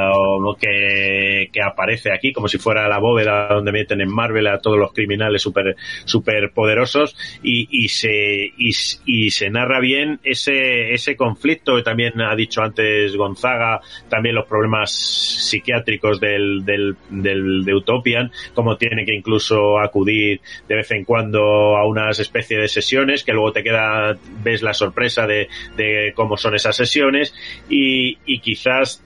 que, 0.60 1.49
que 1.51 1.62
aparece 1.62 2.12
aquí, 2.13 2.34
como 2.34 2.47
si 2.47 2.58
fuera 2.58 2.88
la 2.88 2.99
bóveda 2.99 3.47
donde 3.49 3.71
meten 3.71 4.01
en 4.01 4.10
Marvel 4.10 4.47
a 4.47 4.60
todos 4.60 4.77
los 4.77 4.93
criminales 4.93 5.41
super, 5.41 5.75
super 6.05 6.51
poderosos, 6.53 7.15
y, 7.43 7.67
y 7.71 7.89
se, 7.89 8.53
y, 8.58 8.71
y 9.05 9.32
se 9.32 9.49
narra 9.49 9.79
bien 9.79 10.19
ese, 10.23 10.93
ese 10.93 11.15
conflicto, 11.15 11.75
que 11.75 11.84
también 11.84 12.19
ha 12.21 12.36
dicho 12.36 12.62
antes 12.62 13.15
Gonzaga, 13.15 13.79
también 14.10 14.36
los 14.36 14.47
problemas 14.47 14.91
psiquiátricos 14.91 16.19
del, 16.19 16.63
del, 16.65 16.95
del 17.10 17.63
de 17.63 17.73
Utopian, 17.73 18.32
como 18.60 18.76
tiene 18.76 19.06
que 19.06 19.15
incluso 19.15 19.80
acudir 19.80 20.41
de 20.67 20.76
vez 20.76 20.91
en 20.91 21.06
cuando 21.06 21.78
a 21.78 21.88
unas 21.88 22.19
especies 22.19 22.60
de 22.60 22.67
sesiones, 22.67 23.24
que 23.24 23.32
luego 23.32 23.54
te 23.54 23.63
queda, 23.63 24.17
ves 24.43 24.62
la 24.62 24.74
sorpresa 24.74 25.26
de, 25.26 25.48
de 25.78 26.12
cómo 26.13 26.36
son 26.36 26.56
esas 26.56 26.76
sesiones, 26.76 27.34
y, 27.69 28.17
quizás 28.39 29.02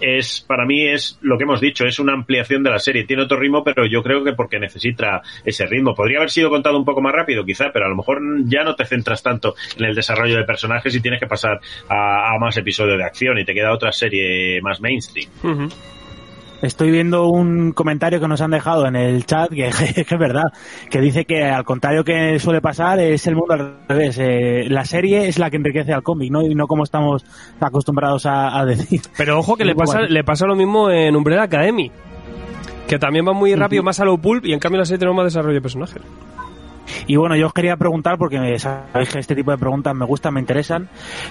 es 0.00 0.40
para 0.46 0.66
mí 0.66 0.86
es 0.86 1.18
lo 1.22 1.36
que 1.36 1.44
hemos 1.44 1.60
dicho, 1.60 1.84
es 1.84 1.98
una 1.98 2.12
ampliación 2.12 2.62
de 2.62 2.70
la 2.70 2.78
serie. 2.78 3.04
Tiene 3.04 3.22
otro 3.22 3.38
ritmo, 3.38 3.62
pero 3.62 3.86
yo 3.86 4.02
creo 4.02 4.24
que 4.24 4.32
porque 4.32 4.58
necesita 4.58 5.22
ese 5.44 5.66
ritmo. 5.66 5.94
Podría 5.94 6.18
haber 6.18 6.30
sido 6.30 6.50
contado 6.50 6.78
un 6.78 6.84
poco 6.84 7.00
más 7.00 7.14
rápido, 7.14 7.44
quizá, 7.44 7.70
pero 7.72 7.86
a 7.86 7.88
lo 7.88 7.96
mejor 7.96 8.20
ya 8.44 8.64
no 8.64 8.74
te 8.74 8.84
centras 8.84 9.22
tanto 9.22 9.54
en 9.78 9.84
el 9.84 9.94
desarrollo 9.94 10.36
de 10.36 10.44
personajes 10.44 10.94
y 10.94 11.00
tienes 11.00 11.20
que 11.20 11.26
pasar 11.26 11.60
a, 11.88 12.36
más 12.38 12.56
episodios 12.56 12.98
de 12.98 13.04
acción 13.04 13.38
y 13.38 13.44
te 13.44 13.54
queda 13.54 13.72
otra 13.72 13.92
serie 13.92 14.60
más 14.62 14.80
mainstream. 14.80 15.30
Estoy 16.64 16.90
viendo 16.90 17.28
un 17.28 17.72
comentario 17.72 18.20
que 18.20 18.26
nos 18.26 18.40
han 18.40 18.50
dejado 18.50 18.86
en 18.86 18.96
el 18.96 19.26
chat 19.26 19.50
que, 19.50 19.68
que 19.94 20.14
es 20.14 20.18
verdad, 20.18 20.44
que 20.88 20.98
dice 21.00 21.26
que 21.26 21.44
al 21.44 21.62
contrario 21.64 22.04
que 22.04 22.38
suele 22.38 22.62
pasar 22.62 22.98
es 23.00 23.26
el 23.26 23.36
mundo 23.36 23.52
al 23.52 23.76
revés. 23.86 24.16
Eh, 24.18 24.64
la 24.70 24.86
serie 24.86 25.28
es 25.28 25.38
la 25.38 25.50
que 25.50 25.58
enriquece 25.58 25.92
al 25.92 26.02
cómic, 26.02 26.32
¿no? 26.32 26.40
Y 26.40 26.54
no 26.54 26.66
como 26.66 26.84
estamos 26.84 27.22
acostumbrados 27.60 28.24
a, 28.24 28.58
a 28.58 28.64
decir. 28.64 29.02
Pero 29.16 29.38
ojo 29.38 29.56
que 29.56 29.64
le 29.66 29.74
pasa, 29.74 30.00
le 30.00 30.24
pasa 30.24 30.46
lo 30.46 30.56
mismo 30.56 30.90
en 30.90 31.14
Umbrella 31.14 31.42
Academy. 31.42 31.92
Que 32.88 32.98
también 32.98 33.26
va 33.26 33.34
muy 33.34 33.54
rápido, 33.54 33.82
más 33.82 34.00
a 34.00 34.06
lo 34.06 34.16
pulp, 34.16 34.46
y 34.46 34.54
en 34.54 34.58
cambio 34.58 34.78
la 34.78 34.86
serie 34.86 35.00
tenemos 35.00 35.16
más 35.16 35.26
desarrollo 35.26 35.54
de 35.54 35.62
personajes. 35.62 36.02
Y 37.06 37.16
bueno, 37.16 37.36
yo 37.36 37.46
os 37.46 37.52
quería 37.52 37.76
preguntar, 37.76 38.18
porque 38.18 38.58
sabéis 38.58 39.10
que 39.10 39.18
este 39.18 39.34
tipo 39.34 39.50
de 39.50 39.58
preguntas 39.58 39.94
me 39.94 40.04
gustan, 40.06 40.34
me 40.34 40.40
interesan, 40.40 40.88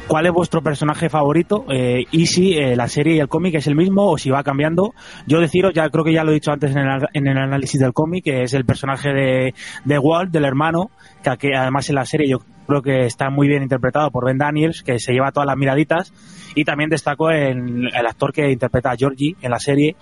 ¿cuál 0.07 0.25
es 0.25 0.31
vuestro 0.31 0.61
personaje 0.61 1.09
favorito? 1.09 1.65
Eh, 1.69 2.05
y 2.11 2.25
si 2.27 2.53
eh, 2.53 2.75
la 2.75 2.87
serie 2.87 3.15
y 3.15 3.19
el 3.19 3.27
cómic 3.27 3.55
es 3.55 3.67
el 3.67 3.75
mismo 3.75 4.11
o 4.11 4.17
si 4.17 4.29
va 4.29 4.43
cambiando. 4.43 4.93
Yo 5.27 5.39
deciros, 5.39 5.73
ya 5.73 5.89
creo 5.89 6.03
que 6.03 6.13
ya 6.13 6.23
lo 6.23 6.31
he 6.31 6.35
dicho 6.35 6.51
antes 6.51 6.71
en 6.71 6.79
el, 6.79 7.07
en 7.13 7.27
el 7.27 7.37
análisis 7.37 7.79
del 7.79 7.93
cómic, 7.93 8.23
que 8.23 8.43
es 8.43 8.53
el 8.53 8.65
personaje 8.65 9.09
de, 9.09 9.53
de 9.85 9.99
Walt, 9.99 10.31
del 10.31 10.45
hermano, 10.45 10.91
que 11.39 11.55
además 11.55 11.89
en 11.89 11.95
la 11.95 12.05
serie 12.05 12.29
yo 12.29 12.39
creo 12.67 12.81
que 12.81 13.05
está 13.05 13.29
muy 13.29 13.47
bien 13.47 13.63
interpretado 13.63 14.11
por 14.11 14.25
Ben 14.25 14.37
Daniels, 14.37 14.83
que 14.83 14.99
se 14.99 15.13
lleva 15.13 15.31
todas 15.31 15.47
las 15.47 15.57
miraditas, 15.57 16.13
y 16.55 16.63
también 16.63 16.89
destaco 16.89 17.31
en 17.31 17.85
el 17.93 18.05
actor 18.05 18.31
que 18.31 18.51
interpreta 18.51 18.91
a 18.91 18.95
Georgie 18.95 19.35
en 19.41 19.51
la 19.51 19.59
serie, 19.59 19.95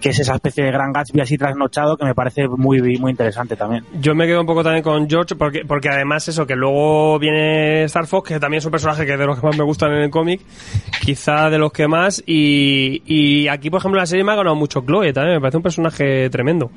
que 0.00 0.10
es 0.10 0.18
esa 0.18 0.34
especie 0.34 0.64
de 0.64 0.70
gran 0.70 0.92
Gatsby 0.92 1.20
así 1.20 1.36
trasnochado 1.36 1.96
que 1.96 2.04
me 2.04 2.14
parece 2.14 2.48
muy, 2.48 2.80
muy 2.98 3.10
interesante 3.10 3.56
también. 3.56 3.84
Yo 4.00 4.14
me 4.14 4.26
quedo 4.26 4.40
un 4.40 4.46
poco 4.46 4.62
también 4.62 4.82
con 4.82 5.08
George, 5.08 5.34
porque, 5.36 5.62
porque 5.66 5.88
además 5.88 6.26
eso, 6.28 6.46
que 6.46 6.56
luego 6.56 7.18
viene 7.18 7.84
Star 7.84 8.06
Fox, 8.06 8.28
que 8.28 8.40
también 8.40 8.58
es 8.58 8.64
un 8.64 8.70
personaje 8.70 9.04
que 9.06 9.12
es 9.12 9.18
de 9.18 9.26
los 9.26 9.38
que 9.38 9.46
más 9.46 9.56
me 9.56 9.64
gustan 9.64 9.92
en 9.92 10.02
el 10.02 10.10
cómic, 10.10 10.40
quizá 11.00 11.50
de 11.50 11.58
los 11.58 11.72
que 11.72 11.88
más, 11.88 12.22
y, 12.26 13.02
y 13.06 13.48
aquí, 13.48 13.70
por 13.70 13.80
ejemplo, 13.80 14.00
la 14.00 14.06
serie 14.06 14.24
me 14.24 14.32
ha 14.32 14.36
ganado 14.36 14.56
mucho 14.56 14.82
Chloe, 14.82 15.12
también 15.12 15.36
me 15.36 15.40
parece 15.40 15.58
un 15.58 15.62
personaje 15.62 16.30
tremendo. 16.30 16.70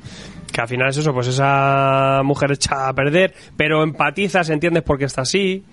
Que 0.52 0.60
al 0.60 0.68
final 0.68 0.90
es 0.90 0.98
eso, 0.98 1.14
pues 1.14 1.28
esa 1.28 2.20
mujer 2.24 2.52
hecha 2.52 2.88
a 2.88 2.92
perder, 2.92 3.34
pero 3.56 3.82
empatizas, 3.82 4.50
entiendes 4.50 4.82
por 4.82 4.98
qué 4.98 5.06
está 5.06 5.22
así. 5.22 5.64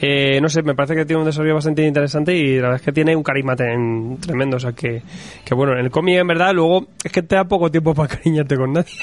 Eh, 0.00 0.40
no 0.40 0.48
sé, 0.48 0.62
me 0.62 0.74
parece 0.74 0.94
que 0.94 1.04
tiene 1.04 1.20
un 1.20 1.26
desarrollo 1.26 1.54
bastante 1.54 1.86
interesante 1.86 2.34
y 2.34 2.56
la 2.56 2.62
verdad 2.62 2.76
es 2.76 2.82
que 2.82 2.92
tiene 2.92 3.14
un 3.14 3.22
carisma 3.22 3.54
tremendo. 3.54 4.56
O 4.56 4.60
sea 4.60 4.72
que, 4.72 5.02
que 5.44 5.54
bueno, 5.54 5.74
en 5.74 5.80
el 5.80 5.90
cómic 5.90 6.16
en 6.16 6.26
verdad 6.26 6.52
luego 6.54 6.86
es 7.04 7.12
que 7.12 7.22
te 7.22 7.36
da 7.36 7.44
poco 7.44 7.70
tiempo 7.70 7.94
para 7.94 8.16
cariñarte 8.16 8.56
con 8.56 8.72
nadie. 8.72 8.94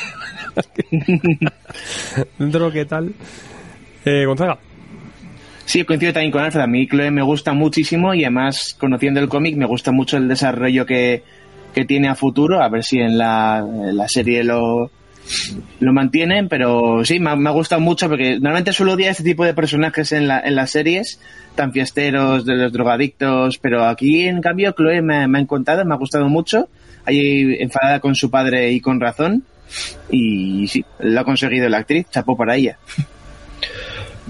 Dentro 2.40 2.70
de 2.72 2.80
lo 2.82 2.88
tal. 2.88 3.14
Eh, 4.06 4.26
Gonzaga. 4.26 4.58
Sí, 5.66 5.84
coincido 5.84 6.14
también 6.14 6.32
con 6.32 6.42
Alfred. 6.42 6.64
A 6.64 6.68
mí 6.68 6.88
Chloe 6.88 7.12
me 7.12 7.22
gusta 7.22 7.54
muchísimo 7.54 8.16
y 8.16 8.24
además, 8.24 8.76
conociendo 8.80 9.20
el 9.20 9.30
cómic, 9.30 9.56
me 9.56 9.68
gusta 9.68 9.92
mucho 9.92 10.18
el 10.18 10.28
desarrollo 10.28 10.84
que, 10.88 11.22
que 11.76 11.86
tiene 11.86 12.10
a 12.10 12.16
futuro. 12.16 12.64
A 12.64 12.70
ver 12.70 12.84
si 12.84 12.98
en 12.98 13.20
la, 13.20 13.60
en 13.60 13.96
la 13.96 14.08
serie 14.08 14.44
lo, 14.44 14.90
lo 15.80 15.94
mantienen, 15.94 16.50
pero 16.50 17.04
sí, 17.06 17.20
me, 17.20 17.30
ha- 17.30 17.52
gustado 17.52 17.82
mucho 17.82 18.08
porque 18.10 18.34
normalmente 18.34 18.74
suelo 18.74 18.94
odiar 18.94 19.12
este 19.12 19.24
tipo 19.24 19.46
de 19.46 19.54
personajes 19.54 20.12
en, 20.12 20.28
la, 20.28 20.40
en 20.40 20.56
las 20.56 20.72
series, 20.72 21.20
tan 21.56 21.72
fiesteros, 21.72 22.46
de 22.46 22.56
los 22.56 22.72
drogadictos, 22.72 23.58
pero 23.58 23.86
aquí 23.86 24.28
en 24.28 24.42
cambio 24.42 24.74
Chloe 24.74 25.02
me, 25.02 25.28
me 25.28 25.38
ha 25.38 25.42
encontrado, 25.42 25.86
me 25.86 25.94
ha 25.94 25.98
gustado 25.98 26.28
mucho. 26.30 26.70
Ahí 27.06 27.56
enfadada 27.60 28.00
con 28.00 28.14
su 28.14 28.30
padre 28.30 28.72
y 28.72 28.82
con 28.82 29.00
razón. 29.00 29.44
Y 30.12 30.68
sí, 30.68 30.84
lo 31.00 31.20
ha 31.20 31.24
conseguido 31.24 31.70
la 31.70 31.78
actriz, 31.80 32.08
chapó 32.10 32.36
para 32.38 32.56
ella. 32.56 32.78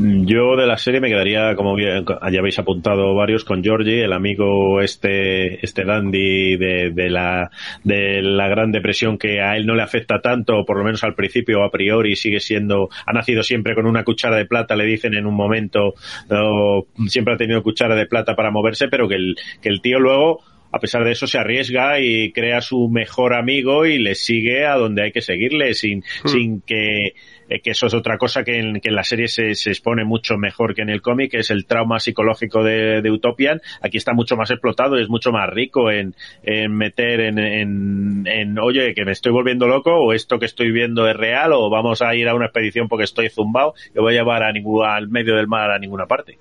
Yo 0.02 0.56
de 0.56 0.66
la 0.66 0.78
serie 0.78 1.02
me 1.02 1.10
quedaría, 1.10 1.56
como 1.56 1.76
bien- 1.76 2.06
ya 2.32 2.40
habéis 2.40 2.58
apuntado 2.58 3.14
varios, 3.16 3.44
con 3.44 3.62
Georgie, 3.62 4.06
el 4.06 4.14
amigo 4.14 4.82
este, 4.82 5.64
este 5.66 5.84
dandy 5.84 6.56
de, 6.56 6.92
de 6.92 7.10
la, 7.10 7.52
de 7.84 8.22
la 8.22 8.48
Gran 8.48 8.72
Depresión 8.72 9.18
que 9.18 9.42
a 9.42 9.58
él 9.58 9.66
no 9.66 9.76
le 9.76 9.84
afecta 9.84 10.22
tanto, 10.22 10.64
por 10.66 10.78
lo 10.78 10.86
menos 10.86 11.04
al 11.04 11.16
principio 11.16 11.64
a 11.66 11.70
priori 11.72 12.16
sigue 12.16 12.40
siendo, 12.40 12.88
ha 13.06 13.12
nacido 13.12 13.44
siempre 13.44 13.76
con 13.76 13.86
una 13.86 14.06
cuchara 14.06 14.38
de 14.38 14.46
plata, 14.46 14.76
le 14.78 14.86
dicen 14.86 15.16
en 15.16 15.26
un 15.26 15.36
momento, 15.36 15.94
o 16.30 16.88
siempre 17.08 17.34
ha 17.34 17.38
tenido 17.38 17.62
cuchara 17.62 17.96
de 17.96 18.06
plata 18.06 18.36
para 18.36 18.52
moverse, 18.52 18.88
pero 18.88 19.08
que 19.10 19.16
el, 19.16 19.36
que 19.62 19.68
el 19.68 19.82
tío 19.82 20.00
luego, 20.00 20.40
a 20.72 20.80
pesar 20.80 21.04
de 21.04 21.12
eso 21.12 21.28
se 21.28 21.40
arriesga 21.40 22.00
y 22.00 22.32
crea 22.32 22.62
su 22.62 22.90
mejor 22.90 23.34
amigo 23.34 23.86
y 23.86 23.98
le 24.00 24.16
sigue 24.16 24.66
a 24.66 24.76
donde 24.76 25.04
hay 25.04 25.12
que 25.12 25.22
seguirle 25.22 25.74
sin, 25.74 26.04
sin 26.26 26.62
que, 26.62 27.14
eh, 27.50 27.62
que 27.62 27.72
eso 27.72 27.88
es 27.88 27.94
otra 27.94 28.18
cosa 28.18 28.44
que 28.44 28.60
en, 28.60 28.80
que 28.80 28.90
en 28.90 28.96
la 28.96 29.04
serie 29.04 29.28
se, 29.28 29.56
se 29.56 29.72
expone 29.72 30.04
mucho 30.06 30.38
mejor 30.38 30.76
que 30.76 30.82
en 30.82 30.90
el 30.90 31.02
cómic, 31.02 31.34
es 31.34 31.50
el 31.50 31.66
trauma 31.66 32.00
psicológico 32.00 32.64
de, 32.64 33.02
de 33.02 33.12
Utopian. 33.12 33.62
Aquí 33.82 33.98
está 33.98 34.14
mucho 34.14 34.38
más 34.38 34.52
explotado 34.52 34.98
y 34.98 35.04
es 35.04 35.10
mucho 35.10 35.32
más 35.32 35.50
rico 35.50 35.92
en, 35.92 36.16
en 36.44 36.72
meter 36.74 37.20
en, 37.22 37.40
en, 37.40 38.28
en, 38.28 38.60
oye, 38.60 38.94
que 38.94 39.06
me 39.06 39.12
estoy 39.12 39.32
volviendo 39.32 39.68
loco 39.68 39.92
o 39.92 40.14
esto 40.14 40.40
que 40.40 40.46
estoy 40.46 40.72
viendo 40.72 41.08
es 41.08 41.16
real 41.16 41.52
o 41.54 41.70
vamos 41.70 42.02
a 42.02 42.16
ir 42.16 42.28
a 42.28 42.36
una 42.36 42.46
expedición 42.46 42.88
porque 42.88 43.06
estoy 43.06 43.30
zumbado 43.30 43.74
y 43.94 44.00
voy 44.00 44.14
a 44.14 44.20
llevar 44.20 44.44
a 44.44 44.52
ningún, 44.52 44.86
al 44.86 45.10
medio 45.10 45.36
del 45.36 45.48
mar 45.48 45.72
a 45.72 45.80
ninguna 45.80 46.06
parte. 46.06 46.38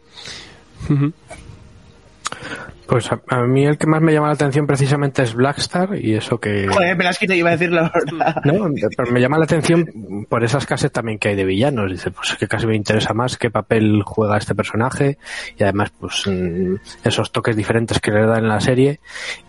Pues 2.86 3.12
a, 3.12 3.20
a 3.28 3.42
mí 3.42 3.66
el 3.66 3.76
que 3.76 3.86
más 3.86 4.00
me 4.00 4.14
llama 4.14 4.28
la 4.28 4.32
atención 4.32 4.66
precisamente 4.66 5.22
es 5.22 5.34
Blackstar 5.34 5.98
y 6.02 6.14
eso 6.14 6.38
que... 6.38 6.66
Joder, 6.68 6.96
quito 7.20 7.34
iba 7.34 7.50
a 7.50 7.52
decir 7.52 7.70
la 7.70 7.92
verdad. 7.94 8.36
No, 8.44 8.66
pero 8.96 9.12
me 9.12 9.20
llama 9.20 9.36
la 9.36 9.44
atención 9.44 10.26
por 10.28 10.42
esas 10.42 10.64
cases 10.64 10.90
también 10.90 11.18
que 11.18 11.28
hay 11.28 11.36
de 11.36 11.44
villanos. 11.44 11.90
Dice, 11.90 12.10
pues 12.10 12.34
que 12.38 12.48
casi 12.48 12.66
me 12.66 12.76
interesa 12.76 13.12
más 13.12 13.36
qué 13.36 13.50
papel 13.50 14.02
juega 14.04 14.38
este 14.38 14.54
personaje 14.54 15.18
y 15.58 15.62
además, 15.62 15.92
pues 16.00 16.24
mm, 16.26 16.76
esos 17.04 17.30
toques 17.30 17.56
diferentes 17.56 18.00
que 18.00 18.10
le 18.10 18.24
dan 18.24 18.44
en 18.44 18.48
la 18.48 18.60
serie 18.60 19.00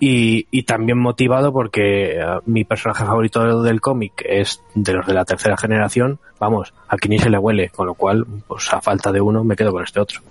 y, 0.02 0.48
y 0.52 0.64
también 0.64 0.98
motivado 1.00 1.54
porque 1.54 2.20
eh, 2.20 2.26
mi 2.46 2.66
personaje 2.66 3.06
favorito 3.06 3.64
del 3.64 3.80
cómic 3.80 4.22
es 4.26 4.62
de 4.76 4.94
los 4.94 5.08
de 5.08 5.14
la 5.14 5.24
tercera 5.24 5.56
generación. 5.56 6.20
Vamos, 6.40 6.74
aquí 6.90 7.08
ni 7.08 7.20
se 7.20 7.30
le 7.30 7.38
huele, 7.38 7.70
con 7.70 7.88
lo 7.88 7.94
cual, 7.94 8.26
pues 8.48 8.74
a 8.74 8.82
falta 8.82 9.14
de 9.14 9.22
uno 9.22 9.46
me 9.46 9.56
quedo 9.56 9.72
con 9.72 9.84
este 9.84 10.02
otro. 10.02 10.22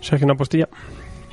Sergio, 0.00 0.24
una 0.24 0.34
postilla. 0.34 0.68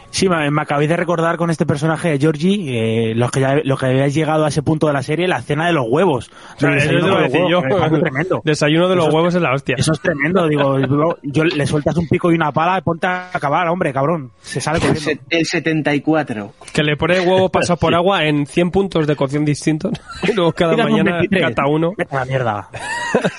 Sí, 0.09 0.27
me, 0.29 0.49
me 0.49 0.61
acabé 0.61 0.87
de 0.87 0.95
recordar 0.97 1.37
con 1.37 1.49
este 1.51 1.65
personaje 1.65 2.09
de 2.09 2.17
Georgie, 2.19 3.11
eh, 3.11 3.15
los 3.15 3.29
que 3.29 3.41
ya, 3.41 3.55
los 3.63 3.79
que 3.79 3.85
habéis 3.87 4.15
llegado 4.15 4.45
a 4.45 4.47
ese 4.47 4.63
punto 4.63 4.87
de 4.87 4.93
la 4.93 5.03
serie, 5.03 5.27
la 5.27 5.41
cena 5.41 5.67
de 5.67 5.73
los 5.73 5.85
huevos. 5.87 6.31
O 6.55 6.59
sea, 6.59 6.71
desayuno 6.71 7.01
te 7.03 7.07
lo 7.07 7.13
con 7.15 7.23
decía 7.23 7.39
los 7.41 7.49
yo. 7.51 7.59
huevos, 7.59 7.99
tremendo. 7.99 8.41
Desayuno 8.43 8.87
de 8.89 8.95
los 8.95 9.03
Eso 9.05 9.09
es- 9.09 9.15
huevos 9.15 9.35
es 9.35 9.41
la 9.41 9.53
hostia. 9.53 9.75
Eso 9.77 9.91
es 9.91 9.99
tremendo, 9.99 10.47
digo, 10.47 10.79
yo, 10.79 11.17
yo- 11.23 11.43
le 11.43 11.67
sueltas 11.67 11.95
un 11.97 12.07
pico 12.07 12.31
y 12.31 12.35
una 12.35 12.51
pala, 12.51 12.81
ponte 12.81 13.05
a 13.05 13.29
acabar, 13.33 13.67
hombre, 13.67 13.93
cabrón. 13.93 14.31
Se 14.41 14.59
sale 14.61 14.79
corriendo. 14.79 15.21
el 15.29 15.45
74. 15.45 16.53
Que 16.73 16.83
le 16.83 16.95
pone 16.97 17.19
huevos 17.19 17.51
pasados 17.51 17.79
por 17.79 17.93
agua 17.95 18.25
en 18.25 18.45
100 18.47 18.71
puntos 18.71 19.05
de 19.07 19.15
cocción 19.15 19.45
distintos. 19.45 19.91
y 20.23 20.31
luego 20.35 20.51
cada 20.53 20.73
un 20.73 20.83
mañana 20.91 21.17
23. 21.19 21.49
cata 21.49 21.67
uno. 21.67 21.91
Vete 21.97 22.15
a 22.15 22.19
la 22.19 22.25
mierda. 22.25 22.69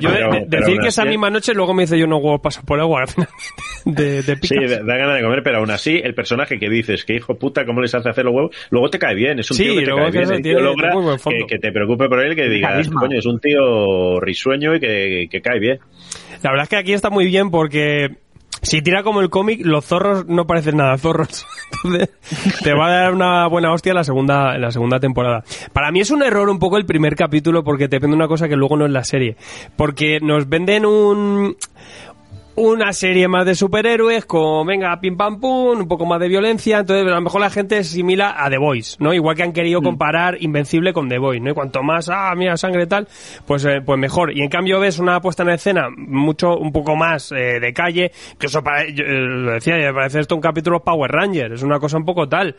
Yo 0.00 0.10
de- 0.10 0.16
Pero- 0.16 0.30
de- 0.32 0.46
pero 0.50 0.66
decir 0.66 0.80
que 0.80 0.88
esa 0.88 1.02
así- 1.02 1.08
misma 1.10 1.30
noche 1.30 1.52
luego 1.54 1.74
me 1.74 1.82
dice 1.82 1.98
yo 1.98 2.06
unos 2.06 2.22
huevos 2.22 2.40
pasados 2.40 2.66
por 2.66 2.80
agua 2.80 3.04
de, 3.84 4.22
de 4.22 4.38
Sí, 4.42 4.54
da 4.66 4.78
da 4.84 4.96
ganas 4.96 5.16
de 5.16 5.22
comer, 5.22 5.37
pero 5.42 5.58
aún 5.58 5.70
así, 5.70 6.00
el 6.02 6.14
personaje 6.14 6.58
que 6.58 6.68
dices, 6.68 7.04
que 7.04 7.14
hijo 7.14 7.36
puta, 7.36 7.64
¿cómo 7.64 7.80
les 7.80 7.94
hace 7.94 8.08
hacer 8.08 8.24
los 8.24 8.34
huevos? 8.34 8.56
Luego 8.70 8.90
te 8.90 8.98
cae 8.98 9.14
bien, 9.14 9.38
es 9.38 9.50
un 9.50 9.56
Sí, 9.56 9.64
tío 9.64 9.74
que 9.74 9.84
te 9.84 9.94
cae 9.94 10.10
que 10.12 10.18
bien, 10.18 10.42
tío 10.42 10.60
logra 10.60 10.92
te 11.60 11.72
preocupe 11.72 12.08
por 12.08 12.20
él, 12.24 12.34
que 12.34 12.48
digas, 12.48 12.88
coño, 12.88 13.18
es 13.18 13.26
un 13.26 13.40
tío 13.40 14.20
risueño 14.20 14.74
y 14.74 14.80
que, 14.80 15.28
que 15.30 15.40
cae 15.40 15.58
bien. 15.58 15.78
La 16.42 16.50
verdad 16.50 16.64
es 16.64 16.68
que 16.68 16.76
aquí 16.76 16.92
está 16.92 17.10
muy 17.10 17.26
bien 17.26 17.50
porque 17.50 18.10
si 18.62 18.82
tira 18.82 19.02
como 19.02 19.20
el 19.20 19.30
cómic, 19.30 19.60
los 19.64 19.84
zorros 19.84 20.26
no 20.26 20.46
parecen 20.46 20.76
nada 20.76 20.96
zorros. 20.98 21.46
Entonces, 21.84 22.10
te 22.62 22.74
va 22.74 22.86
a 22.86 22.90
dar 22.90 23.14
una 23.14 23.46
buena 23.46 23.72
hostia 23.72 23.90
en 23.90 23.96
la 23.96 24.04
segunda, 24.04 24.54
en 24.54 24.62
la 24.62 24.70
segunda 24.70 24.98
temporada. 24.98 25.44
Para 25.72 25.92
mí 25.92 26.00
es 26.00 26.10
un 26.10 26.22
error 26.22 26.48
un 26.48 26.58
poco 26.58 26.76
el 26.76 26.86
primer 26.86 27.14
capítulo 27.14 27.62
porque 27.62 27.88
te 27.88 27.98
vende 27.98 28.16
una 28.16 28.28
cosa 28.28 28.48
que 28.48 28.56
luego 28.56 28.76
no 28.76 28.86
es 28.86 28.92
la 28.92 29.04
serie. 29.04 29.36
Porque 29.76 30.18
nos 30.20 30.48
venden 30.48 30.86
un 30.86 31.56
una 32.58 32.92
serie 32.92 33.28
más 33.28 33.46
de 33.46 33.54
superhéroes 33.54 34.24
con, 34.24 34.66
venga, 34.66 34.98
pim 35.00 35.16
pam 35.16 35.38
pum, 35.38 35.78
un 35.78 35.86
poco 35.86 36.04
más 36.06 36.18
de 36.18 36.28
violencia, 36.28 36.80
entonces 36.80 37.06
a 37.06 37.14
lo 37.14 37.20
mejor 37.20 37.40
la 37.40 37.50
gente 37.50 37.76
se 37.76 37.90
asimila 37.92 38.34
a 38.36 38.50
The 38.50 38.58
Voice, 38.58 38.96
¿no? 38.98 39.14
Igual 39.14 39.36
que 39.36 39.44
han 39.44 39.52
querido 39.52 39.80
comparar 39.80 40.36
Invencible 40.40 40.92
con 40.92 41.08
The 41.08 41.18
Voice, 41.18 41.40
¿no? 41.40 41.50
Y 41.50 41.54
cuanto 41.54 41.84
más, 41.84 42.08
ah, 42.08 42.34
mira, 42.36 42.56
sangre 42.56 42.86
tal, 42.86 43.06
pues, 43.46 43.64
eh, 43.64 43.80
pues 43.84 43.98
mejor. 43.98 44.36
Y 44.36 44.42
en 44.42 44.48
cambio 44.48 44.80
ves 44.80 44.98
una 44.98 45.20
puesta 45.20 45.44
en 45.44 45.50
escena 45.50 45.88
mucho, 45.96 46.56
un 46.56 46.72
poco 46.72 46.96
más 46.96 47.30
eh, 47.30 47.60
de 47.60 47.72
calle, 47.72 48.10
que 48.38 48.46
eso 48.46 48.60
para, 48.62 48.88
yo, 48.88 49.04
eh, 49.04 49.20
lo 49.20 49.52
decía, 49.52 49.76
me 49.76 49.94
parece 49.94 50.18
esto 50.18 50.34
un 50.34 50.40
capítulo 50.40 50.80
Power 50.80 51.12
Rangers, 51.12 51.54
es 51.54 51.62
una 51.62 51.78
cosa 51.78 51.96
un 51.96 52.04
poco 52.04 52.28
tal. 52.28 52.56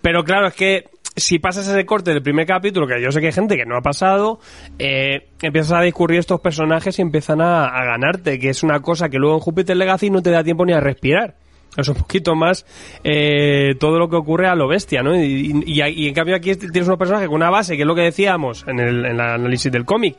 Pero 0.00 0.24
claro, 0.24 0.46
es 0.46 0.54
que 0.54 0.84
si 1.16 1.38
pasas 1.38 1.68
ese 1.68 1.84
corte 1.84 2.12
del 2.12 2.22
primer 2.22 2.46
capítulo, 2.46 2.86
que 2.86 3.00
yo 3.02 3.10
sé 3.10 3.20
que 3.20 3.26
hay 3.26 3.32
gente 3.32 3.56
que 3.56 3.66
no 3.66 3.76
ha 3.76 3.82
pasado, 3.82 4.40
eh, 4.78 5.28
empiezas 5.42 5.72
a 5.72 5.82
discurrir 5.82 6.18
estos 6.18 6.40
personajes 6.40 6.98
y 6.98 7.02
empiezan 7.02 7.40
a, 7.40 7.68
ganarte, 7.84 8.38
que 8.38 8.48
es 8.48 8.62
una 8.62 8.80
cosa 8.80 9.08
que 9.08 9.18
luego 9.18 9.36
en 9.36 9.40
Júpiter 9.40 9.76
Legacy 9.76 10.10
no 10.10 10.22
te 10.22 10.30
da 10.30 10.42
tiempo 10.42 10.64
ni 10.64 10.72
a 10.72 10.80
respirar. 10.80 11.34
es 11.76 11.88
un 11.88 11.96
poquito 11.96 12.34
más 12.34 12.64
eh, 13.04 13.74
todo 13.78 13.98
lo 13.98 14.08
que 14.08 14.16
ocurre 14.16 14.48
a 14.48 14.54
lo 14.54 14.68
bestia, 14.68 15.02
¿no? 15.02 15.14
Y, 15.14 15.50
en 15.80 16.14
cambio 16.14 16.34
aquí 16.34 16.54
tienes 16.54 16.86
unos 16.86 16.98
personajes 16.98 17.28
con 17.28 17.36
una 17.36 17.50
base, 17.50 17.76
que 17.76 17.82
es 17.82 17.86
lo 17.86 17.94
que 17.94 18.02
decíamos 18.02 18.64
en 18.66 18.80
el, 18.80 19.20
análisis 19.20 19.70
del 19.70 19.84
cómic, 19.84 20.16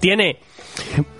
tiene 0.00 0.38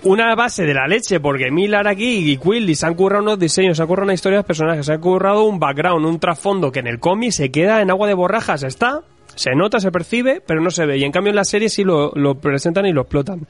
una 0.02 0.34
base 0.34 0.64
de 0.64 0.74
la 0.74 0.86
leche, 0.86 1.20
porque 1.20 1.50
Miller 1.50 1.86
aquí 1.86 2.30
y 2.30 2.36
Quilly 2.36 2.74
se 2.74 2.86
han 2.86 2.94
currado 2.94 3.22
unos 3.22 3.38
diseños, 3.38 3.76
se 3.78 3.82
han 3.82 3.88
currado 3.88 4.04
una 4.04 4.14
historia 4.14 4.38
de 4.38 4.44
personajes, 4.44 4.84
se 4.84 4.92
han 4.92 5.00
currado 5.00 5.44
un 5.44 5.58
background, 5.58 6.04
un 6.04 6.18
trasfondo 6.18 6.70
que 6.70 6.80
en 6.80 6.88
el 6.88 6.98
cómic 6.98 7.30
se 7.30 7.50
queda 7.50 7.80
en 7.80 7.90
agua 7.90 8.08
de 8.08 8.14
borrajas, 8.14 8.64
está, 8.64 9.02
se 9.34 9.54
nota, 9.54 9.80
se 9.80 9.90
percibe, 9.90 10.42
pero 10.44 10.60
no 10.60 10.70
se 10.70 10.86
ve. 10.86 10.98
Y 10.98 11.04
en 11.04 11.12
cambio 11.12 11.30
en 11.30 11.36
la 11.36 11.44
serie 11.44 11.68
sí 11.68 11.84
lo, 11.84 12.12
presentan 12.40 12.86
y 12.86 12.92
lo 12.92 13.02
explotan. 13.02 13.46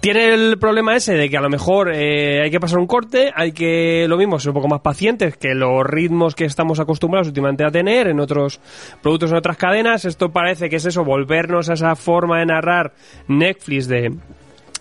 Tiene 0.00 0.34
el 0.34 0.58
problema 0.58 0.94
ese 0.94 1.14
de 1.14 1.30
que 1.30 1.38
a 1.38 1.40
lo 1.40 1.48
mejor 1.48 1.90
eh, 1.94 2.42
hay 2.42 2.50
que 2.50 2.60
pasar 2.60 2.78
un 2.78 2.86
corte, 2.86 3.32
hay 3.34 3.52
que, 3.52 4.04
lo 4.06 4.18
mismo, 4.18 4.38
ser 4.38 4.50
un 4.50 4.56
poco 4.56 4.68
más 4.68 4.82
pacientes 4.82 5.38
que 5.38 5.54
los 5.54 5.82
ritmos 5.86 6.34
que 6.34 6.44
estamos 6.44 6.78
acostumbrados 6.78 7.28
últimamente 7.28 7.64
a 7.64 7.70
tener 7.70 8.08
en 8.08 8.20
otros 8.20 8.60
productos, 9.02 9.30
en 9.30 9.38
otras 9.38 9.56
cadenas. 9.56 10.04
Esto 10.04 10.30
parece 10.30 10.68
que 10.68 10.76
es 10.76 10.84
eso, 10.84 11.04
volvernos 11.04 11.70
a 11.70 11.72
esa 11.72 11.96
forma 11.96 12.40
de 12.40 12.46
narrar 12.46 12.92
Netflix 13.28 13.88
de, 13.88 14.12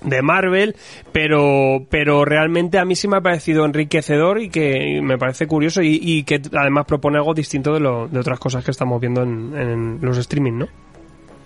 de 0.03 0.21
Marvel, 0.21 0.75
pero, 1.11 1.85
pero 1.89 2.25
realmente 2.25 2.77
a 2.77 2.85
mí 2.85 2.95
sí 2.95 3.07
me 3.07 3.17
ha 3.17 3.21
parecido 3.21 3.65
enriquecedor 3.65 4.41
y 4.41 4.49
que 4.49 5.01
me 5.01 5.17
parece 5.17 5.47
curioso 5.47 5.81
y, 5.83 6.23
que 6.23 6.41
además 6.53 6.85
propone 6.85 7.17
algo 7.17 7.33
distinto 7.33 7.73
de, 7.73 7.79
lo, 7.79 8.07
de 8.07 8.19
otras 8.19 8.39
cosas 8.39 8.63
que 8.63 8.71
estamos 8.71 8.99
viendo 8.99 9.23
en, 9.23 9.99
los 10.01 10.17
streaming, 10.17 10.59
¿no? 10.59 10.67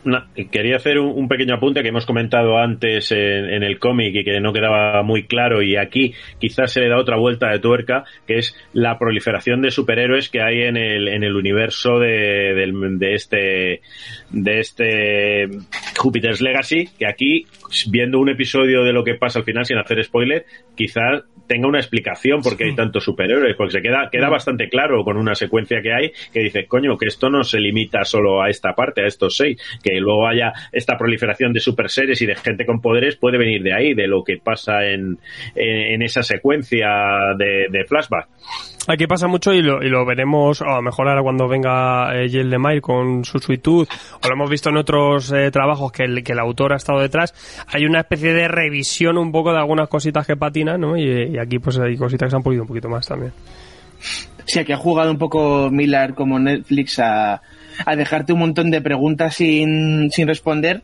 No, 0.04 0.24
quería 0.52 0.78
hacer 0.78 1.00
un, 1.00 1.28
pequeño 1.28 1.56
apunte 1.56 1.82
que 1.82 1.90
hemos 1.90 2.06
comentado 2.06 2.58
antes 2.58 3.12
en, 3.12 3.20
en 3.50 3.62
el 3.64 3.78
cómic 3.78 4.16
y 4.16 4.24
que 4.24 4.40
no 4.40 4.54
quedaba 4.54 5.04
muy 5.04 5.24
claro 5.24 5.62
y 5.62 5.76
aquí 5.76 6.14
quizás 6.40 6.72
se 6.72 6.80
le 6.80 6.88
da 6.88 6.98
otra 6.98 7.18
vuelta 7.18 7.50
de 7.50 7.60
tuerca, 7.60 8.06
que 8.26 8.38
es 8.38 8.56
la 8.72 8.98
proliferación 8.98 9.62
de 9.62 9.70
superhéroes 9.70 10.30
que 10.30 10.42
hay 10.42 10.62
en 10.62 10.78
el, 10.78 11.10
en 11.10 11.24
el 11.26 11.36
universo 11.36 12.00
de, 12.00 12.54
del- 12.54 13.00
de 13.00 13.14
este 13.16 13.82
de 14.30 14.60
este 14.60 15.50
Jupiter's 15.98 16.42
Legacy, 16.42 16.90
que 16.98 17.08
aquí, 17.08 17.46
viendo 17.90 18.20
un 18.20 18.30
episodio 18.30 18.84
de 18.84 18.94
lo 18.94 19.04
que 19.04 19.16
pasa 19.16 19.40
al 19.40 19.46
final 19.46 19.66
sin 19.66 19.78
hacer 19.78 20.04
spoiler, 20.04 20.46
quizás 20.76 21.24
tenga 21.48 21.68
una 21.68 21.80
explicación 21.80 22.42
porque 22.42 22.66
hay 22.66 22.76
tantos 22.76 23.06
superhéroes, 23.06 23.56
porque 23.56 23.72
se 23.72 23.82
queda, 23.82 24.10
queda 24.12 24.30
bastante 24.30 24.68
claro 24.70 25.04
con 25.04 25.18
una 25.18 25.34
secuencia 25.34 25.82
que 25.82 25.94
hay 25.94 26.12
que 26.34 26.42
dice, 26.42 26.66
coño, 26.68 26.98
que 26.98 27.08
esto 27.08 27.30
no 27.30 27.44
se 27.44 27.60
limita 27.60 28.04
solo 28.04 28.42
a 28.42 28.50
esta 28.50 28.74
parte, 28.74 29.02
a 29.02 29.08
estos 29.08 29.38
seis, 29.38 29.62
que 29.82 30.00
luego 30.00 30.28
haya 30.28 30.52
esta 30.72 30.98
proliferación 30.98 31.54
de 31.54 31.60
super 31.60 31.90
seres 31.90 32.22
y 32.22 32.26
de 32.26 32.36
gente 32.36 32.66
con 32.66 32.82
poderes 32.82 33.16
puede 33.16 33.38
venir 33.38 33.64
de 33.64 33.74
ahí, 33.74 33.94
de 33.94 34.08
lo 34.08 34.24
que 34.24 34.38
pasa 34.38 34.86
en, 34.86 35.18
en, 35.56 35.94
en 35.94 36.02
esa 36.02 36.22
secuencia 36.22 36.88
de, 37.38 37.68
de 37.72 37.86
flashback. 37.86 38.28
Aquí 38.90 39.06
pasa 39.06 39.28
mucho 39.28 39.54
y 39.54 39.62
lo, 39.62 39.84
y 39.84 39.90
lo 39.90 40.06
veremos, 40.06 40.62
a 40.62 40.78
lo 40.78 40.82
mejor 40.82 41.10
ahora 41.10 41.22
cuando 41.22 41.50
venga 41.50 42.16
eh, 42.16 42.30
Jill 42.30 42.50
Lemire 42.50 42.80
con 42.80 43.26
su 43.26 43.38
suitud, 43.40 43.86
o 43.86 44.28
lo 44.28 44.34
hemos 44.34 44.50
visto 44.50 44.70
en 44.70 44.78
otros 44.78 45.30
eh, 45.34 45.52
trabajos 45.52 45.87
que 45.92 46.04
el, 46.04 46.24
que 46.24 46.34
el 46.34 46.40
autor 46.40 46.74
ha 46.74 46.78
estado 46.78 47.00
detrás, 47.00 47.34
hay 47.68 47.86
una 47.86 48.00
especie 48.00 48.34
de 48.34 48.48
revisión 48.48 49.18
un 49.18 49.32
poco 49.32 49.52
de 49.52 49.60
algunas 49.60 49.90
cositas 49.90 50.26
que 50.26 50.36
patinan, 50.36 50.82
¿no? 50.82 50.98
Y, 50.98 51.34
y 51.34 51.40
aquí 51.40 51.60
pues 51.60 51.80
hay 51.80 51.96
cositas 51.98 52.28
que 52.28 52.32
se 52.32 52.36
han 52.36 52.44
pulido 52.44 52.64
un 52.64 52.68
poquito 52.68 52.90
más 52.90 53.08
también. 53.08 53.34
Sí, 54.46 54.60
aquí 54.60 54.72
ha 54.72 54.78
jugado 54.78 55.12
un 55.12 55.18
poco 55.18 55.70
Miller 55.72 56.14
como 56.14 56.40
Netflix 56.40 57.00
a, 57.00 57.42
dejarte 57.96 58.34
un 58.34 58.40
montón 58.40 58.72
de 58.72 58.82
preguntas 58.82 59.36
sin, 59.36 60.10
sin 60.10 60.28
responder, 60.28 60.84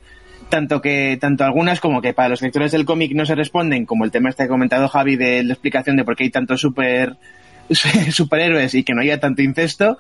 tanto 0.50 0.82
que 0.82 1.18
tanto 1.20 1.46
algunas 1.46 1.80
como 1.80 2.02
que 2.02 2.14
para 2.14 2.30
los 2.30 2.42
lectores 2.42 2.74
del 2.74 2.86
cómic 2.86 3.14
no 3.14 3.26
se 3.26 3.36
responden, 3.36 3.86
como 3.86 4.04
el 4.04 4.12
tema 4.12 4.30
este 4.30 4.44
que 4.44 4.48
ha 4.48 4.50
comentado 4.50 4.90
Javi 4.90 5.16
de 5.16 5.44
la 5.44 5.54
explicación 5.54 5.96
de 5.96 6.04
por 6.04 6.16
qué 6.16 6.26
hay 6.26 6.30
tantos 6.30 6.60
super 6.60 7.16
superhéroes 8.12 8.76
y 8.76 8.84
que 8.84 8.94
no 8.94 9.02
haya 9.02 9.20
tanto 9.20 9.42
incesto, 9.42 9.98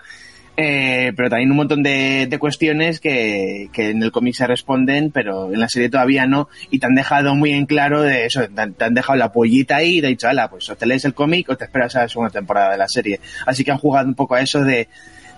eh, 0.56 1.14
pero 1.16 1.30
también 1.30 1.52
un 1.52 1.58
montón 1.58 1.82
de, 1.82 2.28
de 2.30 2.40
cuestiones 2.40 3.00
que, 3.00 3.70
que 3.74 3.90
en 3.90 4.04
el 4.04 4.12
cómic 4.12 4.36
se 4.36 4.46
responden, 4.46 5.12
pero 5.12 5.52
en 5.52 5.60
la 5.60 5.70
serie 5.70 5.90
todavía 5.90 6.28
no, 6.28 6.48
y 6.70 6.80
te 6.80 6.86
han 6.86 6.96
dejado 6.96 7.34
muy 7.36 7.52
en 7.52 7.66
claro 7.66 8.02
de 8.02 8.26
eso, 8.26 8.48
te 8.48 8.62
han, 8.62 8.74
te 8.74 8.86
han 8.86 8.94
dejado 8.94 9.18
la 9.18 9.32
pollita 9.32 9.78
ahí 9.78 9.98
y 9.98 10.02
te 10.02 10.08
han 10.08 10.14
dicho, 10.14 10.28
ala, 10.28 10.50
pues 10.50 10.70
o 10.70 10.76
te 10.76 10.86
lees 10.86 11.06
el 11.06 11.14
cómic 11.14 11.50
o 11.50 11.58
te 11.58 11.66
esperas 11.66 11.96
a 11.96 12.02
la 12.02 12.10
segunda 12.10 12.32
temporada 12.32 12.72
de 12.72 12.78
la 12.78 12.88
serie. 12.88 13.20
Así 13.46 13.64
que 13.64 13.72
han 13.72 13.80
jugado 13.80 14.08
un 14.08 14.16
poco 14.16 14.36
a 14.36 14.42
eso 14.42 14.64
de, 14.64 14.88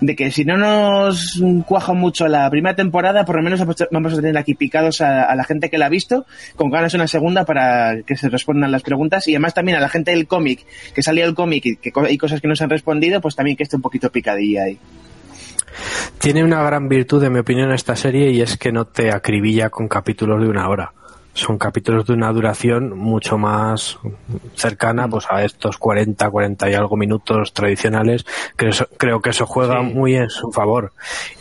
de 0.02 0.16
que 0.16 0.32
si 0.32 0.46
no 0.46 0.58
nos 0.58 1.42
cuaja 1.66 1.94
mucho 1.94 2.28
la 2.28 2.50
primera 2.50 2.76
temporada, 2.76 3.26
por 3.26 3.38
lo 3.38 3.44
menos 3.44 3.64
vamos 3.92 4.14
a 4.14 4.16
tener 4.16 4.38
aquí 4.38 4.54
picados 4.54 5.02
a, 5.02 5.24
a 5.24 5.36
la 5.36 5.44
gente 5.44 5.70
que 5.70 5.78
la 5.78 5.88
ha 5.88 5.90
visto, 5.90 6.26
con 6.56 6.70
ganas 6.70 6.94
una 6.94 7.08
segunda 7.08 7.46
para 7.46 8.02
que 8.04 8.16
se 8.16 8.30
respondan 8.30 8.72
las 8.72 8.84
preguntas, 8.84 9.28
y 9.28 9.34
además 9.34 9.54
también 9.54 9.78
a 9.78 9.82
la 9.82 9.90
gente 9.90 10.12
del 10.12 10.28
cómic, 10.28 10.66
que 10.94 11.02
salía 11.02 11.26
el 11.26 11.34
cómic 11.34 11.66
y 11.66 11.76
que 11.78 11.92
hay 11.96 12.18
cosas 12.18 12.42
que 12.42 12.48
no 12.48 12.56
se 12.56 12.64
han 12.64 12.70
respondido, 12.70 13.22
pues 13.22 13.36
también 13.36 13.58
que 13.58 13.64
esté 13.64 13.76
un 13.76 13.82
poquito 13.82 14.12
picadilla 14.12 14.64
ahí. 14.64 14.80
Tiene 16.20 16.44
una 16.44 16.64
gran 16.64 16.88
virtud, 16.88 17.24
en 17.24 17.34
mi 17.34 17.40
opinión, 17.40 17.72
esta 17.72 17.96
serie 17.96 18.32
y 18.32 18.42
es 18.42 18.58
que 18.58 18.72
no 18.72 18.86
te 18.86 19.12
acribilla 19.12 19.70
con 19.70 19.88
capítulos 19.88 20.42
de 20.42 20.48
una 20.48 20.70
hora. 20.70 20.94
Son 21.36 21.58
capítulos 21.58 22.06
de 22.08 22.14
una 22.14 22.32
duración 22.32 22.98
mucho 22.98 23.38
más 23.38 24.00
cercana 24.56 25.10
pues 25.10 25.26
a 25.30 25.44
estos 25.44 25.78
40, 25.78 26.30
40 26.30 26.70
y 26.70 26.74
algo 26.76 26.96
minutos 26.96 27.52
tradicionales. 27.52 28.26
que 28.58 28.70
eso- 28.70 28.88
creo 28.98 29.22
que 29.22 29.32
eso 29.32 29.46
juega 29.46 29.82
Sí. 29.82 29.94
muy 29.94 30.16
en 30.16 30.30
su 30.30 30.50
favor. 30.52 30.94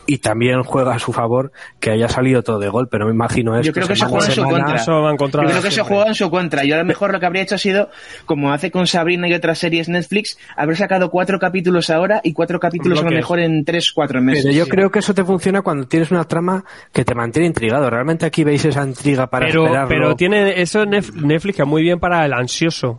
Y 0.07 0.19
también 0.19 0.63
juega 0.63 0.95
a 0.95 0.99
su 0.99 1.13
favor 1.13 1.51
que 1.81 1.91
haya 1.91 2.09
salido 2.09 2.43
todo 2.43 2.59
de 2.59 2.69
golpe. 2.69 2.99
No 2.99 3.07
me 3.07 3.13
imagino 3.13 3.55
esto. 3.55 3.67
Yo 3.69 3.73
creo 3.73 3.87
que 3.87 3.95
eso 3.95 4.07
semana 4.07 4.19
juega 4.21 4.27
en 4.29 4.35
su 4.35 4.43
contra. 4.45 4.77
Eso 4.77 5.01
va 5.03 5.11
en 5.11 5.17
contra 5.17 5.43
Yo 5.43 5.49
creo 5.49 5.63
que 5.63 5.69
eso 5.69 5.75
siempre. 5.77 5.95
juega 5.95 6.09
en 6.09 6.15
su 6.15 6.31
contra. 6.31 6.65
Yo 6.65 6.75
a 6.75 6.79
lo 6.79 6.85
mejor 6.85 7.13
lo 7.13 7.21
que 7.21 7.27
habría 7.27 7.43
hecho 7.43 7.55
ha 7.55 7.59
sido, 7.59 7.89
como 8.27 8.53
hace 8.53 8.71
con 8.71 8.87
Sabrina 8.87 9.29
y 9.29 9.35
otras 9.35 9.59
series 9.59 9.89
Netflix, 9.89 10.39
haber 10.57 10.77
sacado 10.77 11.11
cuatro 11.11 11.39
capítulos 11.39 11.89
ahora 11.91 12.21
y 12.23 12.33
cuatro 12.35 12.61
capítulos 12.61 13.01
a 13.01 13.05
lo 13.05 13.11
mejor 13.11 13.39
en 13.41 13.65
tres, 13.65 13.93
cuatro 13.95 14.21
meses. 14.21 14.45
Pero 14.45 14.57
yo 14.57 14.67
creo 14.67 14.91
que 14.91 14.99
eso 14.99 15.15
te 15.15 15.25
funciona 15.25 15.63
cuando 15.63 15.87
tienes 15.87 16.11
una 16.11 16.25
trama 16.25 16.65
que 16.93 17.05
te 17.05 17.15
mantiene 17.15 17.47
intrigado. 17.49 17.89
Realmente 17.89 18.27
aquí 18.27 18.45
veis 18.45 18.65
esa 18.65 18.85
intriga 18.87 19.29
para 19.29 19.47
pero, 19.47 19.65
esperarlo. 19.65 19.89
pero 19.89 20.17
tiene 20.17 20.61
eso 20.61 20.85
Netflix 20.85 21.57
que 21.57 21.63
es 21.63 21.69
muy 21.69 21.83
bien 21.83 21.99
para 21.99 22.25
el 22.27 22.33
ansioso, 22.35 22.99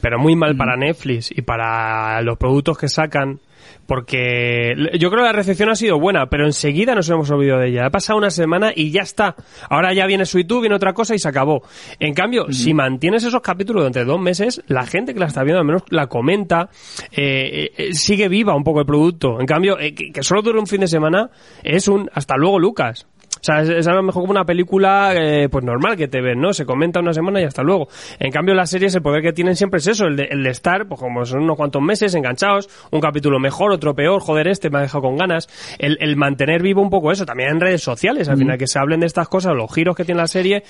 pero 0.00 0.18
muy 0.18 0.36
mal 0.36 0.54
Mm. 0.54 0.58
para 0.58 0.76
Netflix 0.76 1.30
y 1.30 1.42
para 1.42 2.22
los 2.22 2.38
productos 2.38 2.78
que 2.78 2.88
sacan. 2.88 3.40
Porque 3.86 4.74
yo 4.98 5.10
creo 5.10 5.22
que 5.22 5.28
la 5.28 5.32
recepción 5.32 5.70
ha 5.70 5.74
sido 5.74 5.98
buena, 5.98 6.26
pero 6.26 6.44
enseguida 6.44 6.94
nos 6.94 7.08
hemos 7.08 7.30
olvidado 7.30 7.60
de 7.60 7.68
ella. 7.68 7.86
Ha 7.86 7.90
pasado 7.90 8.18
una 8.18 8.30
semana 8.30 8.72
y 8.74 8.90
ya 8.90 9.02
está. 9.02 9.36
Ahora 9.70 9.94
ya 9.94 10.06
viene 10.06 10.26
su 10.26 10.38
YouTube, 10.38 10.62
viene 10.62 10.76
otra 10.76 10.92
cosa 10.92 11.14
y 11.14 11.18
se 11.18 11.28
acabó. 11.28 11.62
En 12.00 12.14
cambio, 12.14 12.46
si 12.50 12.74
mantienes 12.74 13.24
esos 13.24 13.40
capítulos 13.40 13.82
durante 13.82 14.04
dos 14.04 14.20
meses, 14.20 14.62
la 14.66 14.86
gente 14.86 15.14
que 15.14 15.20
la 15.20 15.26
está 15.26 15.42
viendo 15.42 15.60
al 15.60 15.66
menos 15.66 15.82
la 15.90 16.06
comenta, 16.08 16.68
eh, 17.12 17.70
eh, 17.76 17.92
sigue 17.92 18.28
viva 18.28 18.54
un 18.56 18.64
poco 18.64 18.80
el 18.80 18.86
producto. 18.86 19.40
En 19.40 19.46
cambio, 19.46 19.78
eh, 19.78 19.94
que, 19.94 20.12
que 20.12 20.22
solo 20.22 20.42
dure 20.42 20.58
un 20.58 20.66
fin 20.66 20.80
de 20.80 20.88
semana 20.88 21.30
es 21.62 21.88
un 21.88 22.10
hasta 22.12 22.36
luego, 22.36 22.58
Lucas. 22.58 23.06
O 23.46 23.52
sea, 23.52 23.62
es, 23.62 23.68
es 23.68 23.86
a 23.86 23.92
lo 23.92 24.02
mejor 24.02 24.22
como 24.24 24.32
una 24.32 24.44
película 24.44 25.12
eh, 25.14 25.48
pues 25.48 25.64
normal 25.64 25.96
que 25.96 26.08
te 26.08 26.20
ven, 26.20 26.40
¿no? 26.40 26.52
Se 26.52 26.66
comenta 26.66 26.98
una 26.98 27.12
semana 27.12 27.40
y 27.40 27.44
hasta 27.44 27.62
luego. 27.62 27.86
En 28.18 28.32
cambio, 28.32 28.56
las 28.56 28.70
series, 28.70 28.92
el 28.96 29.02
poder 29.02 29.22
que 29.22 29.32
tienen 29.32 29.54
siempre 29.54 29.78
es 29.78 29.86
eso, 29.86 30.06
el 30.06 30.16
de, 30.16 30.24
el 30.24 30.42
de 30.42 30.50
estar, 30.50 30.88
pues 30.88 31.00
como 31.00 31.24
son 31.24 31.44
unos 31.44 31.56
cuantos 31.56 31.80
meses 31.80 32.12
enganchados, 32.16 32.68
un 32.90 33.00
capítulo 33.00 33.38
mejor, 33.38 33.70
otro 33.70 33.94
peor, 33.94 34.20
joder, 34.20 34.48
este 34.48 34.68
me 34.68 34.78
ha 34.78 34.80
dejado 34.82 35.02
con 35.02 35.16
ganas. 35.16 35.48
El, 35.78 35.96
el 36.00 36.16
mantener 36.16 36.60
vivo 36.60 36.82
un 36.82 36.90
poco 36.90 37.12
eso, 37.12 37.24
también 37.24 37.50
en 37.50 37.60
redes 37.60 37.82
sociales, 37.82 38.28
al 38.28 38.36
final 38.36 38.58
que 38.58 38.66
se 38.66 38.80
hablen 38.80 38.98
de 38.98 39.06
estas 39.06 39.28
cosas, 39.28 39.54
los 39.54 39.72
giros 39.72 39.94
que 39.94 40.04
tiene 40.04 40.20
la 40.20 40.26
serie, 40.26 40.64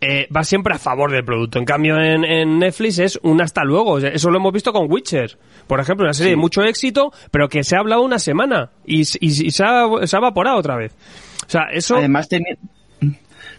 eh, 0.00 0.28
va 0.34 0.44
siempre 0.44 0.74
a 0.74 0.78
favor 0.78 1.10
del 1.10 1.24
producto. 1.24 1.58
En 1.58 1.64
cambio, 1.64 1.96
en, 1.98 2.24
en 2.24 2.58
Netflix 2.58 2.98
es 2.98 3.18
un 3.22 3.40
hasta 3.40 3.64
luego. 3.64 3.98
Eso 3.98 4.30
lo 4.30 4.38
hemos 4.38 4.52
visto 4.52 4.72
con 4.72 4.90
Witcher. 4.90 5.38
Por 5.66 5.80
ejemplo, 5.80 6.04
una 6.04 6.12
serie 6.12 6.32
de 6.32 6.36
mucho 6.36 6.62
éxito, 6.62 7.12
pero 7.30 7.48
que 7.48 7.64
se 7.64 7.76
ha 7.76 7.78
hablado 7.80 8.02
una 8.02 8.18
semana 8.18 8.70
y, 8.84 9.00
y- 9.00 9.46
y 9.46 9.50
se, 9.50 9.64
ha, 9.64 9.86
se 10.06 10.16
ha 10.16 10.18
evaporado 10.18 10.58
otra 10.58 10.76
vez. 10.76 10.92
O 11.46 11.50
sea, 11.50 11.62
eso... 11.72 11.96
Además, 11.96 12.28
teni- 12.30 12.58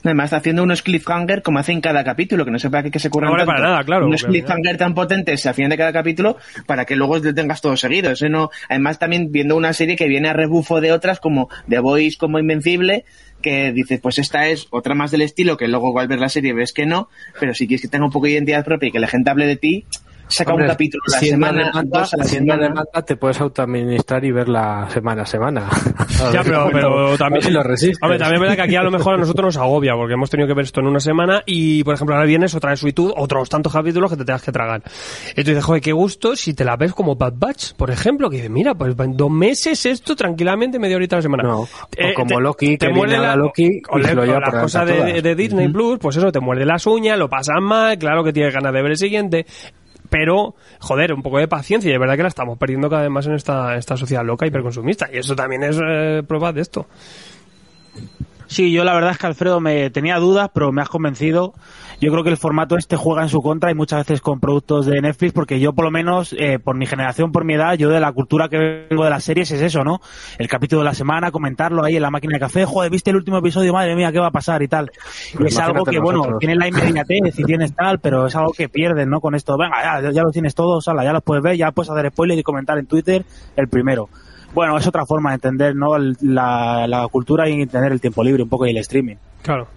Además, 0.04 0.26
está 0.26 0.38
haciendo 0.38 0.62
unos 0.62 0.84
cliffhanger 0.84 1.42
como 1.42 1.58
hace 1.58 1.72
en 1.72 1.82
cada 1.82 2.04
capítulo, 2.04 2.46
que 2.46 2.52
no 2.52 2.60
sé 2.60 2.70
para 2.70 2.84
qué 2.84 2.92
que 2.92 3.00
se 3.00 3.10
curran 3.10 3.34
No 3.36 3.44
para 3.44 3.60
nada, 3.60 3.84
claro, 3.84 4.06
Unos 4.06 4.24
cliffhanger 4.24 4.78
tan 4.78 4.94
potentes 4.94 5.44
al 5.48 5.56
final 5.56 5.72
de 5.72 5.78
cada 5.78 5.92
capítulo 5.94 6.38
para 6.68 6.86
que 6.86 6.96
luego 6.96 7.20
te 7.22 7.34
tengas 7.34 7.60
todo 7.60 7.76
seguido. 7.76 8.12
Eso 8.12 8.30
no, 8.30 8.52
además, 8.70 9.00
también 9.00 9.32
viendo 9.32 9.56
una 9.56 9.74
serie 9.74 9.96
que 9.96 10.08
viene 10.08 10.30
a 10.30 10.34
rebufo 10.34 10.80
de 10.80 10.92
otras 10.92 11.20
como 11.20 11.50
The 11.68 11.80
Voice, 11.80 12.18
como 12.20 12.38
Invencible, 12.38 13.04
que 13.46 13.72
dices, 13.72 14.00
pues 14.02 14.18
esta 14.18 14.48
es 14.48 14.66
otra 14.72 14.96
más 14.96 15.12
del 15.12 15.22
estilo, 15.22 15.56
que 15.56 15.68
luego 15.68 16.00
al 16.00 16.08
ver 16.08 16.18
la 16.18 16.30
serie 16.30 16.52
ves 16.52 16.74
que 16.74 16.88
no, 16.88 17.10
pero 17.39 17.54
si 17.54 17.68
quieres 17.68 17.84
que 17.84 17.88
tenga 17.88 18.06
un 18.06 18.12
poco 18.12 18.26
de 18.26 18.32
identidad 18.32 18.66
propia 18.66 18.89
y 18.89 18.91
que 18.91 18.98
la 18.98 19.06
gente 19.06 19.30
hable 19.30 19.46
de 19.46 19.56
ti, 19.56 19.86
saca 20.28 20.52
Hombre, 20.52 20.66
un 20.66 20.72
capítulo 20.72 21.04
a 21.08 21.12
la 21.12 21.20
semana, 21.20 21.66
demanda, 21.68 22.00
la 22.00 22.06
siendo 22.24 22.54
semana. 22.54 22.70
demanda, 22.70 23.02
te 23.06 23.16
puedes 23.18 23.40
autoadministrar 23.42 24.24
y 24.26 24.32
verla 24.32 24.88
semana 24.90 25.22
a 25.24 25.26
semana. 25.26 25.70
Ya, 26.32 26.44
pero, 26.44 26.70
pero 26.72 27.18
también. 27.18 27.42
si 27.44 27.52
lo 27.52 27.62
resistes. 27.62 28.00
Hombre, 28.02 28.18
también 28.18 28.36
es 28.36 28.42
verdad 28.42 28.56
que 28.56 28.62
aquí 28.62 28.76
a 28.78 28.84
lo 28.84 28.90
mejor 28.92 29.16
a 29.16 29.18
nosotros 29.18 29.46
nos 29.48 29.58
agobia, 29.58 29.94
porque 29.96 30.14
hemos 30.14 30.30
tenido 30.30 30.48
que 30.48 30.54
ver 30.54 30.64
esto 30.64 30.80
en 30.80 30.88
una 30.88 31.00
semana 31.02 31.44
y, 31.46 31.84
por 31.84 31.94
ejemplo, 31.94 32.16
ahora 32.16 32.26
vienes 32.26 32.56
otra 32.56 32.70
vez 32.72 32.80
suitud, 32.80 33.12
otros 33.16 33.50
tantos 33.50 33.74
capítulos 33.74 34.10
que 34.12 34.18
te 34.18 34.24
tengas 34.26 34.42
que 34.42 34.52
tragar. 34.52 34.82
Y 35.36 35.44
tú 35.44 35.50
dices, 35.52 35.64
joder, 35.64 35.82
qué 35.82 35.92
gusto 35.92 36.36
si 36.36 36.54
te 36.54 36.64
la 36.64 36.78
ves 36.78 36.94
como 36.94 37.16
Bad 37.16 37.34
Batch, 37.36 37.74
por 37.74 37.92
ejemplo, 37.92 38.30
que 38.30 38.38
dices, 38.38 38.50
mira, 38.52 38.74
pues 38.76 38.96
en 38.98 39.18
dos 39.18 39.30
meses 39.30 39.86
esto 39.86 40.16
tranquilamente 40.16 40.80
media 40.80 40.96
horita 40.96 41.18
a 41.18 41.20
la 41.20 41.24
semana. 41.24 41.44
No, 41.44 41.60
o 41.62 41.68
como 42.16 42.40
Loki, 42.40 42.78
que 42.78 42.88
viene 42.88 43.16
ahora 43.18 43.36
Loki 43.36 43.82
o 43.90 43.98
le- 43.98 44.16
lo 44.16 44.22
de, 44.26 44.34
todas. 44.40 45.24
de 45.24 45.36
Disney 45.36 45.68
Plus, 45.68 46.00
pues 46.00 46.16
eso, 46.16 46.32
te 46.32 46.40
muerde 46.40 46.66
las 46.66 46.88
uñas, 46.88 47.18
lo 47.20 47.30
pasas 47.30 47.58
mal, 47.62 47.98
claro 47.98 48.24
que 48.24 48.32
tienes 48.32 48.54
ganas 48.54 48.72
de 48.74 48.82
ver 48.82 48.92
el 48.92 48.98
siguiente. 48.98 49.46
Pero, 50.18 50.55
joder, 50.80 51.11
un 51.11 51.22
poco 51.22 51.39
de 51.39 51.49
paciencia 51.49 51.89
y 51.89 51.91
de 51.91 51.97
verdad 51.97 52.16
que 52.16 52.22
la 52.22 52.30
estamos 52.30 52.57
perdiendo 52.57 52.89
cada 52.89 53.01
vez 53.01 53.11
más 53.11 53.28
en 53.28 53.34
esta, 53.34 53.76
esta 53.76 53.97
sociedad 53.97 54.24
loca 54.24 54.47
hiperconsumista 54.47 55.09
y 55.11 55.18
eso 55.18 55.36
también 55.36 55.61
es 55.63 55.78
eh, 55.86 56.24
prueba 56.26 56.53
de 56.53 56.61
esto. 56.61 56.88
Sí, 58.47 58.72
yo 58.72 58.86
la 58.86 58.93
verdad 58.93 59.11
es 59.11 59.18
que 59.18 59.28
Alfredo 59.28 59.59
me 59.59 59.89
tenía 59.89 60.16
dudas, 60.16 60.51
pero 60.53 60.72
me 60.72 60.82
has 60.82 60.88
convencido. 60.88 61.53
Yo 62.02 62.12
creo 62.12 62.24
que 62.24 62.30
el 62.30 62.38
formato 62.38 62.78
este 62.78 62.96
juega 62.96 63.24
en 63.24 63.30
su 63.30 63.41
contra 63.41 63.72
y 63.72 63.76
muchas 63.76 64.00
veces 64.00 64.22
con 64.22 64.39
productos 64.39 64.86
de 64.86 65.02
Netflix, 65.02 65.34
porque 65.34 65.60
yo 65.60 65.74
por 65.74 65.86
lo 65.86 65.91
menos, 65.91 66.36
eh, 66.38 66.60
por 66.60 66.76
mi 66.76 66.86
generación, 66.86 67.32
por 67.32 67.46
mi 67.46 67.54
edad, 67.54 67.76
yo 67.76 67.89
de 67.89 68.00
la 68.00 68.12
cultura 68.12 68.50
que 68.50 68.88
vengo 68.89 69.04
de 69.04 69.10
las 69.10 69.24
series 69.24 69.52
es 69.52 69.62
eso, 69.62 69.84
¿no? 69.84 70.00
El 70.38 70.48
capítulo 70.48 70.82
de 70.82 70.86
la 70.86 70.93
semana, 70.93 71.32
comentarlo 71.32 71.84
ahí 71.84 71.96
en 71.96 72.02
la 72.02 72.12
máquina 72.12 72.34
de 72.34 72.39
café, 72.39 72.66
joder, 72.66 72.91
¿viste 72.91 73.12
el 73.12 73.16
último 73.18 73.38
episodio? 73.38 73.74
Madre 73.74 73.96
mía, 73.96 74.12
¿qué 74.12 74.20
va 74.20 74.28
a 74.28 74.32
pasar? 74.32 74.62
Y 74.62 74.68
tal. 74.68 74.91
Y 75.39 75.46
es 75.46 75.58
algo 75.58 75.86
que, 75.86 76.00
bueno, 76.00 76.38
tiene 76.39 76.56
la 76.56 76.68
inmediatez 76.68 77.39
y 77.39 77.43
tienes 77.43 77.74
tal, 77.74 78.00
pero 78.00 78.28
es 78.28 78.36
algo 78.36 78.52
que 78.52 78.70
pierdes, 78.70 79.08
¿no? 79.08 79.22
Con 79.22 79.36
esto, 79.36 79.58
venga, 79.58 80.02
ya, 80.02 80.12
ya 80.12 80.24
lo 80.24 80.32
tienes 80.32 80.56
todo, 80.56 80.82
sala, 80.82 81.04
ya 81.04 81.14
lo 81.14 81.22
puedes 81.22 81.43
ver, 81.43 81.56
ya 81.56 81.72
puedes 81.72 81.89
hacer 81.89 82.10
spoiler 82.12 82.38
y 82.38 82.43
comentar 82.43 82.78
en 82.78 82.86
Twitter 82.88 83.26
el 83.56 83.68
primero 83.68 84.10
bueno, 84.54 84.78
es 84.78 84.88
otra 84.88 85.06
forma 85.06 85.32
de 85.32 85.36
entender 85.36 85.76
¿no? 85.76 85.98
la, 85.98 86.88
la 86.88 87.08
cultura 87.10 87.50
y 87.50 87.62
entender 87.62 87.91
el 87.91 88.00
tiempo 88.00 88.24
libre 88.24 88.41
un 88.41 88.48
poco 88.48 88.66
y 88.66 88.70
el 88.70 88.78
streaming. 88.78 89.18
Claro. 89.41 89.68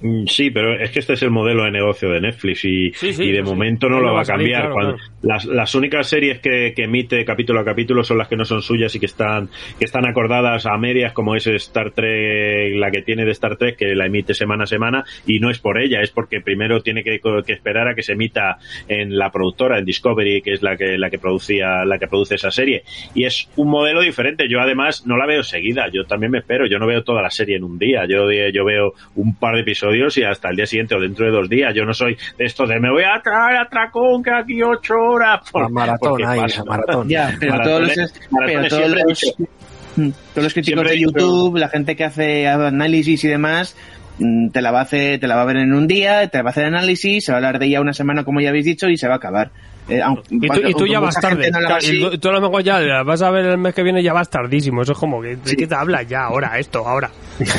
Mm, 0.00 0.26
Sí, 0.26 0.50
pero 0.50 0.74
es 0.78 0.90
que 0.90 1.00
este 1.00 1.14
es 1.14 1.22
el 1.22 1.30
modelo 1.30 1.64
de 1.64 1.70
negocio 1.72 2.08
de 2.10 2.20
Netflix 2.20 2.64
y, 2.64 2.92
Sí, 2.92 3.12
sí, 3.12 3.24
y 3.24 3.32
de 3.32 3.38
sí. 3.38 3.42
momento 3.42 3.88
no 3.88 3.98
lo 4.00 4.14
va 4.14 4.20
a 4.20 4.24
salir, 4.24 4.52
cambiar. 4.52 4.60
claro, 4.62 4.74
Cuando- 4.74 4.96
claro. 4.96 5.12
Las, 5.20 5.44
las 5.46 5.74
únicas 5.74 6.08
series 6.08 6.38
que, 6.38 6.72
que 6.76 6.84
emite 6.84 7.24
capítulo 7.24 7.58
a 7.58 7.64
capítulo 7.64 8.04
son 8.04 8.18
las 8.18 8.28
que 8.28 8.36
no 8.36 8.44
son 8.44 8.62
suyas 8.62 8.94
y 8.94 9.00
que 9.00 9.06
están 9.06 9.48
que 9.78 9.84
están 9.84 10.06
acordadas 10.06 10.64
a 10.66 10.76
medias, 10.78 11.12
como 11.12 11.34
es 11.34 11.46
Star 11.48 11.90
Trek, 11.90 12.76
la 12.76 12.92
que 12.92 13.02
tiene 13.02 13.24
de 13.24 13.32
Star 13.32 13.56
Trek, 13.56 13.76
que 13.76 13.96
la 13.96 14.06
emite 14.06 14.34
semana 14.34 14.62
a 14.64 14.66
semana 14.68 15.04
y 15.26 15.40
no 15.40 15.50
es 15.50 15.58
por 15.58 15.80
ella, 15.80 16.00
es 16.02 16.10
porque 16.12 16.40
primero 16.40 16.80
tiene 16.82 17.02
que, 17.02 17.20
que 17.44 17.52
esperar 17.52 17.88
a 17.88 17.94
que 17.96 18.02
se 18.04 18.12
emita 18.12 18.58
en 18.86 19.16
la 19.18 19.32
productora, 19.32 19.78
en 19.80 19.84
Discovery, 19.84 20.42
que 20.42 20.52
es 20.52 20.62
la 20.62 20.76
que 20.76 20.96
la 20.98 21.10
que 21.10 21.18
producía 21.18 21.84
la 21.84 21.98
que 21.98 22.06
produce 22.06 22.36
esa 22.36 22.52
serie 22.52 22.84
y 23.14 23.24
es 23.24 23.48
un 23.56 23.68
modelo 23.68 24.00
diferente. 24.00 24.48
Yo 24.48 24.60
además 24.60 25.04
no 25.06 25.16
la 25.16 25.26
veo 25.26 25.42
seguida, 25.42 25.88
yo 25.92 26.04
también 26.04 26.30
me 26.30 26.38
espero, 26.38 26.66
yo 26.66 26.78
no 26.78 26.86
veo 26.86 27.02
toda 27.02 27.20
la 27.22 27.30
serie 27.30 27.56
en 27.56 27.64
un 27.64 27.76
día, 27.78 28.04
yo 28.08 28.30
yo 28.30 28.64
veo 28.64 28.92
un 29.16 29.34
par 29.36 29.56
de 29.56 29.62
episodios 29.62 29.87
y 29.94 30.22
hasta 30.24 30.50
el 30.50 30.56
día 30.56 30.66
siguiente 30.66 30.94
o 30.94 31.00
dentro 31.00 31.26
de 31.26 31.32
dos 31.32 31.48
días. 31.48 31.74
Yo 31.74 31.84
no 31.84 31.92
soy 31.94 32.16
de 32.36 32.44
esto 32.44 32.66
de 32.66 32.78
me 32.80 32.90
voy 32.90 33.02
a 33.04 33.20
traer 33.22 33.56
a 33.58 33.68
Tracón 33.68 34.22
que 34.22 34.30
aquí 34.30 34.62
ocho 34.62 34.94
horas. 34.94 35.40
Por- 35.52 35.62
La 35.62 35.68
maratón 35.68 36.24
ahí, 36.24 36.40
esa 36.46 36.64
maratón. 36.64 37.08
Ya, 37.08 37.34
pero 37.38 37.54
Maratones- 37.54 37.64
todos 37.64 37.80
los, 37.80 38.30
maratones 38.30 38.46
pero 38.46 38.68
todos 38.68 38.72
siempre 38.82 39.00
he 39.00 39.04
los, 39.08 39.20
dicho- 39.20 39.50
Mm, 39.96 40.10
todos 40.32 40.44
los 40.44 40.52
críticos 40.54 40.84
de 40.84 40.90
dicho- 40.92 41.10
YouTube, 41.10 41.56
la 41.58 41.68
gente 41.68 41.96
que 41.96 42.04
hace 42.04 42.46
análisis 42.46 43.24
y 43.24 43.28
demás, 43.28 43.74
mm, 44.20 44.50
te 44.50 44.62
la 44.62 44.70
va 44.70 44.78
a 44.78 44.82
hacer, 44.82 45.18
te 45.18 45.26
la 45.26 45.34
va 45.34 45.42
a 45.42 45.44
ver 45.46 45.56
en 45.56 45.72
un 45.74 45.88
día, 45.88 46.28
te 46.28 46.40
va 46.40 46.50
a 46.50 46.52
hacer 46.52 46.66
análisis, 46.66 47.24
se 47.24 47.32
va 47.32 47.36
a 47.36 47.38
hablar 47.38 47.58
de 47.58 47.66
ella 47.66 47.80
una 47.80 47.92
semana 47.92 48.22
como 48.22 48.40
ya 48.40 48.50
habéis 48.50 48.64
dicho 48.66 48.88
y 48.88 48.96
se 48.96 49.08
va 49.08 49.14
a 49.14 49.16
acabar. 49.16 49.50
Eh, 49.88 50.00
Y 50.30 50.40
tú, 50.46 50.54
y 50.54 50.72
tú 50.72 50.78
aunque 50.84 50.90
ya 50.92 51.00
vas 51.00 51.14
tarde. 51.20 51.50
no 51.50 51.58
y 51.80 52.00
tú- 52.00 52.18
tú 52.18 52.28
a 52.28 52.32
lo 52.32 52.40
mejor 52.42 52.62
ya 52.62 52.78
la 52.78 53.02
vas 53.02 53.22
a 53.22 53.30
ver 53.30 53.46
el 53.46 53.58
mes 53.58 53.74
que 53.74 53.82
viene 53.82 54.00
ya 54.02 54.12
vas 54.12 54.28
tardísimo. 54.30 54.82
Eso 54.82 54.92
es 54.92 54.98
como 54.98 55.20
que, 55.20 55.34
¿de 55.34 55.56
qué 55.56 55.66
te 55.66 55.74
hablas 55.74 56.06
ya 56.06 56.24
ahora 56.26 56.56
esto, 56.58 56.86
ahora? 56.86 57.10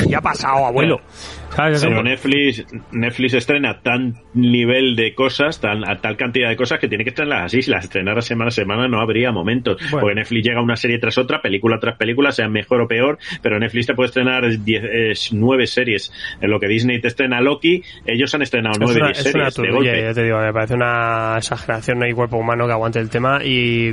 Ya 0.08 0.18
ha 0.18 0.22
pasado, 0.22 0.64
abuelo. 0.64 0.98
¿Sabes? 1.54 1.84
Pero 1.84 2.02
Netflix, 2.02 2.64
Netflix 2.92 3.34
estrena 3.34 3.80
tan 3.82 4.14
nivel 4.34 4.96
de 4.96 5.14
cosas, 5.14 5.60
tan, 5.60 5.88
a 5.88 6.00
tal 6.00 6.16
cantidad 6.16 6.48
de 6.48 6.56
cosas 6.56 6.78
que 6.78 6.88
tiene 6.88 7.04
que 7.04 7.10
estrenarlas 7.10 7.46
así. 7.46 7.62
Si 7.62 7.70
las 7.70 7.84
estrenara 7.84 8.22
semana 8.22 8.48
a 8.48 8.52
semana 8.52 8.88
no 8.88 9.00
habría 9.00 9.32
momentos. 9.32 9.76
Bueno. 9.82 10.00
Porque 10.00 10.14
Netflix 10.14 10.46
llega 10.46 10.62
una 10.62 10.76
serie 10.76 10.98
tras 10.98 11.18
otra, 11.18 11.42
película 11.42 11.78
tras 11.80 11.96
película, 11.96 12.30
sea 12.32 12.48
mejor 12.48 12.82
o 12.82 12.88
peor, 12.88 13.18
pero 13.42 13.58
Netflix 13.58 13.88
te 13.88 13.94
puede 13.94 14.08
estrenar 14.08 14.44
diez, 14.64 14.84
eh, 14.84 15.12
nueve 15.32 15.66
series. 15.66 16.12
En 16.40 16.50
lo 16.50 16.60
que 16.60 16.68
Disney 16.68 17.00
te 17.00 17.08
estrena 17.08 17.40
Loki, 17.40 17.82
ellos 18.06 18.34
han 18.34 18.42
estrenado 18.42 18.74
Es 18.74 18.80
nueve, 18.80 19.00
una, 19.00 19.06
diez 19.08 19.26
es 19.26 19.34
una 19.34 19.50
series 19.50 19.54
de 19.54 19.62
turbulla, 19.62 19.90
golpe. 19.90 20.06
ya 20.06 20.14
te 20.14 20.22
digo, 20.24 20.38
me 20.40 20.52
parece 20.52 20.74
una 20.74 21.34
exageración, 21.36 21.98
no 21.98 22.04
hay 22.04 22.12
cuerpo 22.12 22.36
humano 22.36 22.66
que 22.66 22.72
aguante 22.72 23.00
el 23.00 23.10
tema 23.10 23.44
y 23.44 23.92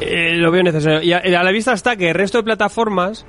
eh, 0.00 0.36
lo 0.36 0.50
veo 0.50 0.62
necesario. 0.62 1.02
Y 1.02 1.12
a, 1.12 1.26
y 1.26 1.34
a 1.34 1.42
la 1.42 1.52
vista 1.52 1.72
está 1.72 1.96
que 1.96 2.08
el 2.08 2.14
resto 2.14 2.38
de 2.38 2.44
plataformas, 2.44 3.26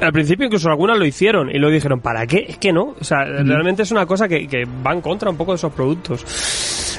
al 0.00 0.12
principio 0.12 0.46
incluso 0.46 0.68
algunas 0.68 0.98
lo 0.98 1.04
hicieron 1.04 1.50
y 1.50 1.58
lo 1.58 1.68
dijeron, 1.70 2.00
¿para 2.00 2.26
qué? 2.26 2.46
Es 2.48 2.58
que 2.58 2.72
no, 2.72 2.94
o 3.00 3.04
sea, 3.04 3.24
realmente 3.24 3.82
es 3.82 3.90
una 3.90 4.06
cosa 4.06 4.28
que, 4.28 4.46
que 4.48 4.64
va 4.64 4.92
en 4.92 5.00
contra 5.00 5.30
un 5.30 5.36
poco 5.36 5.52
de 5.52 5.56
esos 5.56 5.72
productos. 5.72 6.24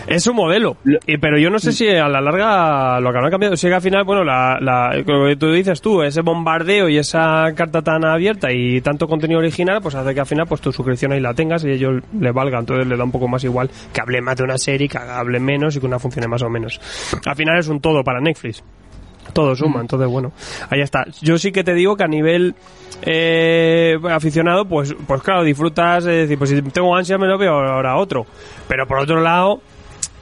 Es 0.08 0.26
un 0.26 0.38
modelo, 0.38 0.78
y, 1.06 1.18
pero 1.18 1.38
yo 1.38 1.50
no 1.50 1.60
sé 1.60 1.74
si 1.74 1.90
a 1.90 2.08
la 2.08 2.22
larga 2.22 2.98
lo 3.02 3.12
que 3.12 3.18
habrán 3.18 3.32
cambiado, 3.32 3.58
si 3.58 3.68
que 3.68 3.74
al 3.74 3.82
final, 3.82 4.06
bueno, 4.06 4.24
la, 4.24 4.58
la- 4.62 4.96
lo 5.06 5.26
que 5.28 5.36
tú 5.36 5.52
dices 5.52 5.82
tú, 5.82 6.02
ese 6.02 6.22
bombardeo 6.22 6.88
y 6.88 6.98
esa 6.98 7.52
carta 7.56 7.82
tan 7.82 8.06
abierta 8.06 8.50
y 8.54 8.80
tanto 8.80 9.06
contenido 9.08 9.40
original, 9.40 9.82
pues 9.82 9.96
hace 9.96 10.14
que 10.14 10.22
al 10.22 10.26
final 10.26 10.46
pues 10.48 10.62
tu 10.62 10.72
suscripción 10.72 11.12
ahí 11.12 11.20
la 11.20 11.34
tengas 11.34 11.66
y 11.66 11.72
ellos 11.72 12.02
le 12.18 12.32
valga, 12.32 12.58
entonces 12.60 12.88
le 12.88 12.96
da 12.96 13.04
un 13.04 13.12
poco 13.12 13.28
más 13.28 13.44
igual 13.44 13.70
que 13.92 14.00
hable 14.00 14.22
más 14.22 14.38
de 14.38 14.44
una 14.46 14.58
serie, 14.58 14.88
que 14.88 14.98
hable 14.98 15.42
menos 15.42 15.76
y 15.76 15.82
que 15.82 15.86
una 15.86 16.00
funcione 16.00 16.28
más 16.30 16.42
o 16.42 16.50
menos. 16.50 16.80
Al 17.26 17.36
final 17.36 17.60
es 17.60 17.68
un 17.68 17.82
todo 17.82 18.02
para 18.02 18.22
Netflix 18.22 18.64
todo 19.34 19.56
suma, 19.56 19.82
entonces 19.82 20.08
bueno, 20.10 20.32
ahí 20.70 20.82
está. 20.82 21.06
Yo 21.22 21.38
sí 21.38 21.52
que 21.52 21.64
te 21.64 21.74
digo 21.74 21.96
que 21.96 22.04
a 22.04 22.08
nivel 22.08 22.56
eh, 23.02 23.98
aficionado, 24.10 24.66
pues, 24.66 24.96
pues 25.08 25.22
claro, 25.22 25.44
disfrutas, 25.44 26.00
es 26.06 26.22
decir, 26.28 26.38
pues 26.38 26.50
si 26.50 26.62
tengo 26.64 26.96
ansia 26.96 27.18
me 27.18 27.28
lo 27.28 27.38
veo 27.38 27.52
ahora 27.54 27.96
otro, 27.98 28.26
pero 28.68 28.88
por 28.88 29.00
otro 29.00 29.22
lado 29.22 29.62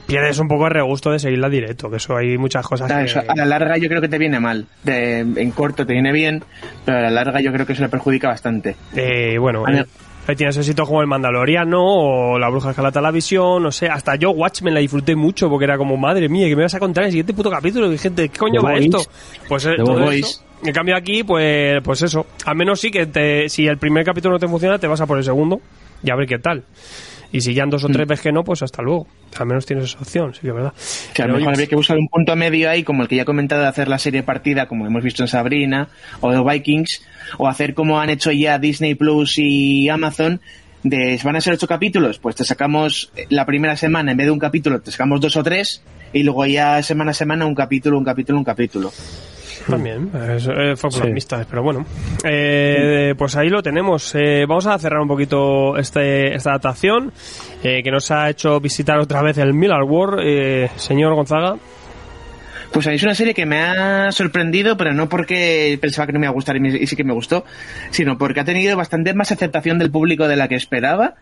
pierdes 0.06 0.38
un 0.38 0.46
poco 0.46 0.66
el 0.66 0.72
regusto 0.72 1.10
de 1.10 1.18
seguirla 1.18 1.48
directo, 1.48 1.90
que 1.90 1.96
eso 1.96 2.16
hay 2.16 2.38
muchas 2.38 2.64
cosas 2.66 2.86
Claro, 2.86 3.04
que... 3.04 3.10
eso 3.10 3.20
a 3.26 3.34
la 3.34 3.44
larga 3.44 3.76
yo 3.76 3.88
creo 3.88 4.00
que 4.00 4.08
te 4.08 4.18
viene 4.18 4.38
mal. 4.38 4.66
De- 4.84 5.20
en 5.20 5.50
corto 5.50 5.84
te 5.86 5.94
viene 5.94 6.12
bien, 6.12 6.44
pero 6.84 6.98
a 6.98 7.00
la 7.02 7.10
larga 7.10 7.40
yo 7.40 7.52
creo 7.52 7.66
que 7.66 7.72
eso 7.72 7.82
le 7.82 7.88
perjudica 7.88 8.28
bastante. 8.28 8.76
Eh, 8.94 9.36
bueno, 9.38 9.64
A 9.66 9.72
eh, 9.72 9.84
ahí 10.26 10.36
tienes 10.36 10.56
éxitos 10.56 10.86
como 10.86 11.00
El 11.00 11.06
Mandaloriano 11.06 11.82
o 11.82 12.38
La 12.38 12.48
Bruja 12.48 12.70
Escarlata 12.70 13.00
la 13.00 13.10
Visión, 13.10 13.62
no 13.62 13.72
sé, 13.72 13.88
hasta 13.88 14.16
yo 14.16 14.30
Watchmen 14.30 14.74
la 14.74 14.80
disfruté 14.80 15.14
mucho 15.14 15.48
porque 15.48 15.64
era 15.64 15.78
como, 15.78 15.96
madre 15.96 16.28
mía, 16.28 16.48
que 16.48 16.56
me 16.56 16.62
vas 16.62 16.74
a 16.74 16.80
contar 16.80 17.04
en 17.04 17.06
el 17.06 17.12
siguiente 17.12 17.34
puto 17.34 17.50
capítulo, 17.50 17.92
y 17.92 17.98
gente, 17.98 18.28
¿qué 18.28 18.38
coño 18.38 18.60
The 18.60 18.66
va 18.66 18.74
esto? 18.74 18.98
Pues 19.48 19.66
eh, 19.66 19.74
todo. 19.76 20.10
En 20.64 20.72
cambio 20.72 20.96
aquí, 20.96 21.22
pues, 21.22 21.82
pues 21.82 22.02
eso, 22.02 22.26
al 22.44 22.56
menos 22.56 22.80
sí 22.80 22.90
que 22.90 23.06
te, 23.06 23.48
si 23.48 23.66
el 23.66 23.78
primer 23.78 24.04
capítulo 24.04 24.34
no 24.34 24.38
te 24.38 24.48
funciona, 24.48 24.78
te 24.78 24.86
vas 24.86 25.00
a 25.00 25.06
por 25.06 25.18
el 25.18 25.24
segundo 25.24 25.60
y 26.02 26.10
a 26.10 26.16
ver 26.16 26.26
qué 26.26 26.38
tal. 26.38 26.64
Y 27.36 27.40
si 27.42 27.52
ya 27.54 27.66
dos 27.66 27.84
o 27.84 27.88
Mm. 27.88 27.92
tres 27.92 28.08
ves 28.08 28.20
que 28.20 28.32
no, 28.32 28.42
pues 28.44 28.62
hasta 28.62 28.82
luego. 28.82 29.06
Al 29.38 29.46
menos 29.46 29.66
tienes 29.66 29.84
esa 29.86 29.98
opción, 29.98 30.32
sí 30.32 30.40
que 30.40 30.48
es 30.48 30.54
verdad. 30.54 30.72
Que 31.12 31.22
a 31.22 31.26
lo 31.26 31.34
mejor 31.34 31.50
habría 31.50 31.66
que 31.66 31.76
buscar 31.76 31.98
un 31.98 32.08
punto 32.08 32.34
medio 32.34 32.70
ahí, 32.70 32.82
como 32.82 33.02
el 33.02 33.08
que 33.08 33.16
ya 33.16 33.22
he 33.22 33.26
comentado 33.26 33.62
de 33.62 33.68
hacer 33.68 33.88
la 33.88 33.98
serie 33.98 34.22
partida, 34.22 34.66
como 34.66 34.86
hemos 34.86 35.02
visto 35.02 35.22
en 35.22 35.28
Sabrina, 35.28 35.88
o 36.20 36.30
de 36.32 36.42
Vikings, 36.42 37.02
o 37.38 37.46
hacer 37.48 37.74
como 37.74 38.00
han 38.00 38.08
hecho 38.10 38.32
ya 38.32 38.58
Disney 38.58 38.94
Plus 38.94 39.34
y 39.36 39.88
Amazon, 39.88 40.40
de 40.82 41.20
van 41.24 41.36
a 41.36 41.40
ser 41.40 41.54
ocho 41.54 41.66
capítulos, 41.66 42.18
pues 42.18 42.36
te 42.36 42.44
sacamos 42.44 43.10
la 43.28 43.44
primera 43.44 43.76
semana, 43.76 44.12
en 44.12 44.16
vez 44.16 44.26
de 44.26 44.30
un 44.30 44.38
capítulo, 44.38 44.80
te 44.80 44.90
sacamos 44.90 45.20
dos 45.20 45.36
o 45.36 45.42
tres, 45.42 45.82
y 46.12 46.22
luego 46.22 46.46
ya 46.46 46.82
semana 46.82 47.10
a 47.10 47.14
semana 47.14 47.44
un 47.44 47.54
capítulo, 47.54 47.98
un 47.98 48.04
capítulo, 48.04 48.38
un 48.38 48.44
capítulo. 48.44 48.92
También, 49.68 50.10
es, 50.36 50.46
eh, 50.48 50.74
fue 50.76 50.90
amistades, 51.02 51.46
pero 51.50 51.62
bueno. 51.62 51.84
Eh, 52.24 53.14
pues 53.18 53.34
ahí 53.36 53.48
lo 53.48 53.62
tenemos. 53.62 54.14
Eh, 54.14 54.44
vamos 54.48 54.66
a 54.66 54.78
cerrar 54.78 55.00
un 55.00 55.08
poquito 55.08 55.76
este, 55.76 56.34
esta 56.34 56.50
adaptación 56.50 57.12
eh, 57.64 57.82
que 57.82 57.90
nos 57.90 58.10
ha 58.10 58.30
hecho 58.30 58.60
visitar 58.60 58.98
otra 58.98 59.22
vez 59.22 59.38
el 59.38 59.54
Miller 59.54 59.82
War. 59.82 60.18
Eh, 60.22 60.68
señor 60.76 61.14
Gonzaga, 61.14 61.56
Pues 62.72 62.86
es 62.86 63.02
una 63.02 63.14
serie 63.14 63.34
que 63.34 63.46
me 63.46 63.58
ha 63.60 64.12
sorprendido, 64.12 64.76
pero 64.76 64.92
no 64.92 65.08
porque 65.08 65.78
pensaba 65.80 66.06
que 66.06 66.12
no 66.12 66.18
me 66.20 66.26
iba 66.26 66.30
a 66.30 66.34
gustar 66.34 66.56
y, 66.56 66.60
me- 66.60 66.68
y 66.76 66.86
sí 66.86 66.94
que 66.94 67.04
me 67.04 67.12
gustó, 67.14 67.44
sino 67.90 68.18
porque 68.18 68.40
ha 68.40 68.44
tenido 68.44 68.76
bastante 68.76 69.14
más 69.14 69.32
aceptación 69.32 69.78
del 69.78 69.90
público 69.90 70.28
de 70.28 70.36
la 70.36 70.46
que 70.48 70.54
esperaba. 70.56 71.14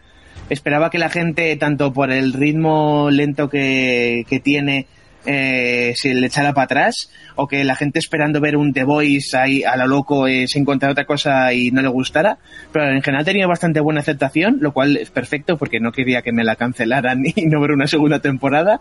Esperaba 0.51 0.91
que 0.91 0.99
la 0.99 1.09
gente, 1.09 1.55
tanto 1.57 1.93
por 1.93 2.11
el 2.11 2.33
ritmo 2.35 3.09
lento 3.11 3.49
que, 3.49 4.27
que 4.29 4.41
tiene, 4.41 4.87
eh, 5.27 5.93
se 5.97 6.15
le 6.15 6.27
echara 6.27 6.53
para 6.53 6.65
atrás, 6.65 7.11
o 7.37 7.47
que 7.47 7.65
la 7.65 7.77
gente 7.77 7.99
esperando 7.99 8.41
ver 8.41 8.57
un 8.57 8.73
The 8.73 8.85
Voice 8.85 9.37
ahí 9.37 9.63
a 9.63 9.77
lo 9.77 9.87
loco 9.87 10.27
eh, 10.27 10.47
se 10.49 10.59
encontrara 10.59 10.93
otra 10.93 11.07
cosa 11.07 11.53
y 11.53 11.71
no 11.71 11.83
le 11.83 11.89
gustara. 11.89 12.39
Pero 12.73 12.91
en 12.91 13.03
general 13.03 13.25
tenido 13.25 13.49
bastante 13.49 13.81
buena 13.81 14.01
aceptación, 14.01 14.59
lo 14.61 14.73
cual 14.73 14.97
es 14.97 15.11
perfecto 15.11 15.57
porque 15.57 15.81
no 15.81 15.93
quería 15.93 16.23
que 16.23 16.33
me 16.33 16.45
la 16.45 16.57
cancelaran 16.57 17.23
y 17.37 17.47
no 17.47 17.61
ver 17.61 17.73
una 17.73 17.87
segunda 17.87 18.21
temporada, 18.21 18.81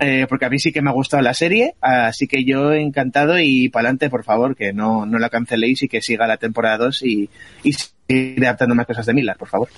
eh, 0.00 0.26
porque 0.28 0.46
a 0.46 0.50
mí 0.50 0.58
sí 0.58 0.72
que 0.72 0.82
me 0.82 0.90
ha 0.90 0.94
gustado 0.94 1.22
la 1.22 1.34
serie, 1.34 1.74
así 1.80 2.26
que 2.26 2.44
yo 2.44 2.72
encantado 2.72 3.38
y 3.38 3.68
para 3.68 3.88
adelante, 3.88 4.10
por 4.10 4.24
favor, 4.24 4.56
que 4.56 4.72
no, 4.72 5.06
no 5.06 5.18
la 5.18 5.28
canceléis 5.28 5.82
y 5.82 5.88
que 5.88 6.00
siga 6.00 6.26
la 6.26 6.36
temporada 6.36 6.78
2 6.78 7.02
y, 7.02 7.30
y 7.62 7.72
siga 7.72 8.48
adaptando 8.48 8.74
más 8.74 8.86
cosas 8.86 9.06
de 9.06 9.14
Miller, 9.14 9.36
por 9.36 9.48
favor. 9.48 9.68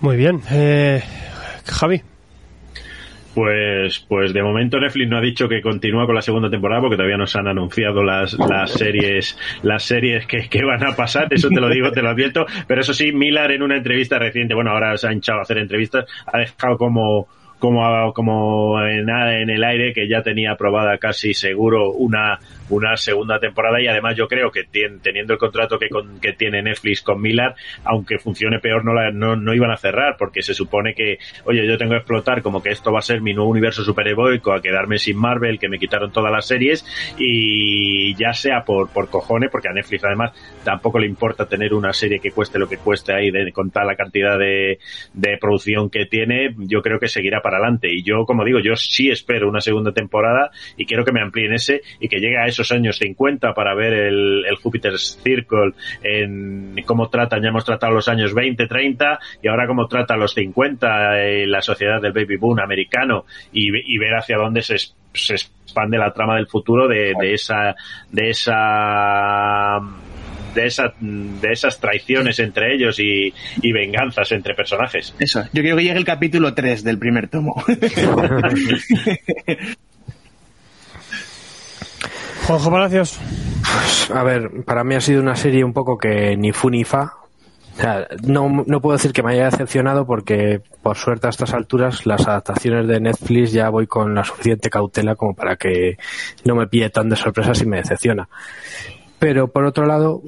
muy 0.00 0.16
bien. 0.16 0.40
Eh, 0.50 1.02
Javi, 1.64 2.02
Pues, 3.36 4.02
pues 4.08 4.32
de 4.32 4.42
momento 4.42 4.80
Netflix 4.80 5.10
no 5.10 5.18
ha 5.18 5.20
dicho 5.20 5.46
que 5.46 5.60
continúa 5.60 6.06
con 6.06 6.14
la 6.14 6.22
segunda 6.22 6.48
temporada 6.48 6.80
porque 6.80 6.96
todavía 6.96 7.18
no 7.18 7.26
se 7.26 7.38
han 7.38 7.46
anunciado 7.46 8.02
las, 8.02 8.32
las 8.32 8.70
series, 8.72 9.38
las 9.62 9.82
series 9.82 10.26
que, 10.26 10.48
que 10.48 10.64
van 10.64 10.82
a 10.82 10.96
pasar, 10.96 11.26
eso 11.30 11.50
te 11.50 11.60
lo 11.60 11.68
digo, 11.68 11.90
te 11.90 12.00
lo 12.00 12.08
advierto, 12.08 12.46
pero 12.66 12.80
eso 12.80 12.94
sí, 12.94 13.12
Miller 13.12 13.50
en 13.50 13.62
una 13.62 13.76
entrevista 13.76 14.18
reciente, 14.18 14.54
bueno, 14.54 14.70
ahora 14.70 14.96
se 14.96 15.08
ha 15.08 15.12
hinchado 15.12 15.40
a 15.40 15.42
hacer 15.42 15.58
entrevistas, 15.58 16.06
ha 16.32 16.38
dejado 16.38 16.78
como, 16.78 17.28
como, 17.58 18.12
como 18.12 18.80
en, 18.82 19.08
en 19.08 19.50
el 19.50 19.64
aire 19.64 19.92
que 19.92 20.08
ya 20.08 20.22
tenía 20.22 20.52
aprobada 20.52 20.98
casi 20.98 21.34
seguro 21.34 21.92
una, 21.92 22.38
una 22.68 22.96
segunda 22.96 23.38
temporada 23.38 23.80
y 23.80 23.86
además 23.86 24.16
yo 24.16 24.28
creo 24.28 24.50
que 24.50 24.64
teniendo 24.64 25.32
el 25.32 25.38
contrato 25.38 25.78
que, 25.78 25.88
con, 25.88 26.20
que 26.20 26.32
tiene 26.32 26.62
Netflix 26.62 27.02
con 27.02 27.20
Miller, 27.20 27.54
aunque 27.84 28.18
funcione 28.18 28.58
peor 28.58 28.84
no, 28.84 28.92
la, 28.92 29.10
no, 29.10 29.36
no, 29.36 29.54
iban 29.54 29.70
a 29.70 29.76
cerrar 29.76 30.16
porque 30.18 30.42
se 30.42 30.54
supone 30.54 30.94
que, 30.94 31.18
oye, 31.44 31.66
yo 31.66 31.78
tengo 31.78 31.92
que 31.92 31.98
explotar 31.98 32.42
como 32.42 32.62
que 32.62 32.70
esto 32.70 32.92
va 32.92 32.98
a 32.98 33.02
ser 33.02 33.20
mi 33.20 33.32
nuevo 33.32 33.50
universo 33.50 33.82
superheroico, 33.82 34.52
a 34.52 34.60
quedarme 34.60 34.98
sin 34.98 35.16
Marvel, 35.16 35.58
que 35.58 35.68
me 35.68 35.78
quitaron 35.78 36.12
todas 36.12 36.32
las 36.32 36.46
series 36.46 36.84
y 37.18 38.14
ya 38.16 38.32
sea 38.32 38.64
por, 38.64 38.90
por 38.90 39.08
cojones, 39.08 39.50
porque 39.50 39.68
a 39.68 39.72
Netflix 39.72 40.04
además 40.04 40.32
tampoco 40.64 40.98
le 40.98 41.06
importa 41.06 41.46
tener 41.46 41.72
una 41.72 41.92
serie 41.92 42.20
que 42.20 42.32
cueste 42.32 42.58
lo 42.58 42.68
que 42.68 42.78
cueste 42.78 43.14
ahí 43.14 43.30
de 43.30 43.50
contar 43.52 43.86
la 43.86 43.96
cantidad 43.96 44.38
de, 44.38 44.78
de 45.14 45.38
producción 45.38 45.90
que 45.90 46.06
tiene, 46.06 46.54
yo 46.58 46.82
creo 46.82 46.98
que 46.98 47.08
seguirá 47.08 47.40
para 47.40 47.55
adelante. 47.56 47.88
Y 47.92 48.02
yo, 48.02 48.24
como 48.24 48.44
digo, 48.44 48.60
yo 48.60 48.76
sí 48.76 49.10
espero 49.10 49.48
una 49.48 49.60
segunda 49.60 49.92
temporada 49.92 50.50
y 50.76 50.86
quiero 50.86 51.04
que 51.04 51.12
me 51.12 51.20
amplíen 51.20 51.54
ese 51.54 51.82
y 52.00 52.08
que 52.08 52.18
llegue 52.18 52.38
a 52.38 52.46
esos 52.46 52.70
años 52.72 52.98
50 52.98 53.52
para 53.54 53.74
ver 53.74 53.92
el, 53.92 54.44
el 54.46 54.56
Jupiter's 54.56 55.18
Circle 55.22 55.72
en 56.02 56.76
cómo 56.86 57.08
tratan, 57.08 57.42
ya 57.42 57.48
hemos 57.48 57.64
tratado 57.64 57.92
los 57.92 58.08
años 58.08 58.32
20, 58.32 58.66
30 58.66 59.18
y 59.42 59.48
ahora 59.48 59.66
cómo 59.66 59.86
trata 59.86 60.16
los 60.16 60.34
50 60.34 61.20
eh, 61.20 61.46
la 61.46 61.60
sociedad 61.60 62.00
del 62.00 62.12
baby 62.12 62.36
boom 62.36 62.60
americano 62.60 63.24
y, 63.52 63.68
y 63.68 63.98
ver 63.98 64.14
hacia 64.14 64.36
dónde 64.36 64.62
se, 64.62 64.76
se, 65.12 65.34
expande 65.34 65.98
la 65.98 66.12
trama 66.12 66.36
del 66.36 66.46
futuro 66.46 66.88
de, 66.88 67.12
de 67.20 67.34
esa 67.34 67.74
de 68.10 68.30
esa 68.30 69.80
de, 70.56 70.66
esa, 70.66 70.92
de 70.98 71.52
esas 71.52 71.78
traiciones 71.78 72.40
entre 72.40 72.74
ellos 72.74 72.98
y, 72.98 73.32
y, 73.62 73.72
venganzas 73.72 74.32
entre 74.32 74.54
personajes. 74.54 75.14
Eso, 75.18 75.44
yo 75.52 75.62
quiero 75.62 75.76
que 75.76 75.84
llegue 75.84 75.98
el 75.98 76.04
capítulo 76.04 76.54
3 76.54 76.82
del 76.82 76.98
primer 76.98 77.28
tomo. 77.28 77.54
Juanjo 82.46 82.70
Palacios. 82.70 83.20
Pues, 83.60 84.10
a 84.10 84.22
ver, 84.22 84.64
para 84.64 84.84
mí 84.84 84.94
ha 84.94 85.00
sido 85.00 85.20
una 85.20 85.34
serie 85.36 85.64
un 85.64 85.72
poco 85.72 85.98
que 85.98 86.36
ni 86.36 86.52
fu 86.52 86.70
ni 86.70 86.84
fa. 86.84 87.14
O 87.76 87.78
sea, 87.80 88.06
no, 88.22 88.64
no 88.66 88.80
puedo 88.80 88.96
decir 88.96 89.12
que 89.12 89.22
me 89.22 89.32
haya 89.32 89.46
decepcionado 89.46 90.06
porque, 90.06 90.62
por 90.82 90.96
suerte, 90.96 91.26
a 91.26 91.30
estas 91.30 91.52
alturas, 91.52 92.06
las 92.06 92.26
adaptaciones 92.26 92.86
de 92.86 93.00
Netflix 93.00 93.52
ya 93.52 93.68
voy 93.68 93.86
con 93.86 94.14
la 94.14 94.24
suficiente 94.24 94.70
cautela 94.70 95.14
como 95.14 95.34
para 95.34 95.56
que 95.56 95.98
no 96.44 96.54
me 96.54 96.68
pille 96.68 96.88
tan 96.88 97.10
de 97.10 97.16
sorpresa 97.16 97.54
si 97.54 97.66
me 97.66 97.76
decepciona. 97.78 98.28
Pero, 99.18 99.48
por 99.48 99.64
otro 99.64 99.86
lado, 99.86 100.22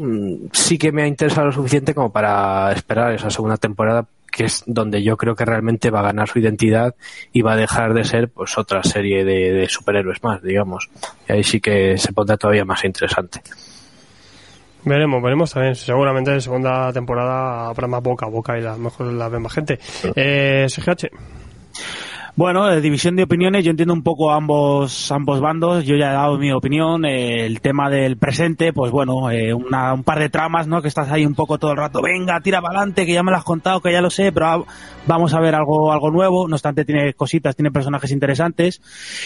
sí 0.53 0.79
que 0.79 0.93
me 0.93 1.03
ha 1.03 1.07
interesado 1.07 1.47
lo 1.47 1.53
suficiente 1.53 1.95
como 1.95 2.11
para 2.11 2.73
esperar 2.73 3.13
esa 3.15 3.31
segunda 3.31 3.57
temporada 3.57 4.07
que 4.31 4.45
es 4.45 4.63
donde 4.67 5.03
yo 5.03 5.17
creo 5.17 5.35
que 5.35 5.45
realmente 5.45 5.91
va 5.91 6.01
a 6.01 6.05
ganar 6.05 6.29
su 6.29 6.39
identidad 6.39 6.95
y 7.33 7.43
va 7.43 7.55
a 7.55 7.57
dejar 7.57 7.95
de 7.95 8.05
ser 8.05 8.29
pues 8.29 8.57
otra 8.59 8.83
serie 8.83 9.25
de, 9.25 9.53
de 9.53 9.69
superhéroes 9.69 10.23
más, 10.23 10.43
digamos. 10.43 10.91
Y 11.29 11.33
ahí 11.33 11.43
sí 11.43 11.61
que 11.61 11.97
se 11.99 12.13
pondrá 12.13 12.37
todavía 12.37 12.65
más 12.65 12.85
interesante. 12.85 13.41
Veremos, 14.85 15.23
veremos 15.23 15.53
también. 15.53 15.75
Seguramente 15.75 16.33
en 16.33 16.41
segunda 16.41 16.93
temporada 16.93 17.69
habrá 17.69 17.87
más 17.87 18.03
boca 18.03 18.27
a 18.27 18.29
boca 18.29 18.59
y 18.59 18.63
la 18.63 18.77
mejor 18.77 19.13
la 19.13 19.29
ve 19.29 19.39
más 19.39 19.53
gente. 19.53 19.79
Eh, 20.15 20.67
SGH. 20.69 21.09
Bueno, 22.39 22.81
división 22.81 23.17
de 23.17 23.25
opiniones, 23.25 23.65
yo 23.65 23.73
entiendo 23.73 23.93
un 23.93 24.05
poco 24.05 24.31
ambos 24.31 25.11
ambos 25.11 25.41
bandos, 25.41 25.85
yo 25.85 25.97
ya 25.97 26.11
he 26.11 26.13
dado 26.13 26.39
mi 26.39 26.53
opinión, 26.53 27.05
el 27.05 27.61
tema 27.61 27.91
del 27.91 28.17
presente, 28.17 28.73
pues 28.73 28.93
bueno, 28.93 29.29
eh, 29.33 29.53
una, 29.53 29.93
un 29.93 30.05
par 30.05 30.21
de 30.21 30.29
tramas, 30.29 30.69
¿no? 30.69 30.81
Que 30.81 30.87
estás 30.87 31.11
ahí 31.11 31.27
un 31.27 31.35
poco 31.35 31.59
todo 31.59 31.73
el 31.73 31.77
rato, 31.77 32.01
venga, 32.01 32.41
tira 32.41 32.63
para 32.63 32.79
adelante, 32.79 33.07
que 33.07 33.13
ya 33.13 33.25
me 33.25 33.33
lo 33.33 33.39
has 33.39 33.43
contado, 33.43 33.81
que 33.81 33.91
ya 33.91 34.01
lo 34.01 34.09
sé, 34.09 34.31
pero 34.31 34.65
vamos 35.09 35.35
a 35.35 35.41
ver 35.41 35.57
algo 35.57 35.91
algo 35.91 36.13
nuevo, 36.13 36.47
no 36.47 36.55
obstante 36.55 36.85
tiene 36.85 37.13
cositas, 37.13 37.57
tiene 37.57 37.73
personajes 37.73 38.13
interesantes. 38.13 38.81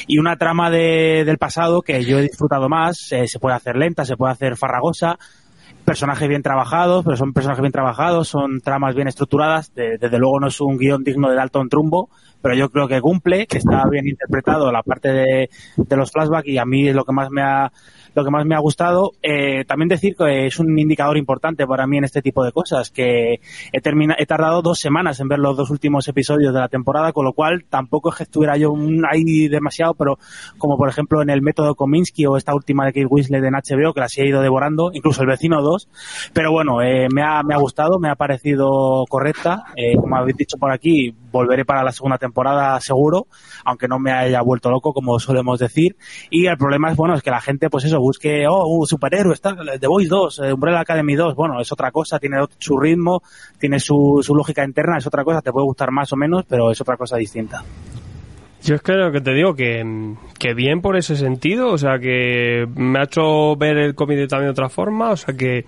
Y 0.07 0.17
una 0.17 0.39
trama 0.39 0.71
de, 0.71 1.25
del 1.27 1.37
pasado 1.37 1.83
que 1.83 2.03
yo 2.07 2.19
he 2.19 2.23
disfrutado 2.23 2.71
más, 2.71 3.13
eh, 3.13 3.29
se 3.29 3.39
puede 3.39 3.57
hacer 3.57 3.77
lenta, 3.77 4.07
se 4.07 4.17
puede 4.17 4.33
hacer 4.33 4.57
farragosa, 4.57 5.19
personajes 5.85 6.29
bien 6.31 6.43
trabajados, 6.43 7.05
pero 7.05 7.19
son 7.19 7.35
personajes 7.35 7.61
bien 7.61 7.73
trabajados, 7.73 8.29
son 8.29 8.63
tramas 8.63 8.95
bien 8.95 9.09
estructuradas, 9.09 9.75
de, 9.75 9.99
desde 9.99 10.19
luego 10.19 10.41
no 10.41 10.47
es 10.47 10.59
un 10.63 10.79
guion 10.79 11.05
digno 11.05 11.29
de 11.29 11.37
Dalton 11.37 11.69
Trumbo, 11.69 12.09
pero 12.43 12.55
yo 12.55 12.71
creo 12.71 12.89
que 12.89 13.01
cumple, 13.01 13.47
que 13.47 13.59
está 13.59 13.85
bien 13.89 14.09
interpretado 14.09 14.73
la 14.73 14.83
parte 14.83 15.13
de, 15.13 15.51
de 15.77 15.97
los 15.97 16.11
flashbacks 16.11 16.49
y 16.49 16.59
a 16.59 16.65
mí 16.65 16.89
es 16.89 16.95
lo 16.95 17.05
que 17.05 17.13
más 17.13 17.31
me 17.31 17.43
ha 17.43 17.73
lo 18.15 18.25
que 18.25 18.31
más 18.31 18.47
me 18.47 18.55
ha 18.55 18.59
gustado. 18.59 19.13
Eh, 19.23 19.65
también 19.65 19.89
decir 19.89 20.15
que 20.17 20.47
es 20.47 20.59
un 20.59 20.79
indicador 20.79 21.17
importante 21.17 21.67
para 21.67 21.87
mí 21.87 21.99
en 21.99 22.05
este 22.05 22.23
tipo 22.23 22.45
de 22.45 22.53
cosas, 22.53 22.91
que 22.91 23.41
he, 23.73 23.81
termina, 23.81 24.15
he 24.19 24.27
tardado 24.27 24.63
dos 24.63 24.79
semanas 24.79 25.21
en 25.21 25.29
ver 25.29 25.39
los 25.39 25.57
dos 25.57 25.71
últimos 25.71 26.07
episodios 26.09 26.53
de 26.53 26.61
la 26.61 26.69
temporada, 26.69 27.13
con 27.13 27.25
lo 27.25 27.33
cual 27.33 27.65
tampoco 27.69 28.11
es 28.11 28.17
que 28.17 28.23
estuviera 28.25 28.57
yo 28.57 28.73
ahí 29.11 29.49
demasiado, 29.49 29.95
pero 29.95 30.19
como 30.59 30.77
por 30.77 30.89
ejemplo 30.89 31.23
en 31.23 31.31
el 31.31 31.43
método 31.43 31.75
Kominsky 31.75 32.27
o 32.27 32.37
esta 32.37 32.55
última 32.55 32.87
de 32.87 32.93
Kate 32.93 33.07
Winslet 33.07 33.45
en 33.45 33.55
HBO, 33.55 33.93
que 33.93 34.01
las 34.01 34.17
he 34.19 34.27
ido 34.27 34.43
devorando, 34.43 34.91
incluso 34.93 35.23
el 35.23 35.29
vecino 35.29 35.63
2. 35.63 35.89
Pero 36.33 36.53
bueno, 36.53 36.83
eh, 36.83 37.09
me, 37.13 37.23
ha, 37.23 37.43
me 37.43 37.55
ha 37.55 37.59
gustado, 37.59 37.99
me 37.99 38.09
ha 38.09 38.15
parecido 38.15 39.05
correcta. 39.09 39.65
Eh, 39.77 39.97
como 39.97 40.17
habéis 40.17 40.37
dicho 40.37 40.57
por 40.59 40.73
aquí, 40.73 41.15
volveré 41.31 41.65
para 41.65 41.83
la 41.83 41.93
segunda 41.93 42.19
temporada 42.19 42.79
seguro, 42.81 43.27
aunque 43.65 43.89
no 43.89 43.99
me 43.99 44.13
haya 44.13 44.41
vuelto 44.43 44.71
loco, 44.71 44.93
como 44.93 45.19
solemos 45.19 45.59
decir. 45.59 45.97
Y 46.31 46.47
el 46.47 46.57
problema 46.57 46.91
es, 46.91 46.97
bueno, 46.97 47.15
es 47.15 47.23
que 47.23 47.31
la 47.31 47.41
gente, 47.41 47.71
pues 47.71 47.85
eso, 47.85 48.01
busque, 48.03 48.47
oh, 48.49 48.67
uh, 48.67 48.87
superhéroe, 48.87 49.33
está 49.33 49.55
The 49.55 49.87
Voice 49.87 50.09
2, 50.09 50.39
eh, 50.41 50.53
Umbrella 50.53 50.81
Academy 50.81 51.15
2, 51.15 51.35
bueno, 51.35 51.61
es 51.61 51.73
otra 51.73 51.91
cosa, 51.91 52.19
tiene 52.19 52.37
su 52.59 52.79
ritmo, 52.79 53.23
tiene 53.59 53.81
su, 53.81 54.21
su 54.23 54.35
lógica 54.35 54.65
interna, 54.65 54.99
es 54.99 55.07
otra 55.07 55.25
cosa, 55.25 55.41
te 55.41 55.53
puede 55.53 55.65
gustar 55.65 55.91
más 55.91 56.13
o 56.13 56.17
menos, 56.17 56.45
pero 56.49 56.71
es 56.71 56.81
otra 56.81 56.97
cosa 56.97 57.17
distinta. 57.17 57.65
Yo 58.65 58.77
es 58.77 58.83
que 58.83 58.93
lo 58.93 59.11
que 59.11 59.21
te 59.21 59.35
digo, 59.35 59.57
que, 59.57 60.15
que 60.39 60.55
bien 60.55 60.83
por 60.83 60.97
ese 60.97 61.17
sentido, 61.17 61.71
o 61.71 61.79
sea, 61.79 61.99
que 61.99 62.65
me 62.77 63.01
ha 63.01 63.05
hecho 63.05 63.57
ver 63.57 63.77
el 63.77 63.97
cómic 63.97 64.29
también 64.29 64.49
de 64.49 64.53
otra 64.53 64.69
forma, 64.69 65.11
o 65.11 65.17
sea, 65.17 65.35
que 65.35 65.65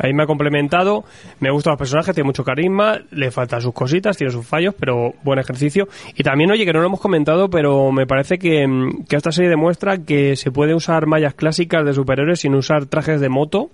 ahí 0.00 0.14
me 0.14 0.22
ha 0.22 0.26
complementado, 0.26 1.04
me 1.40 1.50
gustan 1.50 1.72
los 1.72 1.78
personajes, 1.78 2.14
tiene 2.14 2.26
mucho 2.26 2.44
carisma, 2.44 3.00
le 3.10 3.30
faltan 3.30 3.60
sus 3.60 3.74
cositas, 3.74 4.16
tiene 4.16 4.32
sus 4.32 4.46
fallos, 4.46 4.74
pero 4.80 5.12
buen 5.24 5.38
ejercicio. 5.38 5.88
Y 6.16 6.22
también, 6.22 6.50
oye, 6.50 6.64
que 6.64 6.72
no 6.72 6.80
lo 6.80 6.86
hemos 6.86 7.00
comentado, 7.00 7.50
pero 7.50 7.92
me 7.92 8.06
parece 8.06 8.38
que, 8.38 8.66
que 9.06 9.16
esta 9.16 9.30
serie 9.30 9.50
demuestra 9.50 9.98
que 9.98 10.34
se 10.34 10.50
puede 10.50 10.74
usar 10.74 11.06
mallas 11.06 11.34
clásicas 11.34 11.84
de 11.84 11.92
superhéroes 11.92 12.40
sin 12.40 12.54
usar 12.54 12.86
trajes 12.86 13.20
de 13.20 13.28
moto 13.28 13.70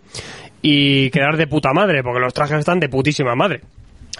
y 0.62 1.10
quedar 1.10 1.36
de 1.36 1.46
puta 1.46 1.72
madre, 1.72 2.02
porque 2.02 2.18
los 2.18 2.34
trajes 2.34 2.58
están 2.58 2.80
de 2.80 2.88
putísima 2.88 3.36
madre. 3.36 3.60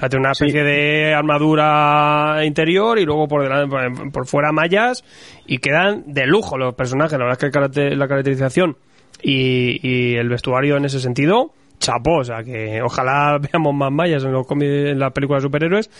Hace 0.01 0.17
una 0.17 0.33
especie 0.33 0.61
sí. 0.61 0.67
de 0.67 1.15
armadura 1.15 2.41
interior 2.45 2.99
y 2.99 3.05
luego 3.05 3.29
por 3.29 3.43
delante, 3.43 4.11
por 4.11 4.27
fuera 4.27 4.53
mallas 4.53 5.05
y 5.47 5.59
quedan 5.59 6.05
de 6.07 6.27
lujo 6.27 6.59
los 6.59 6.75
personajes. 6.75 7.19
La 7.19 7.25
verdad 7.27 7.45
es 7.45 7.51
que 7.51 7.97
la 7.97 8.09
caracterización 8.09 8.77
y, 9.23 9.81
y 9.83 10.17
el 10.17 10.29
vestuario 10.29 10.77
en 10.77 10.85
ese 10.85 11.01
sentido 11.01 11.53
chapó, 11.85 12.19
o 12.19 12.25
sea 12.25 12.43
que 12.43 12.81
ojalá 12.83 13.39
veamos 13.53 13.75
más 13.75 13.93
mallas 13.93 14.25
en 14.25 14.33
los 14.33 14.47
en 14.51 14.99
las 14.99 15.13
películas 15.13 15.43
de 15.43 15.49
superhéroes, 15.49 15.91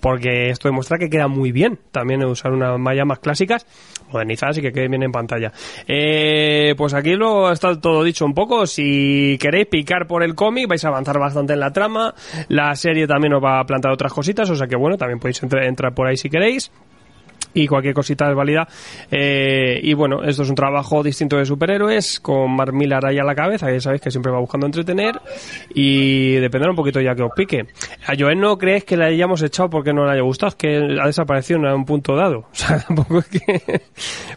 porque 0.00 0.50
esto 0.50 0.68
demuestra 0.68 0.98
que 0.98 1.10
queda 1.10 1.28
muy 1.28 1.52
bien 1.52 1.78
también 1.90 2.24
usar 2.24 2.52
unas 2.52 2.78
mallas 2.78 3.06
más 3.06 3.18
clásicas, 3.18 3.66
modernizadas 4.10 4.58
y 4.58 4.62
que 4.62 4.72
queden 4.72 4.90
bien 4.90 5.02
en 5.02 5.12
pantalla. 5.12 5.52
Eh, 5.86 6.74
pues 6.76 6.94
aquí 6.94 7.14
lo 7.14 7.52
está 7.52 7.78
todo 7.78 8.02
dicho 8.02 8.24
un 8.24 8.34
poco, 8.34 8.66
si 8.66 9.36
queréis 9.40 9.66
picar 9.66 10.06
por 10.06 10.22
el 10.22 10.34
cómic 10.34 10.66
vais 10.68 10.84
a 10.84 10.88
avanzar 10.88 11.18
bastante 11.18 11.52
en 11.52 11.60
la 11.60 11.72
trama, 11.72 12.14
la 12.48 12.74
serie 12.74 13.06
también 13.06 13.34
os 13.34 13.44
va 13.44 13.60
a 13.60 13.64
plantar 13.64 13.92
otras 13.92 14.12
cositas, 14.12 14.48
o 14.48 14.54
sea 14.54 14.66
que 14.66 14.76
bueno, 14.76 14.96
también 14.96 15.18
podéis 15.18 15.42
entrar, 15.42 15.64
entrar 15.64 15.94
por 15.94 16.06
ahí 16.06 16.16
si 16.16 16.30
queréis 16.30 16.70
y 17.54 17.66
cualquier 17.66 17.94
cosita 17.94 18.28
es 18.28 18.36
válida. 18.36 18.68
Eh, 19.10 19.80
y 19.82 19.94
bueno, 19.94 20.22
esto 20.24 20.42
es 20.42 20.48
un 20.48 20.54
trabajo 20.54 21.02
distinto 21.02 21.36
de 21.36 21.46
superhéroes, 21.46 22.20
con 22.20 22.54
Mark 22.54 22.72
Millar 22.74 23.06
ahí 23.06 23.18
a 23.18 23.24
la 23.24 23.34
cabeza, 23.34 23.70
ya 23.70 23.80
sabéis 23.80 24.02
que 24.02 24.10
siempre 24.10 24.32
va 24.32 24.40
buscando 24.40 24.66
entretener, 24.66 25.20
y 25.74 26.34
dependerá 26.34 26.70
un 26.70 26.76
poquito 26.76 27.00
ya 27.00 27.14
que 27.14 27.22
os 27.22 27.32
pique. 27.34 27.66
A 28.06 28.14
Joel 28.18 28.40
no 28.40 28.58
crees 28.58 28.84
que 28.84 28.96
le 28.96 29.06
hayamos 29.06 29.42
echado 29.42 29.70
porque 29.70 29.92
no 29.92 30.04
le 30.04 30.12
haya 30.12 30.22
gustado, 30.22 30.48
es 30.48 30.54
que 30.56 30.76
ha 31.00 31.06
desaparecido 31.06 31.60
en 31.60 31.66
un 31.66 31.84
punto 31.84 32.14
dado. 32.14 32.44
O 32.64 32.66
sea, 32.66 32.78
tampoco 32.78 33.18
es 33.18 33.26
que... 33.26 33.40
Pero 33.66 33.82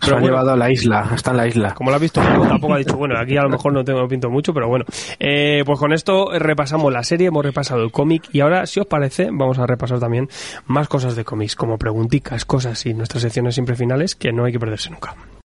Se 0.02 0.10
ha 0.10 0.14
bueno, 0.14 0.28
llevado 0.28 0.52
a 0.52 0.56
la 0.58 0.70
isla, 0.70 1.12
está 1.16 1.32
en 1.32 1.38
la 1.38 1.48
isla. 1.48 1.74
Como 1.74 1.92
lo 1.92 1.96
ha 1.96 2.00
visto, 2.00 2.20
tampoco 2.20 2.74
ha 2.74 2.78
dicho, 2.78 2.98
bueno, 2.98 3.18
aquí 3.18 3.38
a 3.38 3.44
lo 3.44 3.50
mejor 3.50 3.72
no 3.72 3.84
tengo 3.84 4.02
no 4.02 4.08
pinto 4.08 4.30
mucho, 4.30 4.54
pero 4.54 4.68
bueno. 4.68 4.86
Eh, 5.20 5.64
pues 5.66 5.80
con 5.80 5.94
esto 5.94 6.30
repasamos 6.38 6.92
la 6.92 7.04
serie, 7.04 7.28
hemos 7.28 7.46
repasado 7.46 7.84
el 7.84 7.92
cómic, 7.92 8.24
y 8.34 8.42
ahora, 8.42 8.66
si 8.66 8.80
os 8.80 8.86
parece, 8.86 9.30
vamos 9.32 9.60
a 9.60 9.66
repasar 9.66 10.00
también 10.00 10.28
más 10.66 10.88
cosas 10.88 11.16
de 11.16 11.24
cómics, 11.24 11.56
como 11.56 11.78
pregunticas, 11.78 12.46
cosas 12.46 12.86
y 12.86 12.94
nuestras 13.08 13.24
secciones 13.24 13.54
siempre 13.54 13.76
finales 13.76 14.16
que 14.16 14.34
no 14.34 14.44
hay 14.44 14.52
que 14.52 14.60
perderse 14.60 14.90
nunca. 14.90 15.16